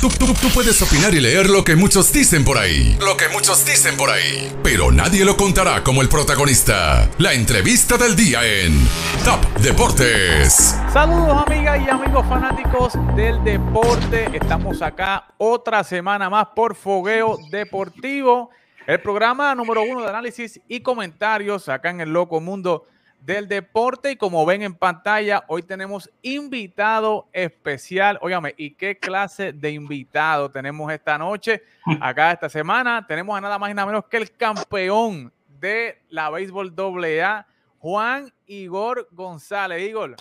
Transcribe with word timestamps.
Tú, 0.00 0.08
puedes 0.54 0.80
opinar 0.80 1.12
y 1.12 1.20
leer 1.20 1.50
lo 1.50 1.62
que 1.62 1.76
muchos 1.76 2.10
dicen 2.10 2.42
por 2.42 2.56
ahí. 2.56 2.96
Lo 3.04 3.18
que 3.18 3.28
muchos 3.28 3.66
dicen 3.66 3.98
por 3.98 4.08
ahí. 4.08 4.50
Pero 4.62 4.90
nadie 4.90 5.26
lo 5.26 5.36
contará 5.36 5.84
como 5.84 6.00
el 6.00 6.08
protagonista. 6.08 7.06
La 7.18 7.34
entrevista 7.34 7.98
del 7.98 8.16
día 8.16 8.40
en 8.42 8.80
Top 9.26 9.44
Deportes. 9.60 10.74
Saludos 10.90 11.44
amigas 11.46 11.82
y 11.86 11.90
amigos 11.90 12.24
fanáticos 12.26 12.94
del 13.14 13.44
deporte. 13.44 14.30
Estamos 14.32 14.80
acá 14.80 15.34
otra 15.36 15.84
semana 15.84 16.30
más 16.30 16.46
por 16.56 16.74
Fogueo 16.74 17.36
Deportivo, 17.50 18.48
el 18.86 19.02
programa 19.02 19.54
número 19.54 19.82
uno 19.82 20.00
de 20.00 20.08
análisis 20.08 20.62
y 20.66 20.80
comentarios 20.80 21.68
acá 21.68 21.90
en 21.90 22.00
el 22.00 22.10
loco 22.10 22.40
mundo 22.40 22.86
del 23.20 23.48
deporte. 23.48 24.12
Y 24.12 24.16
como 24.16 24.44
ven 24.46 24.62
en 24.62 24.74
pantalla, 24.74 25.44
hoy 25.48 25.62
tenemos 25.62 26.10
invitado 26.22 27.28
especial. 27.32 28.18
Óigame, 28.22 28.54
¿y 28.56 28.72
qué 28.72 28.98
clase 28.98 29.52
de 29.52 29.70
invitado 29.70 30.50
tenemos 30.50 30.92
esta 30.92 31.18
noche? 31.18 31.62
Acá 32.00 32.32
esta 32.32 32.48
semana 32.48 33.06
tenemos 33.06 33.36
a 33.36 33.40
nada 33.40 33.58
más 33.58 33.70
y 33.70 33.74
nada 33.74 33.86
menos 33.86 34.04
que 34.06 34.16
el 34.16 34.30
campeón 34.32 35.32
de 35.60 36.02
la 36.08 36.30
béisbol 36.30 36.74
AA, 36.76 37.46
Juan 37.78 38.32
Igor 38.46 39.08
González. 39.12 39.88
Igor, 39.88 40.16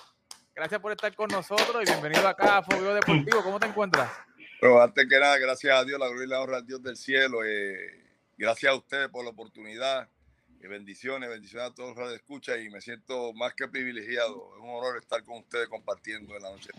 Gracias 0.60 0.82
por 0.82 0.92
estar 0.92 1.16
con 1.16 1.30
nosotros 1.30 1.82
y 1.82 1.90
bienvenido 1.90 2.28
acá 2.28 2.58
a 2.58 2.64
Fogueo 2.64 2.94
Deportivo. 2.94 3.42
¿Cómo 3.42 3.62
te 3.62 3.68
encuentras? 3.68 4.12
Pero 4.60 4.82
antes 4.82 5.08
que 5.08 5.18
nada, 5.18 5.38
gracias 5.38 5.74
a 5.74 5.86
Dios, 5.86 5.98
la 5.98 6.08
gloria 6.08 6.26
y 6.26 6.28
la 6.28 6.42
honra 6.42 6.58
al 6.58 6.66
Dios 6.66 6.84
del 6.84 6.98
cielo. 6.98 7.46
eh, 7.46 8.04
gracias 8.38 8.70
a 8.70 8.76
ustedes 8.76 9.08
por 9.08 9.24
la 9.24 9.30
oportunidad. 9.30 10.10
Y 10.62 10.68
bendiciones, 10.68 11.30
bendiciones 11.30 11.70
a 11.72 11.74
todos 11.74 11.96
los 11.96 12.10
que 12.10 12.16
escuchan 12.16 12.62
y 12.62 12.70
me 12.70 12.82
siento 12.82 13.32
más 13.34 13.54
que 13.54 13.68
privilegiado. 13.68 14.56
Es 14.56 14.62
un 14.62 14.70
honor 14.70 14.98
estar 14.98 15.24
con 15.24 15.38
ustedes 15.38 15.68
compartiendo 15.70 16.36
en 16.36 16.44
la 16.44 16.52
noche. 16.52 16.70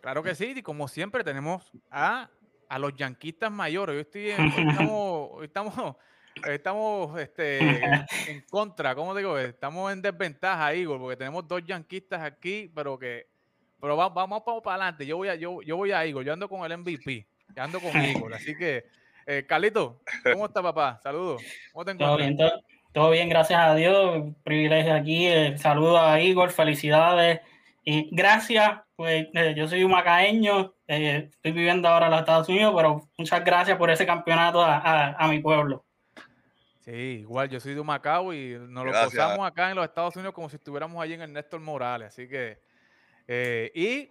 Claro 0.00 0.22
que 0.22 0.34
sí, 0.34 0.52
y 0.56 0.62
como 0.62 0.88
siempre 0.88 1.22
tenemos 1.22 1.70
a, 1.90 2.28
a 2.68 2.78
los 2.78 2.94
yanquistas 2.96 3.50
mayores. 3.52 3.94
Hoy, 3.94 4.00
estoy 4.02 4.30
en- 4.30 4.40
hoy 4.50 4.66
estamos, 4.68 5.28
hoy 5.32 5.44
estamos, 5.46 5.96
estamos 6.44 7.20
este, 7.20 7.58
en 8.28 8.40
contra, 8.50 8.94
¿cómo 8.96 9.14
digo? 9.14 9.38
Estamos 9.38 9.92
en 9.92 10.02
desventaja, 10.02 10.74
Igor, 10.74 10.98
porque 10.98 11.16
tenemos 11.16 11.46
dos 11.46 11.62
yanquistas 11.64 12.20
aquí, 12.20 12.70
pero 12.74 12.98
que 12.98 13.28
pero 13.80 13.96
va- 13.96 14.08
vamos, 14.08 14.42
vamos 14.44 14.62
para 14.62 14.76
adelante. 14.76 15.06
Yo 15.06 15.18
voy 15.18 15.28
a, 15.28 15.34
yo, 15.36 15.60
yo 15.62 15.76
voy 15.76 15.92
a 15.92 16.04
Igor, 16.06 16.24
yo 16.24 16.32
ando 16.32 16.48
con 16.48 16.64
el 16.70 16.78
MVP, 16.78 17.26
yo 17.54 17.62
ando 17.62 17.80
con 17.80 17.92
Igor. 18.26 18.34
Así 18.34 18.56
que, 18.56 18.86
eh, 19.26 19.44
Carlito, 19.46 20.00
¿cómo 20.32 20.46
está 20.46 20.62
papá? 20.62 20.98
Saludos. 21.02 21.42
¿Cómo 21.72 21.84
te 21.84 21.94
Todo 21.94 22.14
encuentras? 22.18 22.18
bien, 22.18 22.36
todo, 22.36 22.64
todo 22.94 23.10
bien, 23.10 23.28
gracias 23.28 23.60
a 23.60 23.74
Dios. 23.74 24.32
Privilegio 24.44 24.94
aquí. 24.94 25.26
eh, 25.26 25.58
saludo 25.58 25.98
a 26.00 26.20
Igor, 26.20 26.50
felicidades. 26.50 27.40
Y 27.84 28.08
gracias, 28.16 28.80
pues 28.96 29.26
eh, 29.34 29.54
yo 29.54 29.68
soy 29.68 29.84
un 29.84 29.90
macaeño, 29.90 30.72
eh, 30.88 31.28
estoy 31.30 31.52
viviendo 31.52 31.86
ahora 31.88 32.06
en 32.06 32.12
los 32.12 32.20
Estados 32.20 32.48
Unidos, 32.48 32.72
pero 32.74 33.10
muchas 33.18 33.44
gracias 33.44 33.76
por 33.76 33.90
ese 33.90 34.06
campeonato 34.06 34.62
a, 34.62 34.78
a- 34.78 35.12
a 35.12 35.28
mi 35.28 35.40
pueblo. 35.40 35.84
Sí, 36.80 36.90
igual 37.20 37.48
yo 37.50 37.60
soy 37.60 37.74
de 37.74 37.82
Macao 37.82 38.32
y 38.32 38.56
nos 38.58 38.84
lo 38.84 38.90
gozamos 39.04 39.46
acá 39.46 39.70
en 39.70 39.76
los 39.76 39.84
Estados 39.86 40.16
Unidos 40.16 40.34
como 40.34 40.48
si 40.48 40.56
estuviéramos 40.56 41.02
allí 41.02 41.14
en 41.14 41.22
el 41.22 41.32
Néstor 41.32 41.60
Morales. 41.60 42.08
Así 42.08 42.28
que, 42.28 42.58
eh, 43.26 43.70
y 43.74 44.08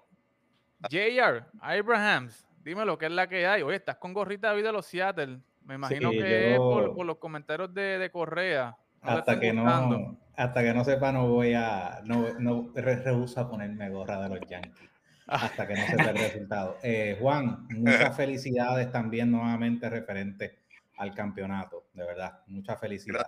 JR, 0.89 1.45
Abrahams, 1.61 2.45
dime 2.63 2.83
lo 2.85 2.97
que 2.97 3.05
es 3.05 3.11
la 3.11 3.27
que 3.27 3.45
hay. 3.47 3.61
Oye, 3.61 3.75
estás 3.77 3.97
con 3.97 4.13
gorrita 4.13 4.49
de 4.51 4.57
vida 4.57 4.67
de 4.67 4.73
los 4.73 4.85
Seattle. 4.87 5.39
Me 5.65 5.75
imagino 5.75 6.11
Sí, 6.11 6.17
que 6.17 6.55
por, 6.57 7.05
los 7.05 7.17
comentarios 7.17 7.73
de, 7.73 7.97
de 7.97 8.11
Correa. 8.11 8.77
No 9.01 9.09
hasta 9.11 9.39
que 9.39 9.53
no 9.53 10.17
hasta 10.35 10.63
que 10.63 10.73
no 10.73 10.83
sepa 10.83 11.11
no 11.11 11.27
voy 11.27 11.53
a 11.53 12.01
no, 12.05 12.39
no 12.39 12.71
re- 12.73 12.95
rehuso 13.03 13.39
a 13.39 13.49
ponerme 13.49 13.89
gorra 13.89 14.21
de 14.21 14.29
los 14.29 14.39
Yankees 14.47 14.89
hasta 15.27 15.67
que 15.67 15.75
no 15.75 15.85
sepa 15.85 16.09
el 16.09 16.17
resultado 16.17 16.77
Eh, 16.81 17.17
Juan 17.21 17.67
muchas 17.69 18.15
felicidades 18.17 18.91
también 18.91 19.29
nuevamente 19.29 19.89
referente 19.89 20.59
al 20.97 21.13
campeonato 21.13 21.85
de 21.93 22.05
verdad 22.05 22.41
muchas 22.47 22.79
felicidades 22.79 23.27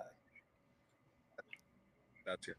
Gracias. 2.24 2.56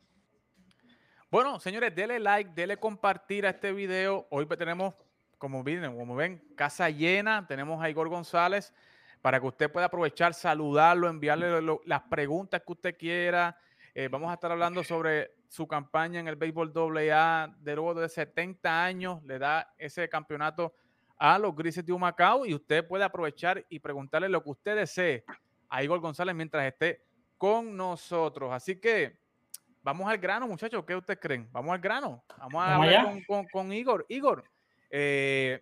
Bueno, 1.30 1.60
señores, 1.60 1.94
denle 1.94 2.20
like, 2.20 2.52
denle 2.56 2.78
compartir 2.78 3.46
a 3.46 3.50
este 3.50 3.74
video. 3.74 4.28
Hoy 4.30 4.46
tenemos, 4.58 4.94
como 5.38 5.62
ven, 5.62 5.82
como 5.98 6.16
ven, 6.16 6.42
casa 6.56 6.90
llena. 6.90 7.46
Tenemos 7.46 7.84
a 7.84 7.90
Igor 7.90 8.08
González 8.08 8.74
para 9.28 9.42
que 9.42 9.48
usted 9.48 9.70
pueda 9.70 9.88
aprovechar, 9.88 10.34
saludarlo, 10.34 11.10
enviarle 11.10 11.62
lo- 11.62 11.82
las 11.84 12.02
preguntas 12.04 12.62
que 12.66 12.72
usted 12.72 12.98
quiera. 12.98 13.58
Eh, 13.94 14.08
vamos 14.10 14.32
a 14.32 14.36
estar 14.36 14.50
hablando 14.54 14.86
sobre 14.86 15.32
su 15.50 15.68
campaña 15.68 16.22
en 16.22 16.30
el 16.30 16.38
béisbol 16.38 16.72
AA 17.12 17.54
de 17.60 17.76
luego 17.76 17.94
de 17.96 18.08
70 18.08 18.86
años. 18.86 19.22
Le 19.26 19.38
da 19.38 19.74
ese 19.78 20.08
campeonato 20.08 20.74
a 21.18 21.38
los 21.38 21.54
Grises 21.54 21.86
de 21.86 21.92
Humacao 21.92 22.46
y 22.46 22.54
usted 22.54 22.88
puede 22.88 23.04
aprovechar 23.04 23.66
y 23.68 23.80
preguntarle 23.80 24.30
lo 24.30 24.42
que 24.42 24.50
usted 24.52 24.78
desee 24.78 25.26
a 25.68 25.84
Igor 25.84 26.00
González 26.00 26.34
mientras 26.34 26.64
esté 26.66 27.04
con 27.38 27.76
nosotros. 27.76 28.54
Así 28.54 28.80
que 28.80 29.20
vamos 29.84 30.10
al 30.10 30.20
grano, 30.20 30.48
muchachos. 30.48 30.86
¿Qué 30.86 30.96
ustedes 30.96 31.20
creen? 31.22 31.50
Vamos 31.52 31.74
al 31.74 31.80
grano. 31.82 32.24
Vamos 32.38 32.64
a 32.64 32.76
hablar 32.76 32.90
allá. 32.90 33.04
con, 33.04 33.24
con- 33.26 33.48
con 33.48 33.74
Igor. 33.74 34.06
Igor, 34.08 34.46
eh, 34.90 35.62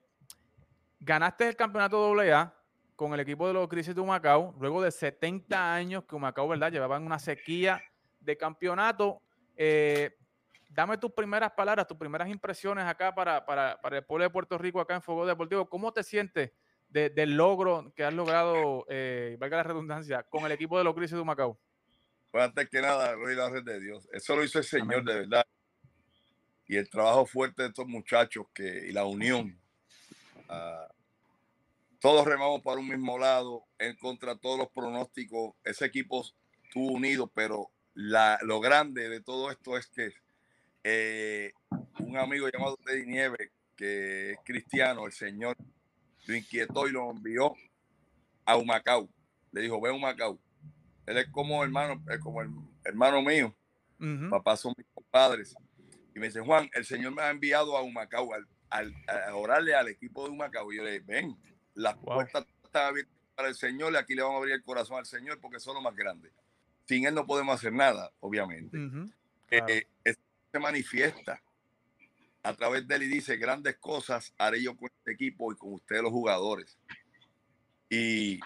ganaste 1.00 1.48
el 1.48 1.56
campeonato 1.56 2.14
AA 2.20 2.54
con 2.96 3.14
el 3.14 3.20
equipo 3.20 3.48
de 3.48 3.54
los 3.54 3.68
Crisis 3.68 3.94
de 3.94 4.02
Humacao, 4.02 4.56
luego 4.60 4.82
de 4.82 4.92
70 4.92 5.74
años 5.74 6.04
que 6.06 6.16
Humacao, 6.16 6.48
¿verdad? 6.48 6.72
Llevaban 6.72 7.06
una 7.06 7.20
sequía 7.20 7.82
de 8.20 8.38
campeonato. 8.38 9.22
Eh, 9.58 10.16
dame 10.70 10.98
tus 10.98 11.12
primeras 11.12 11.52
palabras, 11.52 11.88
tus 11.88 11.98
primeras 11.98 12.30
impresiones 12.30 12.86
acá 12.86 13.14
para, 13.14 13.46
para, 13.46 13.80
para 13.82 13.98
el 13.98 14.06
pueblo 14.06 14.24
de 14.24 14.30
Puerto 14.30 14.58
Rico, 14.58 14.80
acá 14.80 14.96
en 14.96 15.02
Fuego 15.02 15.26
Deportivo. 15.26 15.68
¿Cómo 15.70 15.92
te 15.92 16.04
sientes 16.04 16.52
de- 16.90 17.10
del 17.10 17.36
logro 17.36 17.92
que 17.96 18.04
has 18.06 18.14
logrado, 18.14 18.86
eh, 18.90 19.36
valga 19.40 19.58
la 19.58 19.64
redundancia, 19.64 20.24
con 20.24 20.46
el 20.46 20.52
equipo 20.54 20.78
de 20.78 20.84
los 20.86 20.94
Crisis 20.96 21.16
de 21.16 21.22
Humacao? 21.22 21.60
Pues 22.32 22.44
antes 22.44 22.70
que 22.70 22.82
nada, 22.82 23.16
la 23.16 23.46
honra 23.46 23.62
de 23.62 23.80
Dios. 23.80 24.08
Eso 24.12 24.36
lo 24.36 24.44
hizo 24.44 24.60
el 24.60 24.66
Señor 24.66 24.96
Amén. 25.02 25.06
de 25.06 25.14
verdad. 25.16 25.46
Y 26.68 26.78
el 26.78 26.90
trabajo 26.90 27.26
fuerte 27.26 27.62
de 27.62 27.68
estos 27.70 27.88
muchachos 27.88 28.46
que, 28.54 28.88
y 28.88 28.92
la 28.92 29.06
unión. 29.06 29.58
ah, 30.50 30.88
todos 32.06 32.24
remamos 32.28 32.62
para 32.62 32.80
un 32.80 32.88
mismo 32.88 33.18
lado, 33.18 33.66
en 33.80 33.96
contra 33.96 34.36
de 34.36 34.40
todos 34.40 34.60
los 34.60 34.70
pronósticos. 34.70 35.56
Ese 35.64 35.86
equipo 35.86 36.24
estuvo 36.64 36.92
unido, 36.92 37.26
pero 37.26 37.72
la, 37.96 38.38
lo 38.44 38.60
grande 38.60 39.10
de 39.10 39.22
todo 39.22 39.50
esto 39.50 39.76
es 39.76 39.88
que 39.88 40.14
eh, 40.84 41.52
un 41.98 42.16
amigo 42.16 42.48
llamado 42.48 42.78
Teddy 42.86 43.08
Nieves, 43.08 43.50
que 43.76 44.34
es 44.34 44.38
cristiano, 44.46 45.08
el 45.08 45.14
Señor 45.14 45.58
lo 46.28 46.36
inquietó 46.36 46.88
y 46.88 46.92
lo 46.92 47.10
envió 47.10 47.56
a 48.46 48.56
Humacao. 48.56 49.10
Le 49.52 49.62
dijo, 49.62 49.82
ve 49.82 49.90
a 49.90 49.94
Humacao. 49.94 50.38
Él 51.08 51.18
es 51.18 51.28
como 51.32 51.64
hermano, 51.64 52.04
es 52.12 52.20
como 52.20 52.40
el 52.40 52.50
hermano 52.84 53.24
mío. 53.24 53.52
Ujú. 54.00 54.30
Papá 54.30 54.56
son 54.58 54.76
mis 54.78 54.86
compadres. 54.94 55.56
Y 56.16 56.20
me 56.20 56.28
dice, 56.28 56.40
Juan, 56.40 56.70
el 56.76 56.86
Señor 56.86 57.16
me 57.16 57.24
ha 57.24 57.32
enviado 57.32 57.76
a 57.76 57.82
Humacao 57.82 58.32
al, 58.32 58.48
al- 58.70 58.94
a 59.10 59.36
orarle 59.36 59.74
al 59.74 59.88
equipo 59.88 60.24
de 60.24 60.30
Humacao. 60.30 60.72
Y 60.72 60.78
yo 60.78 60.84
le 60.84 60.92
dije, 60.92 61.04
ven, 61.08 61.36
las 61.76 61.96
Wow. 62.02 62.16
puertas 62.16 62.46
están 62.64 62.86
abiertas 62.88 63.14
para 63.36 63.48
el 63.50 63.56
Señor 63.56 63.94
y 63.94 63.98
aquí 63.98 64.16
le 64.16 64.22
vamos 64.24 64.36
a 64.36 64.40
abrir 64.40 64.54
el 64.56 64.64
corazón 64.64 64.98
al 64.98 65.06
Señor 65.06 65.40
porque 65.40 65.60
son 65.60 65.76
los 65.76 65.84
más 65.84 65.96
grandes. 65.96 66.32
Sin 66.88 67.06
Él 67.06 67.14
no 67.16 67.26
podemos 67.26 67.56
hacer 67.56 67.74
nada, 67.74 68.12
obviamente. 68.20 68.78
Claro. 69.48 69.68
eh, 69.70 69.88
es- 70.04 70.18
se 70.52 70.60
manifiesta 70.60 71.42
a 72.44 72.54
través 72.54 72.88
de 72.88 72.96
él 72.96 73.04
y 73.04 73.08
dice 73.08 73.36
grandes 73.38 73.76
cosas 73.78 74.34
haré 74.38 74.62
yo 74.62 74.76
con 74.78 74.90
este 74.98 75.12
equipo 75.12 75.52
y 75.52 75.56
con 75.58 75.74
ustedes 75.74 76.02
los 76.02 76.12
jugadores 76.12 76.78
y 77.90 78.40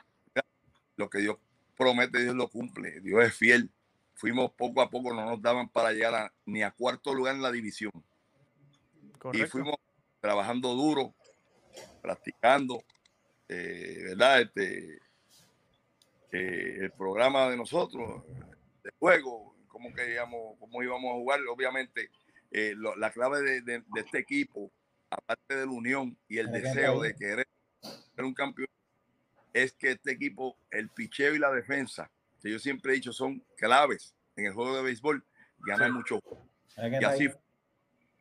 lo 0.96 1.10
que 1.10 1.20
Dios 1.20 1.38
promete 1.78 2.20
Dios 2.24 2.36
lo 2.36 2.48
cumple 2.50 3.00
Dios 3.02 3.24
es 3.24 3.36
fiel 3.36 3.70
fuimos 4.16 4.52
poco 4.52 4.82
a 4.82 4.90
poco 4.90 5.14
no 5.14 5.24
nos 5.26 5.42
daban 5.42 5.70
para 5.70 5.92
llegar 5.92 6.16
a- 6.16 6.34
ni 6.46 6.64
a 6.64 6.72
cuarto 6.72 7.14
lugar 7.14 7.36
en 7.36 7.42
la 7.42 7.52
división 7.52 7.92
y 9.34 9.44
fuimos 9.44 9.76
trabajando 10.20 10.74
duro 10.74 11.14
practicando 12.02 12.82
eh, 13.50 13.98
verdad 14.10 14.42
este 14.42 15.00
eh, 16.32 16.78
el 16.82 16.92
programa 16.92 17.50
de 17.50 17.58
nosotros 17.58 18.24
de 18.84 18.92
juego 19.00 19.56
cómo 19.68 19.92
queríamos 19.94 20.58
cómo 20.60 20.84
íbamos 20.84 21.12
a 21.12 21.16
jugar 21.16 21.40
obviamente 21.50 22.10
eh, 22.52 22.74
lo- 22.76 22.96
la 22.96 23.12
clave 23.12 23.42
de, 23.42 23.62
de- 23.62 23.84
de 23.86 24.02
este 24.02 24.20
equipo 24.20 24.72
aparte 25.10 25.56
de 25.56 25.66
la 25.66 25.72
unión 25.72 26.18
y 26.28 26.38
el 26.38 26.52
deseo 26.52 27.02
de 27.02 27.16
querer 27.16 27.48
ser 28.16 28.26
un 28.26 28.34
campeón 28.34 28.68
es 29.54 29.74
que 29.74 29.92
este 29.92 30.12
equipo 30.12 30.58
el 30.70 30.90
picheo 30.90 31.34
y 31.34 31.40
la 31.40 31.52
defensa 31.52 32.12
que 32.42 32.52
yo 32.52 32.60
siempre 32.60 32.92
he 32.92 32.96
dicho 32.96 33.12
son 33.14 33.44
claves 33.58 34.14
en 34.36 34.46
el 34.46 34.54
juego 34.54 34.76
de 34.78 34.84
béisbol 34.84 35.24
ganan 35.60 35.90
Sí. 35.92 35.98
mucho 35.98 36.20
que 36.22 36.98
y 37.02 37.04
así 37.04 37.28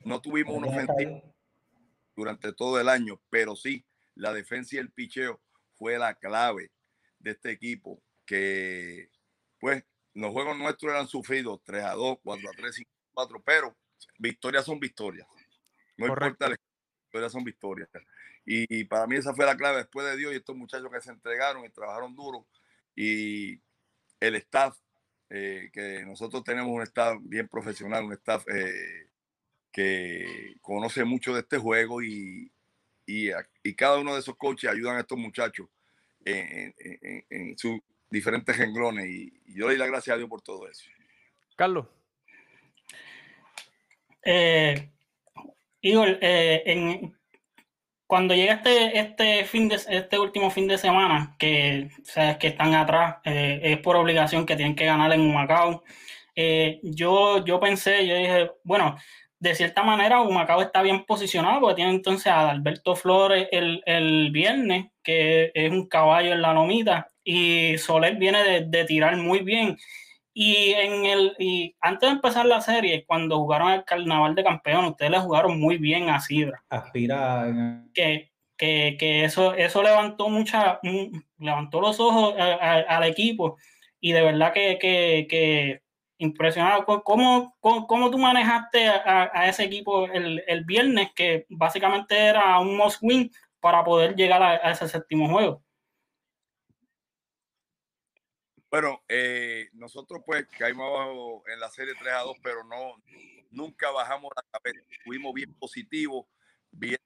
no 0.05 0.21
tuvimos 0.23 0.57
un 0.57 0.63
que 0.65 0.71
ofensivo 0.71 1.35
durante 2.17 2.53
todo 2.53 2.81
el 2.81 2.89
año, 2.89 3.21
pero 3.31 3.55
sí, 3.55 3.85
la 4.19 4.33
defensa 4.33 4.77
y 4.77 4.79
el 4.79 4.91
picheo 4.91 5.41
fue 5.77 5.97
la 5.97 6.15
clave 6.15 6.73
de 7.21 7.31
este 7.31 7.51
equipo 7.51 8.03
que, 8.27 9.11
pues, 9.61 9.85
los 10.15 10.33
juegos 10.33 10.59
nuestros 10.59 10.93
eran 10.93 11.07
sufridos 11.07 11.61
3 11.65 11.85
a 11.85 11.93
2, 11.93 12.19
4 12.23 12.49
a 12.49 12.53
3, 12.53 12.75
5 12.75 12.91
a 12.91 13.15
4, 13.15 13.43
pero 13.45 13.77
victorias 14.19 14.65
son 14.65 14.81
victorias. 14.81 15.27
No 15.97 16.09
Correcto. 16.09 16.45
importa 16.45 16.63
victorias 17.05 17.33
son 17.33 17.45
victorias. 17.45 17.89
Y, 18.45 18.85
para 18.85 19.07
mí 19.07 19.17
esa 19.17 19.35
fue 19.35 19.47
la 19.47 19.57
clave 19.57 19.79
después 19.79 20.07
de 20.07 20.17
Dios 20.17 20.33
y 20.33 20.37
estos 20.37 20.57
muchachos 20.57 20.91
que 20.91 21.01
se 21.01 21.11
entregaron 21.11 21.65
y 21.65 21.71
trabajaron 21.71 22.15
duro. 22.17 22.47
Y 22.97 23.61
el 24.21 24.35
staff, 24.37 24.77
eh, 25.31 25.71
que 25.73 26.05
nosotros 26.07 26.43
tenemos 26.43 26.73
un 26.73 26.83
staff 26.83 27.19
bien 27.23 27.47
profesional, 27.47 28.05
un 28.05 28.15
staff 28.15 28.45
eh, 28.49 29.11
que 29.71 30.55
conoce 30.61 31.05
mucho 31.05 31.35
de 31.35 31.41
este 31.41 31.59
juego 31.59 32.03
y, 32.03 32.51
y, 33.09 33.75
cada 33.75 33.99
uno 33.99 34.15
de 34.15 34.21
esos 34.21 34.37
coaches 34.37 34.71
ayudan 34.71 34.97
a 34.97 35.01
estos 35.01 35.19
muchachos 35.19 35.67
en, 36.25 36.75
en 37.31 37.59
sus 37.59 37.81
diferentes 38.11 38.57
renglones. 38.57 39.07
Y, 39.09 39.33
yo 39.47 39.67
le 39.67 39.73
doy 39.73 39.79
las 39.79 39.89
gracias 39.89 40.15
a 40.15 40.19
Dios 40.19 40.29
por 40.29 40.43
todo 40.43 40.69
eso. 40.69 40.85
Carlos. 41.57 41.87
Eh, 44.25 44.91
Igor, 45.81 46.19
eh, 46.21 46.63
en, 46.67 47.19
cuando 48.07 48.35
llega 48.35 48.55
este, 48.55 48.99
este, 48.99 49.45
fin 49.45 49.69
de, 49.69 49.77
este 49.77 50.19
último 50.19 50.51
fin 50.51 50.67
de 50.67 50.79
semana, 50.79 51.37
que 51.39 51.91
sabes 52.05 52.39
que 52.39 52.49
están 52.49 52.75
atrás, 52.75 53.17
eh, 53.25 53.61
es 53.63 53.79
por 53.79 53.97
obligación 53.97 54.47
que 54.47 54.57
tienen 54.57 54.75
que 54.75 54.87
ganar 54.87 55.13
en 55.13 55.33
Macao. 55.33 55.85
Eh, 56.35 56.81
yo, 56.83 57.45
yo 57.45 57.61
pensé, 57.61 58.07
yo 58.07 58.17
dije, 58.17 58.51
bueno, 58.65 58.97
de 59.41 59.55
cierta 59.55 59.83
manera 59.83 60.21
Humacao 60.21 60.63
está 60.63 60.83
bien 60.83 61.05
posicionado 61.05 61.61
porque 61.61 61.77
tiene 61.77 61.93
entonces 61.93 62.27
a 62.27 62.51
Alberto 62.51 62.97
Flores 62.97 63.49
el, 63.53 63.83
el, 63.87 64.31
viernes, 64.31 64.87
que 65.03 65.53
es 65.55 65.71
un 65.71 65.87
caballo 65.87 66.33
en 66.33 66.43
la 66.43 66.53
lomita, 66.53 67.09
y 67.23 67.79
Soler 67.79 68.17
viene 68.17 68.43
de, 68.43 68.65
de 68.65 68.85
tirar 68.85 69.17
muy 69.17 69.41
bien. 69.41 69.77
Y, 70.35 70.73
en 70.73 71.05
el, 71.05 71.35
y 71.39 71.75
antes 71.81 72.09
de 72.09 72.15
empezar 72.15 72.47
la 72.47 72.61
serie, 72.61 73.05
cuando 73.07 73.39
jugaron 73.39 73.73
el 73.73 73.85
Carnaval 73.85 74.37
de 74.37 74.45
Campeón, 74.45 74.85
ustedes 74.85 75.11
le 75.11 75.19
jugaron 75.19 75.59
muy 75.59 75.79
bien 75.79 76.11
a 76.11 76.21
Sidra. 76.21 76.63
Aspira. 76.69 77.47
Que, 77.93 78.31
que, 78.57 78.97
que, 78.99 79.25
eso, 79.25 79.55
eso 79.55 79.83
levantó 79.83 80.29
mucha, 80.29 80.81
levantó 81.39 81.81
los 81.81 81.99
ojos 81.99 82.35
al 82.39 83.05
equipo 83.05 83.57
y 84.01 84.13
de 84.13 84.23
verdad 84.23 84.53
que, 84.53 84.79
que, 84.79 85.27
que 85.29 85.81
impresionado. 86.19 86.85
¿Cómo, 86.85 87.57
cómo, 87.61 88.11
tú 88.11 88.19
manejaste 88.19 88.89
a, 88.89 89.49
ese 89.49 89.65
equipo 89.65 90.07
el, 90.07 90.45
el, 90.47 90.65
viernes, 90.65 91.11
que 91.15 91.47
básicamente 91.49 92.17
era 92.17 92.59
un 92.59 92.77
must 92.77 92.99
win 93.03 93.31
para 93.61 93.85
poder 93.85 94.15
llegar 94.15 94.43
a 94.43 94.71
ese 94.71 94.89
séptimo 94.89 95.29
juego? 95.29 95.63
Bueno, 98.71 99.03
eh, 99.09 99.69
nosotros 99.73 100.21
pues 100.27 100.47
caímos 100.59 100.87
abajo 100.87 101.43
en 101.49 101.59
la 101.59 101.71
serie 101.71 101.95
3 101.99 102.13
a 102.13 102.21
2, 102.21 102.37
pero 102.43 102.63
no, 102.65 103.03
nunca 103.51 103.91
bajamos 103.91 104.31
la 104.37 104.43
cabeza. 104.51 104.85
Fuimos 105.05 105.33
bien 105.33 105.55
positivos, 105.55 106.27
bien 106.71 106.99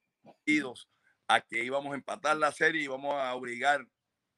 a 1.27 1.39
que 1.39 1.63
íbamos 1.63 1.93
a 1.93 1.95
empatar 1.95 2.35
la 2.35 2.51
serie 2.51 2.81
y 2.81 2.85
íbamos 2.85 3.15
a 3.15 3.33
obligar 3.33 3.85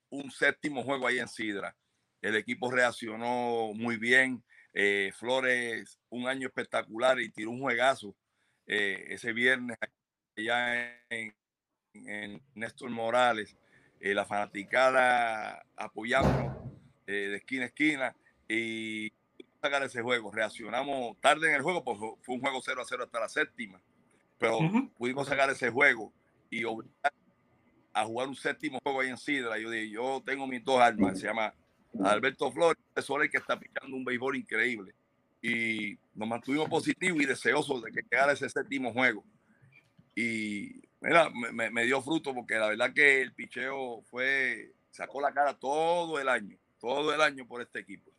un 0.10 0.30
séptimo 0.30 0.84
juego 0.84 1.08
ahí 1.08 1.18
en 1.18 1.28
Sidra. 1.28 1.76
El 2.22 2.36
equipo 2.36 2.70
reaccionó 2.72 3.72
muy 3.74 3.98
bien. 3.98 4.44
Eh, 4.78 5.14
Flores, 5.16 5.98
un 6.10 6.28
año 6.28 6.50
espectacular 6.50 7.22
y 7.22 7.30
tiró 7.30 7.52
un 7.52 7.62
juegazo 7.62 8.14
eh, 8.68 9.06
ese 9.08 9.32
viernes 9.32 9.78
allá 10.36 11.00
en, 11.10 11.34
en 11.94 12.42
Néstor 12.56 12.90
Morales. 12.90 13.56
la 14.02 14.26
fanaticada 14.26 15.66
apoyándonos 15.78 16.58
eh, 17.08 17.30
de 17.30 17.38
esquina 17.38 17.64
a 17.64 17.68
esquina 17.68 18.16
y 18.50 19.14
sacar 19.62 19.82
ese 19.84 20.02
juego. 20.02 20.30
Reaccionamos 20.30 21.18
tarde 21.22 21.48
en 21.48 21.56
el 21.56 21.62
juego, 21.62 21.82
pues 21.82 21.98
fue 21.98 22.36
un 22.36 22.42
juego 22.42 22.62
0 22.62 22.82
a 22.82 22.86
0 22.86 23.04
hasta 23.06 23.20
la 23.22 23.30
séptima, 23.30 23.82
pero 24.38 24.60
pudimos 24.98 25.26
sacar 25.26 25.50
ese 25.50 25.70
juego 25.70 26.12
y 26.50 26.66
obligar 26.66 27.14
a 27.94 28.06
jugar 28.06 28.28
un 28.28 28.36
séptimo 28.36 28.80
juego 28.84 29.00
ahí 29.00 29.08
en 29.08 29.18
Sidra. 29.18 29.58
Yo 29.58 29.70
dije, 29.70 29.90
yo 29.90 30.22
tengo 30.26 30.46
mis 30.48 30.66
dos 30.66 30.82
armas, 30.82 31.18
se 31.18 31.28
llama 31.28 31.54
Alberto 32.04 32.52
Flores, 32.52 32.82
el 32.96 33.30
que 33.30 33.38
está 33.38 33.60
pichando 33.60 33.96
un 33.96 34.06
béisbol 34.06 34.36
increíble. 34.36 34.94
Y 35.42 35.98
nos 36.14 36.28
mantuvimos 36.28 36.68
positivos 36.70 37.22
y 37.22 37.26
deseosos 37.26 37.84
de 37.84 37.92
que 37.92 38.04
quedara 38.04 38.34
ese 38.34 38.50
séptimo 38.50 38.92
juego. 38.92 39.24
Y 40.16 40.82
mira, 41.02 41.30
me, 41.30 41.70
me 41.70 41.86
dio 41.86 42.02
fruto 42.02 42.34
porque 42.34 42.56
la 42.56 42.70
verdad 42.70 42.94
que 42.94 43.22
el 43.22 43.34
picheo 43.34 44.02
fue, 44.04 44.74
sacó 44.92 45.22
la 45.22 45.34
cara 45.34 45.54
todo 45.54 46.20
el 46.20 46.30
año 46.30 46.58
todo 46.86 47.14
el 47.16 47.22
año 47.22 47.48
por 47.48 47.62
este 47.62 47.80
equipo. 47.80 48.12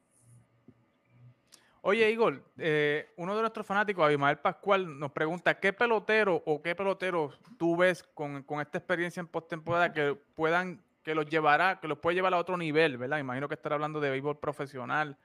Oye, 1.82 2.10
Igor, 2.10 2.42
eh, 2.58 3.12
uno 3.16 3.36
de 3.36 3.42
nuestros 3.42 3.64
fanáticos, 3.64 4.04
Abimael 4.04 4.38
Pascual, 4.38 4.98
nos 4.98 5.12
pregunta, 5.12 5.60
¿qué 5.60 5.72
pelotero 5.72 6.42
o 6.44 6.60
qué 6.60 6.74
pelotero 6.74 7.30
tú 7.56 7.76
ves 7.76 8.02
con, 8.02 8.44
esta 8.60 8.78
experiencia 8.78 9.20
en 9.20 9.28
postemporada 9.28 9.92
que 9.92 10.16
puedan, 10.34 10.82
que 11.06 11.14
los 11.14 11.26
llevará, 11.26 11.78
que 11.78 11.86
los 11.86 12.00
puede 12.00 12.16
llevar 12.16 12.34
a 12.34 12.38
otro 12.38 12.56
nivel, 12.56 12.98
¿verdad? 12.98 13.20
Imagino 13.20 13.46
que 13.46 13.54
estará 13.54 13.76
hablando 13.76 14.00
de 14.00 14.10
béisbol 14.10 14.40
profesional 14.40 15.16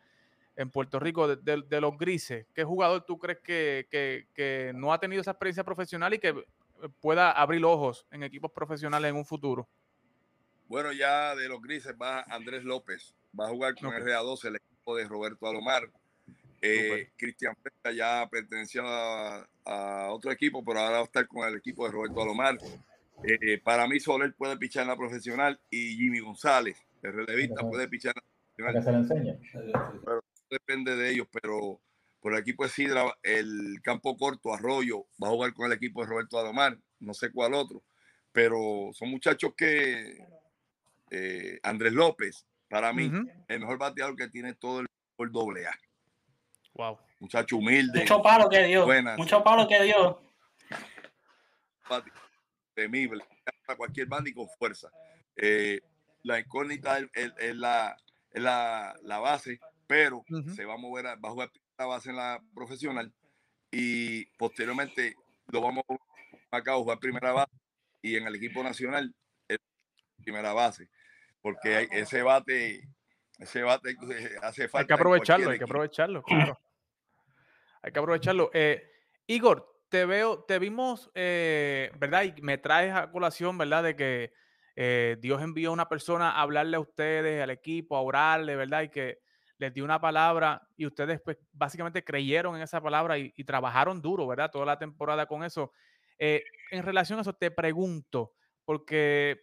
en 0.55 0.69
Puerto 0.69 0.99
Rico, 0.99 1.27
de, 1.35 1.81
los 1.81 1.97
grises. 1.97 2.45
¿Qué 2.53 2.63
jugador 2.63 3.03
tú 3.03 3.17
crees 3.17 3.39
que, 3.39 3.87
que 3.89 4.73
no 4.75 4.93
ha 4.93 4.99
tenido 4.99 5.21
esa 5.23 5.31
experiencia 5.31 5.63
profesional 5.63 6.13
y 6.13 6.19
que 6.19 6.35
pueda 6.99 7.31
abrir 7.31 7.65
ojos 7.65 8.05
en 8.11 8.21
equipos 8.21 8.51
profesionales 8.51 9.09
en 9.09 9.15
un 9.15 9.25
futuro? 9.25 9.67
Bueno, 10.67 10.91
ya 10.91 11.35
de 11.35 11.49
los 11.49 11.59
grises 11.59 11.95
va 11.99 12.21
Andrés 12.27 12.63
López 12.63 13.15
va 13.37 13.47
a 13.47 13.49
jugar 13.49 13.73
con 13.73 13.91
el 13.95 14.03
RA12, 14.03 14.49
el 14.49 14.55
equipo 14.57 14.95
de 14.95 15.07
Roberto 15.07 15.47
Alomar. 15.47 15.89
Eh, 16.61 17.09
Cristian 17.17 17.55
Fresca 17.59 17.91
ya 17.91 18.29
pertenecía 18.29 18.83
a, 19.65 20.11
otro 20.11 20.31
equipo, 20.31 20.63
pero 20.63 20.79
ahora 20.79 20.97
va 20.97 20.99
a 20.99 21.05
estar 21.05 21.27
con 21.27 21.47
el 21.49 21.57
equipo 21.57 21.87
de 21.87 21.91
Roberto 21.91 22.21
Alomar. 22.21 22.59
Eh, 23.23 23.59
para 23.63 23.87
mí, 23.87 23.99
Soler 23.99 24.33
puede 24.35 24.57
pichar 24.57 24.83
en 24.83 24.89
la 24.89 24.97
profesional 24.97 25.59
y 25.69 25.95
Jimmy 25.95 26.19
González, 26.19 26.77
el 27.03 27.13
relevista, 27.13 27.61
puede 27.61 27.87
pichar 27.87 28.13
en 28.57 28.65
la 28.65 28.71
profesional. 28.71 29.39
Pero 30.05 30.23
depende 30.49 30.95
de 30.95 31.11
ellos, 31.11 31.27
pero 31.31 31.81
por 32.19 32.33
el 32.33 32.39
equipo 32.39 32.63
de 32.63 32.69
Sidra, 32.69 33.17
el 33.23 33.79
campo 33.83 34.15
corto, 34.17 34.53
Arroyo, 34.53 35.07
va 35.21 35.27
a 35.27 35.31
jugar 35.31 35.53
con 35.53 35.65
el 35.65 35.73
equipo 35.73 36.01
de 36.01 36.07
Roberto 36.07 36.39
Alomar, 36.39 36.77
no 36.99 37.13
sé 37.13 37.31
cuál 37.31 37.53
otro, 37.53 37.83
pero 38.31 38.91
son 38.93 39.09
muchachos 39.09 39.53
que 39.55 40.17
eh, 41.09 41.59
Andrés 41.63 41.93
López, 41.93 42.45
para 42.69 42.93
mí, 42.93 43.11
el 43.47 43.59
mejor 43.59 43.77
bateador 43.77 44.15
que 44.15 44.29
tiene 44.29 44.53
todo 44.53 44.79
el, 44.79 44.87
doble 45.31 45.67
A. 45.67 45.73
Wow. 46.73 46.97
Muchacho 47.19 47.57
humilde. 47.57 47.99
Mucho 47.99 48.21
palo 48.21 48.49
que 48.49 48.63
dio. 48.63 48.87
Mucho 49.17 49.43
palo 49.43 49.67
que 49.67 49.83
dio. 49.83 50.21
Temible. 52.73 53.23
Para 53.65 53.77
cualquier 53.77 54.07
banda 54.07 54.29
y 54.29 54.33
con 54.33 54.47
fuerza. 54.57 54.89
Eh, 55.35 55.81
la 56.23 56.39
incógnita 56.39 56.99
es, 57.13 57.55
la, 57.55 57.97
la, 58.33 59.19
base, 59.19 59.59
pero 59.87 60.23
se 60.55 60.65
va 60.65 60.75
a 60.75 60.77
mover, 60.77 61.05
va 61.05 61.29
a 61.29 61.31
jugar 61.31 61.51
la 61.77 61.85
base 61.85 62.09
en 62.11 62.17
la 62.17 62.41
profesional 62.53 63.11
y 63.71 64.25
posteriormente 64.37 65.15
lo 65.47 65.61
vamos 65.61 65.83
a 66.51 66.57
a 66.57 66.75
jugar 66.75 66.99
primera 66.99 67.31
base 67.31 67.51
y 68.01 68.17
en 68.17 68.27
el 68.27 68.35
equipo 68.35 68.61
nacional 68.61 69.15
primera 70.21 70.53
base 70.53 70.89
porque 71.41 71.87
ese 71.91 72.21
bate, 72.21 72.87
ese 73.39 73.63
bate 73.63 73.97
hace 74.41 74.67
falta. 74.67 74.79
Hay 74.79 74.87
que 74.87 74.93
aprovecharlo, 74.93 75.49
hay 75.49 75.57
que 75.57 75.63
aprovecharlo, 75.63 76.23
claro. 76.23 76.59
Hay 77.81 77.91
que 77.91 77.99
aprovecharlo. 77.99 78.51
Eh, 78.53 78.89
Igor, 79.27 79.70
te 79.91 80.05
veo, 80.05 80.41
te 80.45 80.57
vimos, 80.57 81.11
eh, 81.15 81.91
¿verdad? 81.99 82.23
Y 82.23 82.41
me 82.41 82.57
traes 82.57 82.93
a 82.93 83.11
colación, 83.11 83.57
¿verdad? 83.57 83.83
De 83.83 83.95
que 83.97 84.31
eh, 84.77 85.17
Dios 85.19 85.41
envió 85.41 85.69
a 85.69 85.73
una 85.73 85.89
persona 85.89 86.31
a 86.31 86.41
hablarle 86.41 86.77
a 86.77 86.79
ustedes, 86.79 87.43
al 87.43 87.49
equipo, 87.49 87.97
a 87.97 88.01
orarle, 88.01 88.55
¿verdad? 88.55 88.83
Y 88.83 88.89
que 88.89 89.19
les 89.57 89.73
dio 89.73 89.83
una 89.83 89.99
palabra 89.99 90.65
y 90.77 90.85
ustedes 90.85 91.19
pues 91.19 91.37
básicamente 91.51 92.05
creyeron 92.05 92.55
en 92.55 92.61
esa 92.61 92.81
palabra 92.81 93.17
y, 93.17 93.31
trabajaron 93.43 94.01
duro, 94.01 94.25
¿verdad? 94.25 94.49
Toda 94.49 94.65
la 94.65 94.79
temporada 94.79 95.25
con 95.25 95.43
eso. 95.43 95.73
en 96.17 96.83
relación 96.83 97.19
a 97.19 97.23
eso, 97.23 97.33
te 97.33 97.51
pregunto, 97.51 98.33
porque 98.63 99.41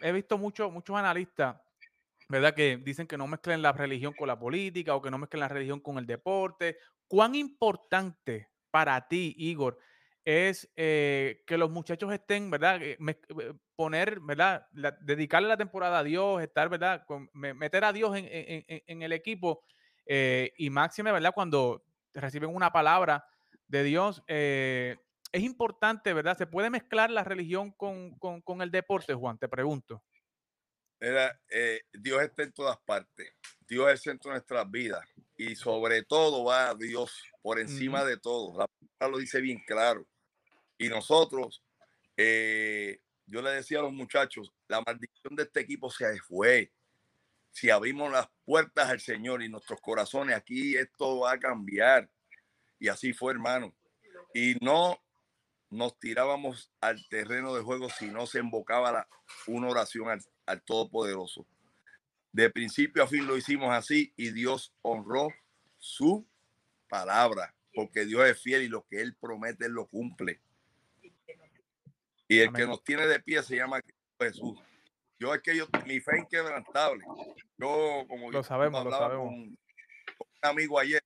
he 0.00 0.12
visto 0.12 0.38
muchos 0.38 0.72
muchos 0.72 0.96
analistas, 0.96 1.60
¿verdad? 2.30 2.54
Que 2.54 2.78
dicen 2.78 3.06
que 3.06 3.18
no 3.18 3.26
mezclen 3.26 3.60
la 3.60 3.72
religión 3.72 4.14
con 4.14 4.28
la 4.28 4.38
política 4.38 4.94
o 4.94 5.02
que 5.02 5.10
no 5.10 5.18
mezclen 5.18 5.40
la 5.40 5.48
religión 5.48 5.80
con 5.80 5.98
el 5.98 6.06
deporte. 6.06 6.78
¿Cuán 7.06 7.34
importante 7.34 8.48
para 8.76 9.08
ti, 9.08 9.34
Igor, 9.38 9.78
es 10.22 10.70
eh, 10.76 11.42
que 11.46 11.56
los 11.56 11.70
muchachos 11.70 12.12
estén, 12.12 12.50
¿verdad? 12.50 12.82
Eh, 12.82 12.98
eh, 13.00 13.54
poner, 13.74 14.20
¿verdad? 14.20 14.68
dedicarle 15.00 15.48
la 15.48 15.56
temporada 15.56 16.00
a 16.00 16.04
Dios, 16.04 16.42
estar, 16.42 16.68
¿verdad? 16.68 17.06
meter 17.32 17.86
a 17.86 17.94
Dios 17.94 18.14
en, 18.14 19.02
el 19.02 19.12
equipo 19.14 19.64
y 20.06 20.68
máxime, 20.68 21.10
¿verdad? 21.10 21.32
Cuando 21.34 21.86
reciben 22.12 22.54
una 22.54 22.70
palabra 22.70 23.26
de 23.66 23.82
Dios, 23.82 24.22
es 24.26 24.98
importante, 25.32 26.12
¿verdad? 26.12 26.36
¿Se 26.36 26.46
puede 26.46 26.68
mezclar 26.68 27.10
la 27.10 27.24
religión 27.24 27.72
con, 27.72 28.60
el 28.60 28.70
deporte, 28.70 29.14
Juan? 29.14 29.38
Te 29.38 29.48
pregunto. 29.48 30.02
Era, 30.98 31.38
eh, 31.50 31.82
Dios 31.92 32.22
está 32.22 32.42
en 32.42 32.52
todas 32.52 32.78
partes. 32.78 33.32
Dios 33.68 33.86
es 33.88 33.92
el 33.92 33.98
centro 33.98 34.30
de 34.30 34.36
nuestras 34.36 34.70
vidas. 34.70 35.06
Y 35.36 35.54
sobre 35.54 36.02
todo 36.02 36.44
va 36.44 36.74
Dios 36.74 37.22
por 37.42 37.58
encima 37.60 38.04
de 38.04 38.16
todo. 38.16 38.58
La 38.58 38.66
palabra 38.66 39.16
lo 39.16 39.18
dice 39.18 39.40
bien 39.40 39.62
claro. 39.66 40.06
Y 40.78 40.88
nosotros 40.88 41.62
eh, 42.16 43.00
yo 43.26 43.42
le 43.42 43.50
decía 43.50 43.80
a 43.80 43.82
los 43.82 43.92
muchachos, 43.92 44.52
la 44.68 44.80
maldición 44.86 45.34
de 45.34 45.42
este 45.42 45.60
equipo 45.60 45.90
se 45.90 46.18
fue. 46.20 46.72
Si 47.50 47.70
abrimos 47.70 48.10
las 48.12 48.28
puertas 48.44 48.88
al 48.88 49.00
Señor 49.00 49.42
y 49.42 49.48
nuestros 49.48 49.80
corazones, 49.80 50.36
aquí 50.36 50.76
esto 50.76 51.20
va 51.20 51.32
a 51.32 51.40
cambiar. 51.40 52.08
Y 52.78 52.88
así 52.88 53.12
fue, 53.12 53.32
hermano. 53.32 53.74
Y 54.34 54.56
no 54.60 55.02
nos 55.70 55.98
tirábamos 55.98 56.70
al 56.80 57.04
terreno 57.08 57.54
de 57.54 57.62
juego 57.62 57.88
si 57.90 58.06
no 58.06 58.26
se 58.26 58.38
invocaba 58.38 58.92
la, 58.92 59.08
una 59.46 59.68
oración 59.68 60.08
al, 60.08 60.22
al 60.46 60.62
Todopoderoso. 60.62 61.46
De 62.32 62.50
principio 62.50 63.02
a 63.02 63.06
fin 63.06 63.26
lo 63.26 63.36
hicimos 63.36 63.72
así 63.72 64.12
y 64.16 64.30
Dios 64.30 64.74
honró 64.82 65.28
su 65.78 66.26
palabra, 66.88 67.54
porque 67.74 68.04
Dios 68.04 68.24
es 68.26 68.40
fiel 68.40 68.62
y 68.62 68.68
lo 68.68 68.86
que 68.86 69.00
Él 69.00 69.16
promete, 69.20 69.66
Él 69.66 69.72
lo 69.72 69.86
cumple. 69.86 70.40
Y 72.28 72.40
el 72.40 72.52
que 72.52 72.66
nos 72.66 72.82
tiene 72.82 73.06
de 73.06 73.20
pie 73.20 73.42
se 73.42 73.56
llama 73.56 73.80
Jesús. 74.20 74.58
Yo 75.18 75.32
es 75.34 75.40
que 75.40 75.56
yo, 75.56 75.66
mi 75.86 76.00
fe 76.00 76.18
inquebrantable. 76.18 77.04
Yo, 77.56 78.04
como 78.08 78.30
lo 78.30 78.42
sabemos, 78.42 78.84
lo 78.84 78.90
sabemos. 78.90 79.28
Con, 79.28 79.34
un 79.34 79.58
amigo 80.42 80.78
ayer 80.78 81.02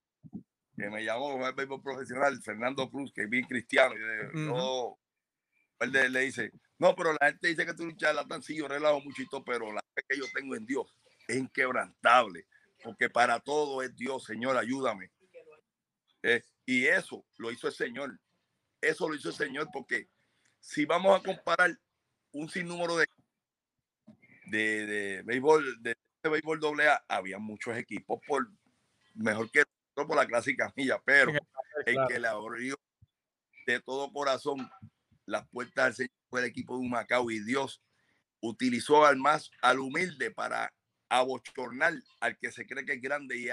que 0.76 0.90
me 0.90 1.04
llamó, 1.04 1.38
béisbol 1.54 1.82
profesional, 1.82 2.40
Fernando 2.42 2.90
Cruz, 2.90 3.12
que 3.12 3.22
es 3.22 3.30
bien 3.30 3.44
cristiano. 3.44 3.94
Y 4.34 4.46
yo, 4.46 4.98
él 5.80 6.12
le, 6.12 6.20
dice, 6.20 6.52
no, 6.80 6.96
pero 6.96 7.12
la 7.12 7.26
gente 7.28 7.48
dice 7.48 7.66
que 7.66 7.74
tú 7.74 7.84
un 7.84 7.96
charlatán, 7.96 8.42
sí, 8.42 8.56
yo 8.56 8.66
relajo 8.66 9.00
muchito, 9.02 9.44
pero 9.44 9.70
la 9.70 9.84
fe 9.94 10.02
que 10.08 10.16
yo 10.16 10.24
tengo 10.34 10.56
en 10.56 10.64
Dios 10.64 10.96
es 11.28 11.36
inquebrantable, 11.36 12.46
porque 12.82 13.10
para 13.10 13.38
todo 13.38 13.82
es 13.82 13.94
Dios, 13.94 14.24
Señor, 14.24 14.56
ayúdame. 14.56 15.12
Eh, 16.22 16.42
y 16.64 16.86
eso 16.86 17.22
lo 17.36 17.52
hizo 17.52 17.68
el 17.68 17.74
Señor. 17.74 18.18
Eso 18.80 19.08
lo 19.08 19.14
hizo 19.14 19.28
el 19.28 19.34
Señor 19.34 19.68
porque 19.70 20.08
si 20.58 20.86
vamos 20.86 21.20
a 21.20 21.22
comparar 21.22 21.78
un 22.32 22.48
sinnúmero 22.48 22.96
de 22.96 23.06
de, 24.46 24.86
de 24.86 25.22
béisbol 25.22 25.82
de, 25.82 25.94
béisbol 26.22 26.60
doble 26.60 26.88
A, 26.88 27.04
había 27.08 27.38
muchos 27.38 27.76
equipos 27.76 28.20
por 28.26 28.48
mejor 29.14 29.50
que 29.50 29.64
por 29.94 30.16
la 30.16 30.26
clásica 30.26 30.72
milla, 30.76 30.98
pero 31.04 31.32
el 31.84 31.96
que 32.08 32.18
le 32.18 32.26
abrió 32.26 32.74
de 33.66 33.80
todo 33.80 34.10
corazón 34.10 34.70
las 35.30 35.48
puertas 35.48 35.86
al 35.86 35.94
Señor 35.94 36.10
fue 36.28 36.40
el 36.40 36.46
equipo 36.46 36.78
de 36.78 36.88
Macao 36.88 37.30
y 37.30 37.40
Dios 37.40 37.82
utilizó 38.40 39.04
al 39.04 39.16
más 39.16 39.50
al 39.62 39.80
humilde 39.80 40.30
para 40.30 40.72
abochornar 41.08 41.94
al 42.20 42.38
que 42.38 42.52
se 42.52 42.66
cree 42.66 42.84
que 42.84 42.94
es 42.94 43.02
grande 43.02 43.36
y 43.36 43.48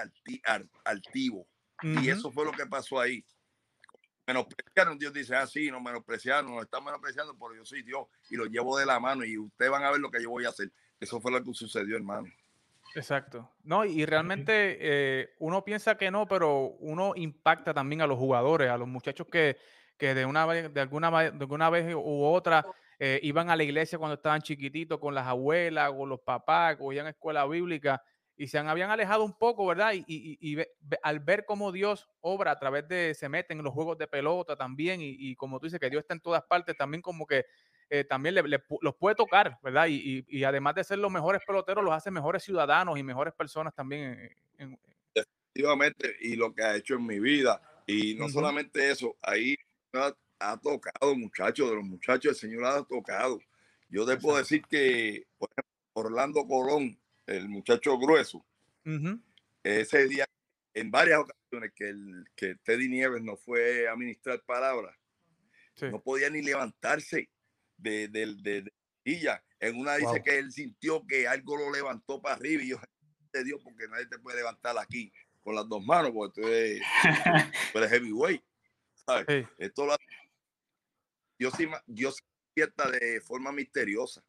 altivo. 0.83 1.47
Y 1.83 2.09
eso 2.09 2.31
fue 2.31 2.45
lo 2.45 2.51
que 2.51 2.65
pasó 2.65 2.99
ahí 2.99 3.23
menospreciaron, 4.27 4.99
Dios 4.99 5.13
dice, 5.13 5.35
ah, 5.35 5.47
sí, 5.47 5.71
nos 5.71 5.81
menospreciaron, 5.81 6.53
nos 6.53 6.63
están 6.63 6.83
menospreciando, 6.83 7.35
pero 7.39 7.55
yo 7.55 7.65
soy 7.65 7.81
Dios 7.81 8.07
y 8.29 8.35
lo 8.35 8.45
llevo 8.45 8.77
de 8.77 8.85
la 8.85 8.99
mano 8.99 9.23
y 9.23 9.37
ustedes 9.37 9.71
van 9.71 9.85
a 9.85 9.91
ver 9.91 10.01
lo 10.01 10.11
que 10.11 10.21
yo 10.21 10.29
voy 10.29 10.45
a 10.45 10.49
hacer. 10.49 10.69
Eso 10.99 11.21
fue 11.21 11.31
lo 11.31 11.41
que 11.41 11.53
sucedió, 11.53 11.95
hermano. 11.95 12.27
Exacto. 12.93 13.49
No, 13.63 13.85
y 13.85 14.05
realmente 14.05 14.77
eh, 14.79 15.29
uno 15.39 15.63
piensa 15.63 15.97
que 15.97 16.11
no, 16.11 16.27
pero 16.27 16.75
uno 16.79 17.13
impacta 17.15 17.73
también 17.73 18.01
a 18.01 18.07
los 18.07 18.17
jugadores, 18.17 18.69
a 18.69 18.77
los 18.77 18.87
muchachos 18.87 19.27
que, 19.31 19.57
que 19.97 20.13
de 20.13 20.25
una 20.25 20.45
vez, 20.45 20.73
de 20.73 20.81
alguna, 20.81 21.11
de 21.11 21.27
alguna 21.39 21.69
vez 21.69 21.93
u 21.93 22.23
otra 22.23 22.65
eh, 22.99 23.19
iban 23.23 23.49
a 23.49 23.55
la 23.55 23.63
iglesia 23.63 23.97
cuando 23.97 24.15
estaban 24.15 24.41
chiquititos 24.41 24.99
con 24.99 25.13
las 25.13 25.27
abuelas 25.27 25.91
o 25.95 26.05
los 26.05 26.19
papás, 26.21 26.77
o 26.79 26.91
iban 26.91 27.07
a 27.07 27.11
escuela 27.11 27.45
bíblica 27.45 28.01
y 28.37 28.47
se 28.47 28.59
habían 28.59 28.91
alejado 28.91 29.25
un 29.25 29.35
poco, 29.37 29.65
¿verdad? 29.65 29.93
Y, 29.95 30.05
y, 30.07 30.57
al 31.01 31.19
ver 31.19 31.43
cómo 31.45 31.71
Dios 31.71 32.07
obra 32.21 32.51
a 32.51 32.59
través 32.59 32.87
de, 32.87 33.15
se 33.15 33.27
meten 33.29 33.57
en 33.57 33.63
los 33.63 33.73
juegos 33.73 33.97
de 33.97 34.07
pelota 34.07 34.55
también, 34.55 34.99
y, 35.01 35.35
como 35.35 35.59
tú 35.59 35.65
dices, 35.65 35.79
que 35.79 35.89
Dios 35.89 36.01
está 36.01 36.13
en 36.13 36.21
todas 36.21 36.43
partes, 36.43 36.77
también 36.77 37.01
como 37.01 37.25
que 37.25 37.45
eh, 37.89 38.03
también 38.03 38.35
los 38.35 38.95
puede 38.95 39.15
tocar, 39.15 39.57
¿verdad? 39.63 39.87
Y, 39.89 40.43
además 40.43 40.75
de 40.75 40.83
ser 40.83 40.99
los 40.99 41.11
mejores 41.11 41.41
peloteros, 41.45 41.83
los 41.83 41.93
hace 41.93 42.11
mejores 42.11 42.43
ciudadanos 42.43 42.99
y 42.99 43.03
mejores 43.03 43.33
personas 43.33 43.73
también. 43.73 44.29
Efectivamente, 45.15 46.15
y 46.21 46.35
lo 46.35 46.53
que 46.53 46.61
ha 46.61 46.75
hecho 46.75 46.93
en 46.93 47.07
mi 47.07 47.19
vida, 47.19 47.59
y 47.87 48.13
no 48.13 48.29
solamente 48.29 48.91
eso, 48.91 49.15
ahí 49.23 49.55
ha, 49.93 50.57
tocado, 50.57 51.15
muchachos, 51.15 51.69
de 51.69 51.75
los 51.75 51.85
muchachos, 51.85 52.31
el 52.31 52.35
Señor 52.35 52.65
ha 52.65 52.83
tocado. 52.83 53.39
Yo 53.89 54.05
debo 54.05 54.37
decir 54.37 54.61
que, 54.69 55.25
por 55.37 55.49
ejemplo, 55.51 55.73
Orlando 55.93 56.45
Colón, 56.45 56.99
el 57.25 57.49
muchacho 57.49 57.97
grueso, 57.97 58.45
ese 59.63 60.07
día, 60.07 60.25
en 60.73 60.91
varias 60.91 61.19
ocasiones 61.19 61.71
que, 61.75 61.89
el, 61.89 62.25
que 62.35 62.55
Teddy 62.63 62.87
Nieves 62.87 63.21
no 63.21 63.35
fue 63.35 63.87
a 63.87 63.95
ministrar 63.95 64.41
palabras, 64.45 64.95
no 65.81 66.01
podía 66.01 66.29
ni 66.29 66.41
levantarse 66.41 67.29
de, 67.77 68.07
de, 68.07 68.35
de, 68.41 68.73
ella. 69.03 69.43
En 69.59 69.77
una 69.77 69.95
dice 69.95 70.21
que 70.23 70.37
él 70.37 70.51
sintió 70.51 71.05
que 71.05 71.27
algo 71.27 71.57
lo 71.57 71.71
levantó 71.71 72.21
para 72.21 72.35
arriba 72.35 72.63
y 72.63 72.69
yo 72.69 72.77
te 73.31 73.43
dio 73.43 73.59
porque 73.59 73.87
nadie 73.87 74.05
te 74.07 74.19
puede 74.19 74.37
levantar 74.37 74.77
aquí 74.77 75.11
con 75.41 75.55
las 75.55 75.67
dos 75.67 75.83
manos 75.83 76.11
porque 76.13 76.41
tú 76.41 76.47
eres, 76.47 76.81
heavyweight. 77.91 78.43
Esto 79.57 79.85
lo 79.85 79.95
Dios, 81.39 81.53
Dios 81.85 82.17
despierta 82.55 82.89
de 82.89 83.21
forma 83.21 83.51
misteriosa 83.51 84.23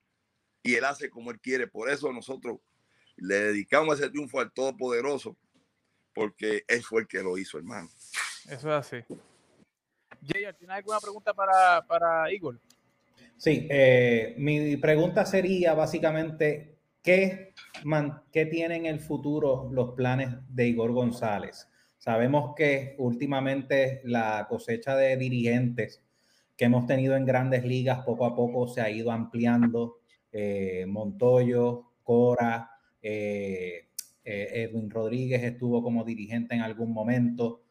y 0.62 0.74
él 0.74 0.84
hace 0.84 1.08
como 1.10 1.30
él 1.30 1.40
quiere. 1.40 1.66
Por 1.66 1.90
eso 1.90 2.12
nosotros 2.12 2.58
le 3.16 3.34
dedicamos 3.36 3.98
ese 3.98 4.10
triunfo 4.10 4.40
al 4.40 4.52
Todopoderoso, 4.52 5.36
porque 6.14 6.64
él 6.68 6.82
fue 6.82 7.02
el 7.02 7.08
que 7.08 7.22
lo 7.22 7.38
hizo, 7.38 7.58
hermano. 7.58 7.88
Eso 8.48 8.52
es 8.52 8.64
así. 8.66 8.96
Jay, 10.22 10.44
¿tienes 10.58 10.76
alguna 10.76 11.00
pregunta 11.00 11.32
para, 11.34 11.84
para 11.86 12.32
Igor? 12.32 12.60
Sí, 13.36 13.66
eh, 13.70 14.34
mi 14.36 14.76
pregunta 14.76 15.24
sería 15.24 15.74
básicamente, 15.74 16.76
¿qué, 17.02 17.54
man, 17.84 18.22
¿qué 18.32 18.46
tienen 18.46 18.86
en 18.86 18.94
el 18.94 19.00
futuro 19.00 19.70
los 19.72 19.94
planes 19.94 20.30
de 20.48 20.66
Igor 20.66 20.92
González? 20.92 21.67
Sabemos 22.08 22.54
que 22.56 22.94
últimamente 22.96 24.00
la 24.02 24.46
cosecha 24.48 24.96
de 24.96 25.18
dirigentes 25.18 26.02
que 26.56 26.64
hemos 26.64 26.86
tenido 26.86 27.14
en 27.16 27.26
grandes 27.26 27.66
ligas 27.66 27.98
poco 27.98 28.24
a 28.24 28.34
poco 28.34 28.66
se 28.66 28.80
ha 28.80 28.88
ido 28.88 29.12
ampliando. 29.12 29.98
Eh, 30.32 30.86
Montoyo, 30.88 31.92
Cora, 32.02 32.70
eh, 33.02 33.90
eh, 34.24 34.48
Edwin 34.54 34.88
Rodríguez 34.88 35.42
estuvo 35.42 35.82
como 35.82 36.02
dirigente 36.02 36.54
en 36.54 36.62
algún 36.62 36.94
momento. 36.94 37.64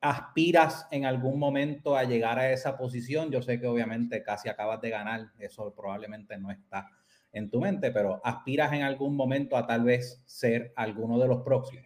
¿Aspiras 0.00 0.86
en 0.92 1.04
algún 1.04 1.40
momento 1.40 1.96
a 1.96 2.04
llegar 2.04 2.38
a 2.38 2.52
esa 2.52 2.78
posición? 2.78 3.32
Yo 3.32 3.42
sé 3.42 3.58
que 3.58 3.66
obviamente 3.66 4.22
casi 4.22 4.48
acabas 4.48 4.80
de 4.80 4.90
ganar, 4.90 5.32
eso 5.40 5.74
probablemente 5.74 6.38
no 6.38 6.52
está 6.52 6.88
en 7.32 7.50
tu 7.50 7.60
mente, 7.60 7.90
pero 7.90 8.20
¿aspiras 8.22 8.72
en 8.72 8.82
algún 8.82 9.16
momento 9.16 9.56
a 9.56 9.66
tal 9.66 9.82
vez 9.82 10.22
ser 10.26 10.72
alguno 10.76 11.18
de 11.18 11.26
los 11.26 11.42
próximos? 11.42 11.85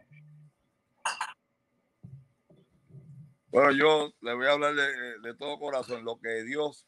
Bueno, 3.50 3.73
yo 3.73 4.12
le 4.21 4.35
voy 4.35 4.47
a 4.47 4.52
hablar 4.52 4.75
de, 4.75 5.35
todo 5.35 5.59
corazón. 5.59 6.04
Lo 6.04 6.21
que 6.21 6.42
Dios 6.45 6.87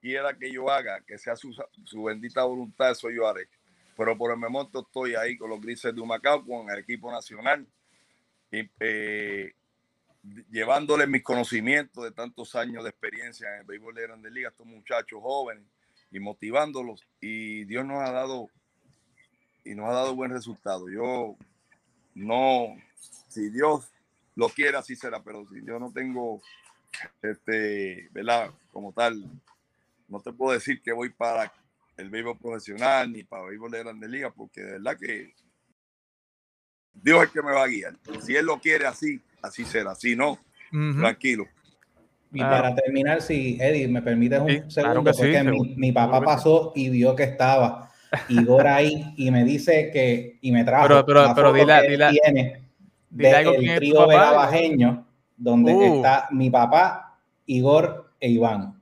quiera 0.00 0.36
que 0.36 0.50
yo 0.50 0.70
haga, 0.70 1.02
que 1.06 1.18
sea 1.18 1.36
su, 1.36 1.54
su 1.84 2.02
bendita 2.02 2.44
voluntad, 2.44 2.90
eso 2.90 3.10
yo 3.10 3.26
haré 3.26 3.48
pero 3.96 4.16
por 4.16 4.30
el 4.32 4.38
momento 4.38 4.80
estoy 4.80 5.14
ahí 5.14 5.36
con 5.36 5.50
los 5.50 5.60
grises 5.60 5.94
de 5.94 6.00
Humacao, 6.00 6.44
con 6.44 6.68
el 6.70 6.78
equipo 6.78 7.10
nacional, 7.10 7.66
y, 8.50 8.68
eh, 8.80 9.52
llevándole 10.50 11.06
mis 11.06 11.22
conocimientos 11.22 12.04
de 12.04 12.12
tantos 12.12 12.54
años 12.54 12.84
de 12.84 12.90
experiencia 12.90 13.48
en 13.48 13.60
el 13.60 13.66
béisbol 13.66 13.94
de 13.94 14.02
Grandes 14.02 14.32
Ligas 14.32 14.52
estos 14.52 14.66
muchachos 14.66 15.20
jóvenes 15.20 15.64
y 16.10 16.20
motivándolos. 16.20 17.06
Y 17.20 17.64
Dios 17.64 17.84
nos 17.84 18.00
ha 18.00 18.12
dado 18.12 18.48
y 19.64 19.74
nos 19.74 19.88
ha 19.88 19.92
dado 19.92 20.14
buen 20.14 20.32
resultado. 20.32 20.88
Yo 20.88 21.36
no, 22.14 22.76
si 23.28 23.50
Dios 23.50 23.91
lo 24.34 24.48
quiere, 24.48 24.76
así 24.76 24.96
será, 24.96 25.22
pero 25.22 25.46
si 25.48 25.64
yo 25.64 25.78
no 25.78 25.92
tengo, 25.92 26.40
este, 27.20 28.08
¿verdad? 28.12 28.50
Como 28.72 28.92
tal, 28.92 29.24
no 30.08 30.20
te 30.20 30.32
puedo 30.32 30.52
decir 30.52 30.80
que 30.82 30.92
voy 30.92 31.10
para 31.10 31.52
el 31.96 32.08
béisbol 32.08 32.38
profesional 32.38 33.12
ni 33.12 33.24
para 33.24 33.44
el 33.44 33.50
béisbol 33.50 33.70
de 33.70 33.78
grandes 33.78 34.10
ligas, 34.10 34.32
porque 34.36 34.62
de 34.62 34.72
verdad 34.72 34.96
que 34.98 35.34
Dios 36.94 37.18
es 37.18 37.24
el 37.24 37.30
que 37.30 37.42
me 37.42 37.52
va 37.52 37.64
a 37.64 37.68
guiar. 37.68 37.96
Si 38.24 38.34
Él 38.34 38.46
lo 38.46 38.58
quiere 38.58 38.86
así, 38.86 39.20
así 39.42 39.64
será. 39.64 39.94
Si 39.94 40.16
no, 40.16 40.38
tranquilo. 40.70 41.46
Y 42.34 42.40
para 42.40 42.74
terminar, 42.74 43.20
si 43.20 43.58
Eddie 43.60 43.88
me 43.88 44.00
permites 44.00 44.40
un 44.40 44.70
segundo, 44.70 45.12
porque 45.12 45.44
mi, 45.76 45.92
papá 45.92 46.22
pasó 46.22 46.72
y 46.74 46.88
vio 46.88 47.14
que 47.14 47.24
estaba 47.24 47.90
Igor 48.30 48.66
ahí 48.66 49.12
y 49.18 49.30
me 49.30 49.44
dice 49.44 49.90
que, 49.92 50.38
y 50.40 50.50
me 50.50 50.64
trajo 50.64 50.88
pero, 50.88 51.04
pero, 51.04 51.34
pero 51.34 51.52
dile, 51.52 51.88
dile, 51.88 52.10
tiene 52.10 52.62
del 53.12 53.76
trío 53.76 54.06
bajeño 54.06 55.06
donde 55.36 55.74
uh. 55.74 55.96
está 55.96 56.28
mi 56.30 56.50
papá, 56.50 57.18
Igor 57.46 58.12
e 58.20 58.28
Iván. 58.28 58.80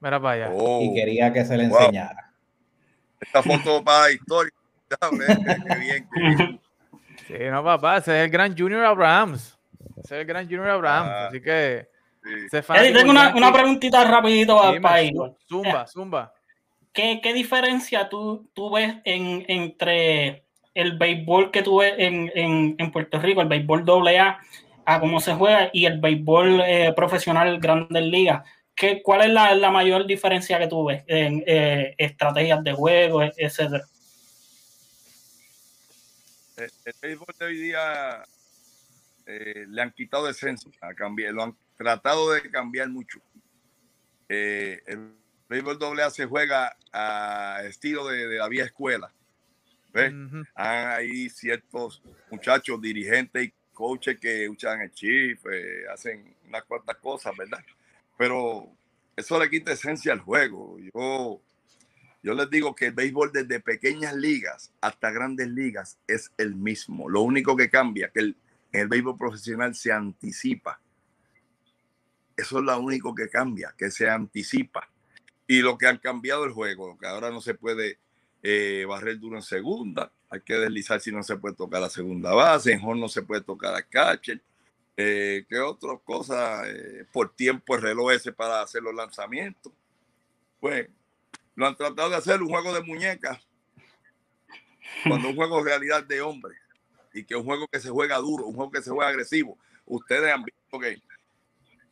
Mira 0.00 0.20
para 0.20 0.46
allá. 0.46 0.54
y 0.82 0.94
quería 0.94 1.32
que 1.32 1.44
se 1.44 1.56
le 1.56 1.64
enseñara. 1.64 2.32
Esta 3.20 3.42
foto 3.42 3.82
para 3.82 4.12
historia. 4.12 4.52
qué 5.00 5.78
bien, 5.78 6.08
qué 6.12 6.20
bien. 6.20 6.60
Sí, 7.26 7.34
no, 7.50 7.64
papá, 7.64 7.96
ese 7.96 8.18
es 8.18 8.24
el 8.26 8.30
gran 8.30 8.56
Junior 8.56 8.84
Abrahams. 8.84 9.58
Ese 9.96 10.14
es 10.16 10.20
el 10.20 10.26
gran 10.26 10.44
Junior 10.44 10.68
Abrahams. 10.68 11.10
Ah. 11.10 11.26
Así 11.28 11.40
que 11.40 11.88
tengo 12.92 13.10
una, 13.10 13.34
una, 13.34 13.52
preguntita 13.52 14.04
rapidito 14.04 14.60
para 14.80 15.02
Igor. 15.02 15.36
Zumba, 15.48 15.86
zumba. 15.86 16.34
¿Qué, 16.92 17.20
¿Qué, 17.22 17.32
diferencia 17.32 18.08
tú, 18.08 18.48
tú 18.54 18.70
ves 18.70 18.96
en, 19.04 19.44
entre 19.48 20.43
el 20.74 20.98
béisbol 20.98 21.50
que 21.50 21.62
tú 21.62 21.78
ves 21.78 21.94
en, 21.98 22.30
en, 22.34 22.74
en 22.78 22.90
Puerto 22.90 23.20
Rico, 23.20 23.40
el 23.40 23.48
béisbol 23.48 23.84
AA, 23.88 24.40
a 24.84 25.00
cómo 25.00 25.20
se 25.20 25.34
juega, 25.34 25.70
y 25.72 25.86
el 25.86 26.00
béisbol 26.00 26.60
eh, 26.60 26.92
profesional 26.94 27.58
Grandes 27.60 28.02
Ligas? 28.02 28.44
¿Qué, 28.74 29.02
¿Cuál 29.02 29.22
es 29.22 29.30
la, 29.30 29.54
la, 29.54 29.70
mayor 29.70 30.04
diferencia 30.04 30.58
que 30.58 30.66
tú 30.66 30.86
ves 30.86 31.04
en 31.06 31.44
eh, 31.46 31.94
estrategias 31.96 32.62
de 32.64 32.72
juego, 32.72 33.22
etcétera? 33.22 33.84
El, 36.56 36.70
béisbol 37.00 37.34
de 37.38 37.44
hoy 37.46 37.56
día 37.56 38.24
eh, 39.26 39.64
le 39.68 39.82
han 39.82 39.92
quitado 39.92 40.28
esencia, 40.28 40.72
a 40.80 40.92
cambiar, 40.92 41.32
lo 41.32 41.44
han 41.44 41.56
tratado 41.76 42.32
de 42.32 42.50
cambiar 42.50 42.88
mucho. 42.88 43.20
Eh, 44.28 44.82
el 44.86 45.14
béisbol 45.48 45.78
AA 46.00 46.10
se 46.10 46.26
juega 46.26 46.76
a 46.92 47.62
estilo 47.64 48.08
de, 48.08 48.26
de 48.26 48.38
la 48.38 48.48
vieja 48.48 48.66
escuela. 48.66 49.12
¿Ves? 49.94 50.12
Hay 50.54 51.30
ciertos 51.30 52.02
muchachos, 52.30 52.82
dirigentes 52.82 53.44
y 53.44 53.54
coaches 53.72 54.18
que 54.18 54.48
usan 54.48 54.80
el 54.80 54.90
chip, 54.92 55.38
eh, 55.50 55.84
hacen 55.92 56.34
unas 56.46 56.64
cuantas 56.64 56.96
cosas, 56.96 57.34
¿verdad? 57.36 57.60
Pero 58.18 58.68
eso 59.16 59.38
le 59.38 59.48
quita 59.48 59.72
esencia 59.72 60.12
al 60.12 60.20
juego. 60.20 60.76
Yo, 60.92 61.40
yo 62.22 62.34
les 62.34 62.50
digo 62.50 62.74
que 62.74 62.86
el 62.86 62.92
béisbol 62.92 63.32
desde 63.32 63.60
pequeñas 63.60 64.14
ligas 64.14 64.72
hasta 64.80 65.10
grandes 65.10 65.48
ligas 65.48 65.98
es 66.08 66.32
el 66.36 66.54
mismo. 66.54 67.08
Lo 67.08 67.22
único 67.22 67.56
que 67.56 67.70
cambia 67.70 68.08
que 68.08 68.20
el, 68.20 68.36
el 68.72 68.88
béisbol 68.88 69.16
profesional 69.16 69.74
se 69.74 69.92
anticipa. 69.92 70.80
Eso 72.36 72.58
es 72.58 72.64
lo 72.64 72.80
único 72.80 73.14
que 73.14 73.28
cambia, 73.28 73.72
que 73.78 73.92
se 73.92 74.10
anticipa. 74.10 74.88
Y 75.46 75.60
lo 75.60 75.78
que 75.78 75.86
han 75.86 75.98
cambiado 75.98 76.44
el 76.44 76.52
juego, 76.52 76.98
que 76.98 77.06
ahora 77.06 77.30
no 77.30 77.40
se 77.40 77.54
puede 77.54 77.98
eh, 78.46 78.84
barrer 78.86 79.18
duro 79.18 79.36
en 79.36 79.42
segunda, 79.42 80.12
hay 80.28 80.42
que 80.42 80.52
deslizar 80.52 81.00
si 81.00 81.10
no 81.10 81.22
se 81.22 81.36
puede 81.38 81.54
tocar 81.54 81.80
la 81.80 81.88
segunda 81.88 82.34
base, 82.34 82.72
en 82.74 82.84
home 82.84 83.00
no 83.00 83.08
se 83.08 83.22
puede 83.22 83.40
tocar 83.40 83.74
a 83.74 83.82
catcher. 83.82 84.38
Eh, 84.98 85.46
¿Qué 85.48 85.58
otras 85.58 85.98
cosas? 86.04 86.68
Eh, 86.68 87.06
por 87.10 87.34
tiempo 87.34 87.74
el 87.74 87.80
reloj 87.80 88.12
ese 88.12 88.32
para 88.32 88.60
hacer 88.60 88.82
los 88.82 88.94
lanzamientos. 88.94 89.72
Pues 90.60 90.88
lo 91.54 91.66
han 91.66 91.74
tratado 91.74 92.10
de 92.10 92.16
hacer 92.16 92.42
un 92.42 92.50
juego 92.50 92.74
de 92.74 92.82
muñecas 92.82 93.40
cuando 95.04 95.30
un 95.30 95.36
juego 95.36 95.64
realidad 95.64 96.04
de 96.04 96.20
hombre 96.20 96.54
y 97.14 97.24
que 97.24 97.34
un 97.36 97.44
juego 97.44 97.66
que 97.66 97.80
se 97.80 97.88
juega 97.88 98.18
duro, 98.18 98.44
un 98.44 98.54
juego 98.54 98.70
que 98.70 98.82
se 98.82 98.90
juega 98.90 99.08
agresivo. 99.08 99.56
Ustedes 99.86 100.30
han 100.30 100.44
visto 100.44 100.78
que 100.78 101.00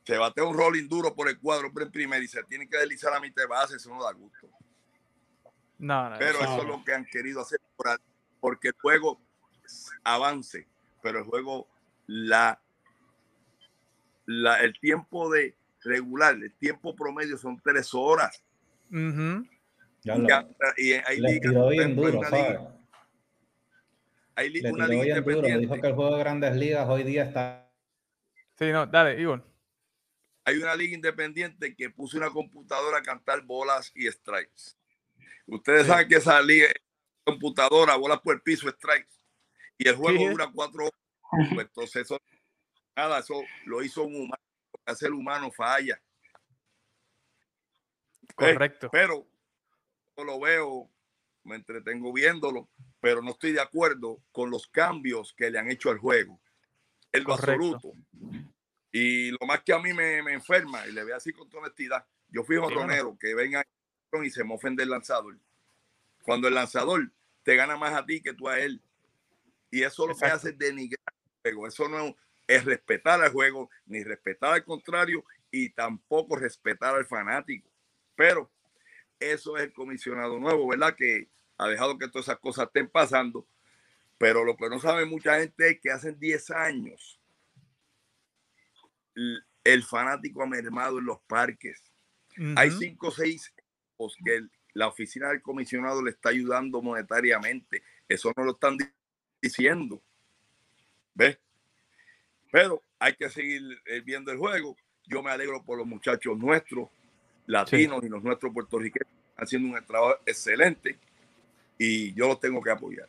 se 0.05 0.19
batea 0.19 0.45
un 0.45 0.57
rolling 0.57 0.87
duro 0.87 1.15
por 1.15 1.31
el 1.31 1.39
cuadro 1.39 1.73
en 1.75 1.91
primer 1.91 2.23
y 2.23 2.29
se 2.29 2.43
tiene 2.45 2.69
que 2.69 2.77
deslizar 2.77 3.15
a 3.15 3.21
mitad 3.21 3.43
de 3.43 3.49
base, 3.49 3.77
eso 3.77 3.89
no 3.89 4.05
da 4.05 4.13
gusto. 4.13 4.51
Pero 6.19 6.41
eso 6.41 6.63
es 6.63 6.69
lo 6.69 6.85
que 6.85 6.95
han 6.95 7.05
querido 7.05 7.41
hacer 7.41 7.61
porque 8.41 8.69
el 8.69 8.75
juego 8.81 9.21
avance, 10.05 10.67
pero 11.03 11.19
el 11.19 11.25
juego, 11.25 11.69
la, 12.07 12.61
la, 14.27 14.61
el 14.61 14.79
tiempo 14.79 15.31
de 15.31 15.57
regular, 15.83 16.35
el 16.35 16.53
tiempo 16.55 16.95
promedio 16.95 17.37
son 17.37 17.61
tres 17.61 17.93
horas. 17.95 18.43
ya 18.91 20.47
y, 20.77 20.93
hay 20.93 21.21
ligas, 21.21 21.53
duro, 21.95 22.21
Hay 24.35 24.49
una 24.65 24.87
liga 24.87 25.07
independiente. 25.07 25.59
Dijo 25.59 25.81
que 25.81 25.87
el 25.87 25.95
juego 25.95 26.17
de 26.17 26.19
grandes 26.19 26.57
ligas 26.57 26.89
hoy 26.89 27.03
día 27.03 27.25
está. 27.25 27.69
Sí, 28.57 28.71
no, 28.71 28.87
dale, 28.87 29.21
Ivonne 29.21 29.53
hay 30.45 30.57
una 30.57 30.75
liga 30.75 30.95
independiente 30.95 31.75
que 31.75 31.91
puso 31.91 32.17
una 32.17 32.31
computadora 32.31 32.99
a 32.99 33.03
cantar 33.03 33.43
bolas 33.43 33.93
y 33.95 34.09
strikes. 34.09 34.77
Ustedes 35.47 35.87
saben 35.87 36.09
que 36.09 36.21
liga 36.45 36.69
computadora, 37.25 37.97
bolas 37.97 38.21
por 38.21 38.37
el 38.37 38.43
piso, 38.43 38.69
strikes. 38.71 39.13
Y 39.79 39.89
el 39.89 39.97
juego 39.97 40.31
dura 40.31 40.51
cuatro 40.53 40.85
horas. 40.85 41.49
Pues 41.55 41.67
entonces, 41.67 42.03
eso, 42.03 42.21
nada, 42.97 43.19
eso 43.19 43.43
lo 43.65 43.83
hizo 43.83 44.05
un 44.05 44.15
humano. 44.15 44.43
Hacer 44.85 45.13
humano 45.13 45.51
falla. 45.51 46.01
Correcto. 48.35 48.89
pero 48.91 49.27
yo 50.17 50.25
lo 50.25 50.41
veo, 50.41 50.91
me 51.45 51.57
entretengo 51.57 52.13
viéndolo, 52.13 52.69
pero 53.01 53.21
no 53.21 53.31
estoy 53.31 53.53
de 53.53 53.61
acuerdo 53.61 54.23
con 54.33 54.51
los 54.51 54.67
cambios 54.69 55.35
que 55.35 55.51
le 55.51 55.59
han 55.59 55.71
hecho 55.71 55.91
al 55.91 55.99
juego. 55.99 56.41
En 57.13 57.25
lo 57.25 57.35
absoluto. 57.35 57.93
Y 58.91 59.31
lo 59.31 59.47
más 59.47 59.63
que 59.63 59.73
a 59.73 59.79
mí 59.79 59.93
me, 59.93 60.23
me 60.23 60.33
enferma, 60.33 60.87
y 60.87 60.93
le 60.93 61.05
veo 61.05 61.17
así 61.17 61.33
con 61.33 61.49
toda 61.49 61.65
honestidad, 61.65 62.07
yo 62.29 62.43
fui 62.45 62.57
jonronero, 62.57 63.17
que 63.19 63.35
venga 63.35 63.65
y 64.23 64.31
se 64.31 64.45
me 64.45 64.55
ofende 64.55 64.83
el 64.83 64.91
lanzador. 64.91 65.39
Cuando 66.23 66.49
el 66.49 66.55
lanzador 66.55 67.11
te 67.43 67.57
gana 67.57 67.77
más 67.77 67.95
a 67.95 68.05
ti 68.05 68.21
que 68.21 68.35
tú 68.35 68.49
a 68.49 68.59
él. 68.59 68.81
Y 69.71 69.83
eso 69.83 70.07
lo 70.07 70.15
que 70.15 70.27
hace 70.27 70.51
es 70.51 70.59
denigrar 70.59 71.01
el 71.45 71.55
juego. 71.55 71.67
Eso 71.67 71.89
no 71.89 72.15
es 72.47 72.65
respetar 72.65 73.23
al 73.23 73.33
juego, 73.33 73.71
ni 73.87 74.05
respetar 74.05 74.53
al 74.53 74.65
contrario, 74.65 75.25
y 75.51 75.71
tampoco 75.71 76.37
respetar 76.37 76.95
al 76.95 77.07
fanático. 77.07 77.71
Pero 78.15 78.51
eso 79.19 79.57
es 79.57 79.65
el 79.65 79.73
comisionado 79.73 80.39
nuevo, 80.39 80.69
¿verdad? 80.69 80.95
Que 80.95 81.29
ha 81.57 81.69
dejado 81.69 81.97
que 81.97 82.09
todas 82.09 82.27
esas 82.27 82.39
cosas 82.39 82.67
estén 82.67 82.89
pasando. 82.89 83.47
Pero 84.19 84.45
lo 84.45 84.57
que 84.57 84.69
no 84.69 84.79
sabe 84.79 85.07
mucha 85.07 85.41
gente 85.41 85.71
es 85.71 85.81
que 85.81 85.91
hace 85.91 86.13
10 86.13 86.51
años 86.51 87.19
el 89.65 89.83
fanático 89.85 90.43
ha 90.43 90.47
mermado 90.47 90.99
en 90.99 91.07
los 91.07 91.21
parques. 91.23 91.83
Hay 92.57 92.71
cinco 92.71 93.09
o 93.09 93.13
seis 94.09 94.25
que 94.25 94.47
la 94.75 94.89
oficina 94.89 95.29
del 95.29 95.43
comisionado 95.43 96.03
le 96.03 96.11
está 96.11 96.31
ayudando 96.31 96.81
monetariamente. 96.81 97.83
Eso 98.09 98.33
no 98.37 98.45
lo 98.45 98.53
están 98.53 98.77
diciendo. 99.41 100.03
¿Ves? 101.15 101.39
Pero 102.51 102.83
hay 102.99 103.15
que 103.15 103.29
seguir 103.29 103.63
eh, 103.87 104.01
viendo 104.01 104.31
el 104.31 104.39
juego. 104.39 104.77
Yo 105.07 105.23
me 105.23 105.31
alegro 105.31 105.63
por 105.63 105.79
los 105.79 105.87
muchachos 105.87 106.39
nuestros, 106.39 106.89
latinos 107.47 108.03
y 108.05 108.09
los 108.09 108.23
nuestros 108.23 108.53
puertorriqueños, 108.53 109.13
haciendo 109.37 109.77
un 109.77 109.85
trabajo 109.85 110.17
excelente 110.25 110.99
y 111.79 112.15
yo 112.15 112.29
los 112.29 112.41
tengo 112.41 112.63
que 112.63 112.71
apoyar. 112.71 113.09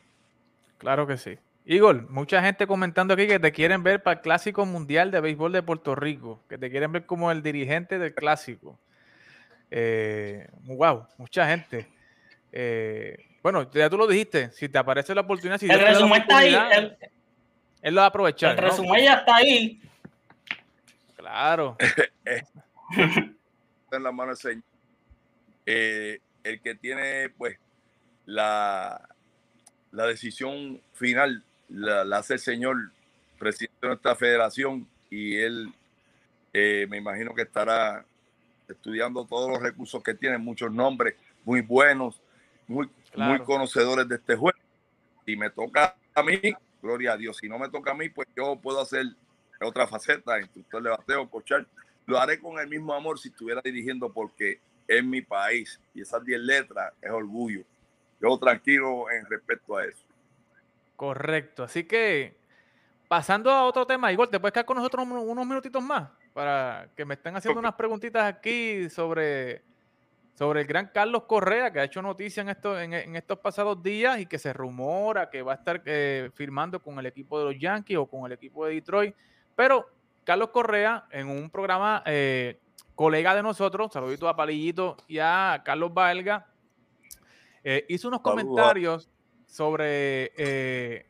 Claro 0.80 1.06
que 1.06 1.18
sí. 1.18 1.38
Igor, 1.66 2.10
mucha 2.10 2.42
gente 2.42 2.68
comentando 2.68 3.14
aquí 3.14 3.28
que 3.28 3.40
te 3.40 3.52
quieren 3.54 3.84
ver 3.84 4.04
para 4.04 4.18
el 4.18 4.22
Clásico 4.22 4.66
Mundial 4.66 5.12
de 5.12 5.22
Béisbol 5.22 5.54
de 5.54 5.64
Puerto 5.64 5.96
Rico, 5.96 6.42
que 6.50 6.58
te 6.58 6.70
quieren 6.70 6.92
ver 6.92 7.06
como 7.06 7.32
el 7.32 7.42
dirigente 7.42 8.00
del 8.00 8.14
Clásico. 8.14 8.78
Eh, 9.76 10.48
wow, 10.66 11.08
mucha 11.18 11.48
gente. 11.48 11.88
Eh, 12.52 13.18
bueno, 13.42 13.72
ya 13.72 13.90
tú 13.90 13.98
lo 13.98 14.06
dijiste, 14.06 14.52
si 14.52 14.70
te 14.70 14.78
aparece 14.78 15.16
la 15.16 15.22
oportunidad, 15.22 15.58
si 15.58 15.68
el 15.68 15.80
resumen 15.80 16.22
está 16.22 16.38
ahí. 16.38 16.56
él 17.82 17.96
lo 17.96 18.02
va 18.02 18.06
a 18.06 18.10
aprovechar. 18.10 18.52
El 18.52 18.70
resumen 18.70 19.04
ya 19.04 19.14
está 19.16 19.36
ahí. 19.38 19.82
Claro. 21.16 21.76
en 22.96 24.04
la 24.04 24.12
mano 24.12 24.34
el 24.44 24.64
eh, 25.66 26.20
el 26.44 26.62
que 26.62 26.76
tiene, 26.76 27.30
pues, 27.30 27.58
la, 28.28 29.10
la 29.92 30.06
decisión 30.06 30.80
final 30.94 31.44
la, 31.70 32.02
hace 32.18 32.36
el 32.36 32.40
señor 32.40 32.92
presidente 33.40 33.78
de 33.82 33.88
nuestra 33.88 34.16
federación 34.16 34.88
y 35.10 35.38
él 35.38 35.74
eh, 36.54 36.86
me 36.90 36.98
imagino 36.98 37.34
que 37.34 37.42
estará 37.42 38.06
estudiando 38.74 39.26
todos 39.26 39.50
los 39.50 39.62
recursos 39.62 40.04
que 40.04 40.14
tiene, 40.14 40.38
muchos 40.38 40.72
nombres 40.72 41.16
muy 41.46 41.62
buenos, 41.62 42.20
muy, 42.68 42.90
muy 43.16 43.40
conocedores 43.40 44.08
de 44.08 44.16
este 44.16 44.36
juego. 44.36 44.58
Si 45.26 45.36
me 45.36 45.50
toca 45.50 45.96
a 46.14 46.24
mí, 46.24 46.40
gloria 46.82 47.14
a 47.14 47.18
Dios. 47.18 47.38
Si 47.38 47.48
no 47.48 47.58
me 47.58 47.70
toca 47.70 47.92
a 47.92 47.94
mí, 47.94 48.10
pues 48.10 48.28
yo 48.36 48.56
puedo 48.58 48.82
hacer 48.82 49.06
otra 49.62 49.88
faceta, 49.88 50.40
instructor 50.40 50.84
de 50.84 50.90
bateo, 50.90 51.30
cochar. 51.30 51.66
Lo 52.06 52.20
haré 52.20 52.40
con 52.40 52.60
el 52.60 52.68
mismo 52.68 52.94
amor 52.94 53.18
si 53.20 53.30
estuviera 53.30 53.62
dirigiendo 53.64 54.12
porque 54.12 54.60
es 54.88 55.04
mi 55.04 55.22
país 55.22 55.80
y 55.94 56.02
esas 56.02 56.24
10 56.24 56.40
letras 56.42 56.94
es 57.02 57.12
orgullo. 57.12 57.64
Yo 58.22 58.38
tranquilo 58.38 59.10
en 59.10 59.26
respecto 59.26 59.78
a 59.78 59.86
eso. 59.86 60.04
Correcto. 60.96 61.64
Así 61.64 61.86
que, 61.86 62.36
pasando 63.08 63.52
a 63.52 63.64
otro 63.64 63.86
tema, 63.86 64.12
Igor, 64.12 64.30
¿te 64.30 64.40
puedes 64.40 64.54
quedar 64.54 64.66
con 64.66 64.78
nosotros 64.78 65.06
unos 65.08 65.48
minutitos 65.48 65.82
más? 65.82 66.10
Para 66.34 66.90
que 66.96 67.06
me 67.06 67.14
estén 67.14 67.36
haciendo 67.36 67.60
unas 67.60 67.76
preguntitas 67.76 68.24
aquí 68.24 68.90
sobre, 68.90 69.62
sobre 70.34 70.62
el 70.62 70.68
gran 70.68 70.88
Carlos 70.88 71.24
Correa, 71.24 71.72
que 71.72 71.80
ha 71.80 71.84
hecho 71.84 72.02
noticia 72.02 72.42
en, 72.42 72.50
esto, 72.50 72.80
en, 72.80 73.16
estos 73.16 73.38
pasados 73.38 73.84
días 73.84 74.20
y 74.20 74.26
que 74.26 74.40
se 74.40 74.52
rumora 74.52 75.30
que 75.30 75.44
va 75.44 75.52
a 75.52 75.56
estar 75.56 75.84
eh, 75.86 76.32
firmando 76.34 76.82
con 76.82 76.98
el 76.98 77.06
equipo 77.06 77.38
de 77.38 77.46
los 77.46 77.62
Yankees 77.62 77.98
o 77.98 78.08
con 78.08 78.26
el 78.26 78.32
equipo 78.32 78.66
de 78.66 78.74
Detroit. 78.74 79.16
Pero 79.56 79.88
Carlos 80.24 80.50
Correa, 80.50 81.06
en 81.12 81.30
un 81.30 81.52
programa 81.52 82.02
eh, 82.08 82.60
colega 82.96 83.36
de 83.36 83.44
nosotros, 83.44 83.94
saludito 83.94 84.28
a 84.28 84.36
Palillito 84.36 84.98
y 85.08 85.20
a 85.20 85.62
Carlos 85.64 85.94
Valga, 85.94 86.48
eh, 87.64 87.86
hizo 87.90 88.08
unos 88.08 88.22
comentarios 88.22 89.08
sobre, 89.46 91.06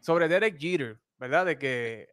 sobre 0.00 0.28
Derek 0.28 0.58
Jeter, 0.58 0.98
¿verdad? 1.18 1.46
De 1.46 1.58
que 1.58 2.10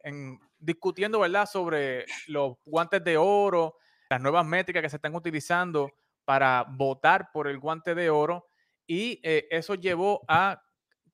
discutiendo, 0.64 1.20
¿verdad?, 1.20 1.46
sobre 1.46 2.06
los 2.26 2.56
guantes 2.64 3.02
de 3.04 3.16
oro, 3.16 3.76
las 4.08 4.20
nuevas 4.20 4.46
métricas 4.46 4.82
que 4.82 4.88
se 4.88 4.96
están 4.96 5.14
utilizando 5.14 5.92
para 6.24 6.64
votar 6.68 7.30
por 7.32 7.48
el 7.48 7.58
guante 7.58 7.94
de 7.94 8.10
oro. 8.10 8.48
Y 8.86 9.20
eh, 9.22 9.46
eso 9.50 9.74
llevó 9.74 10.22
a 10.28 10.62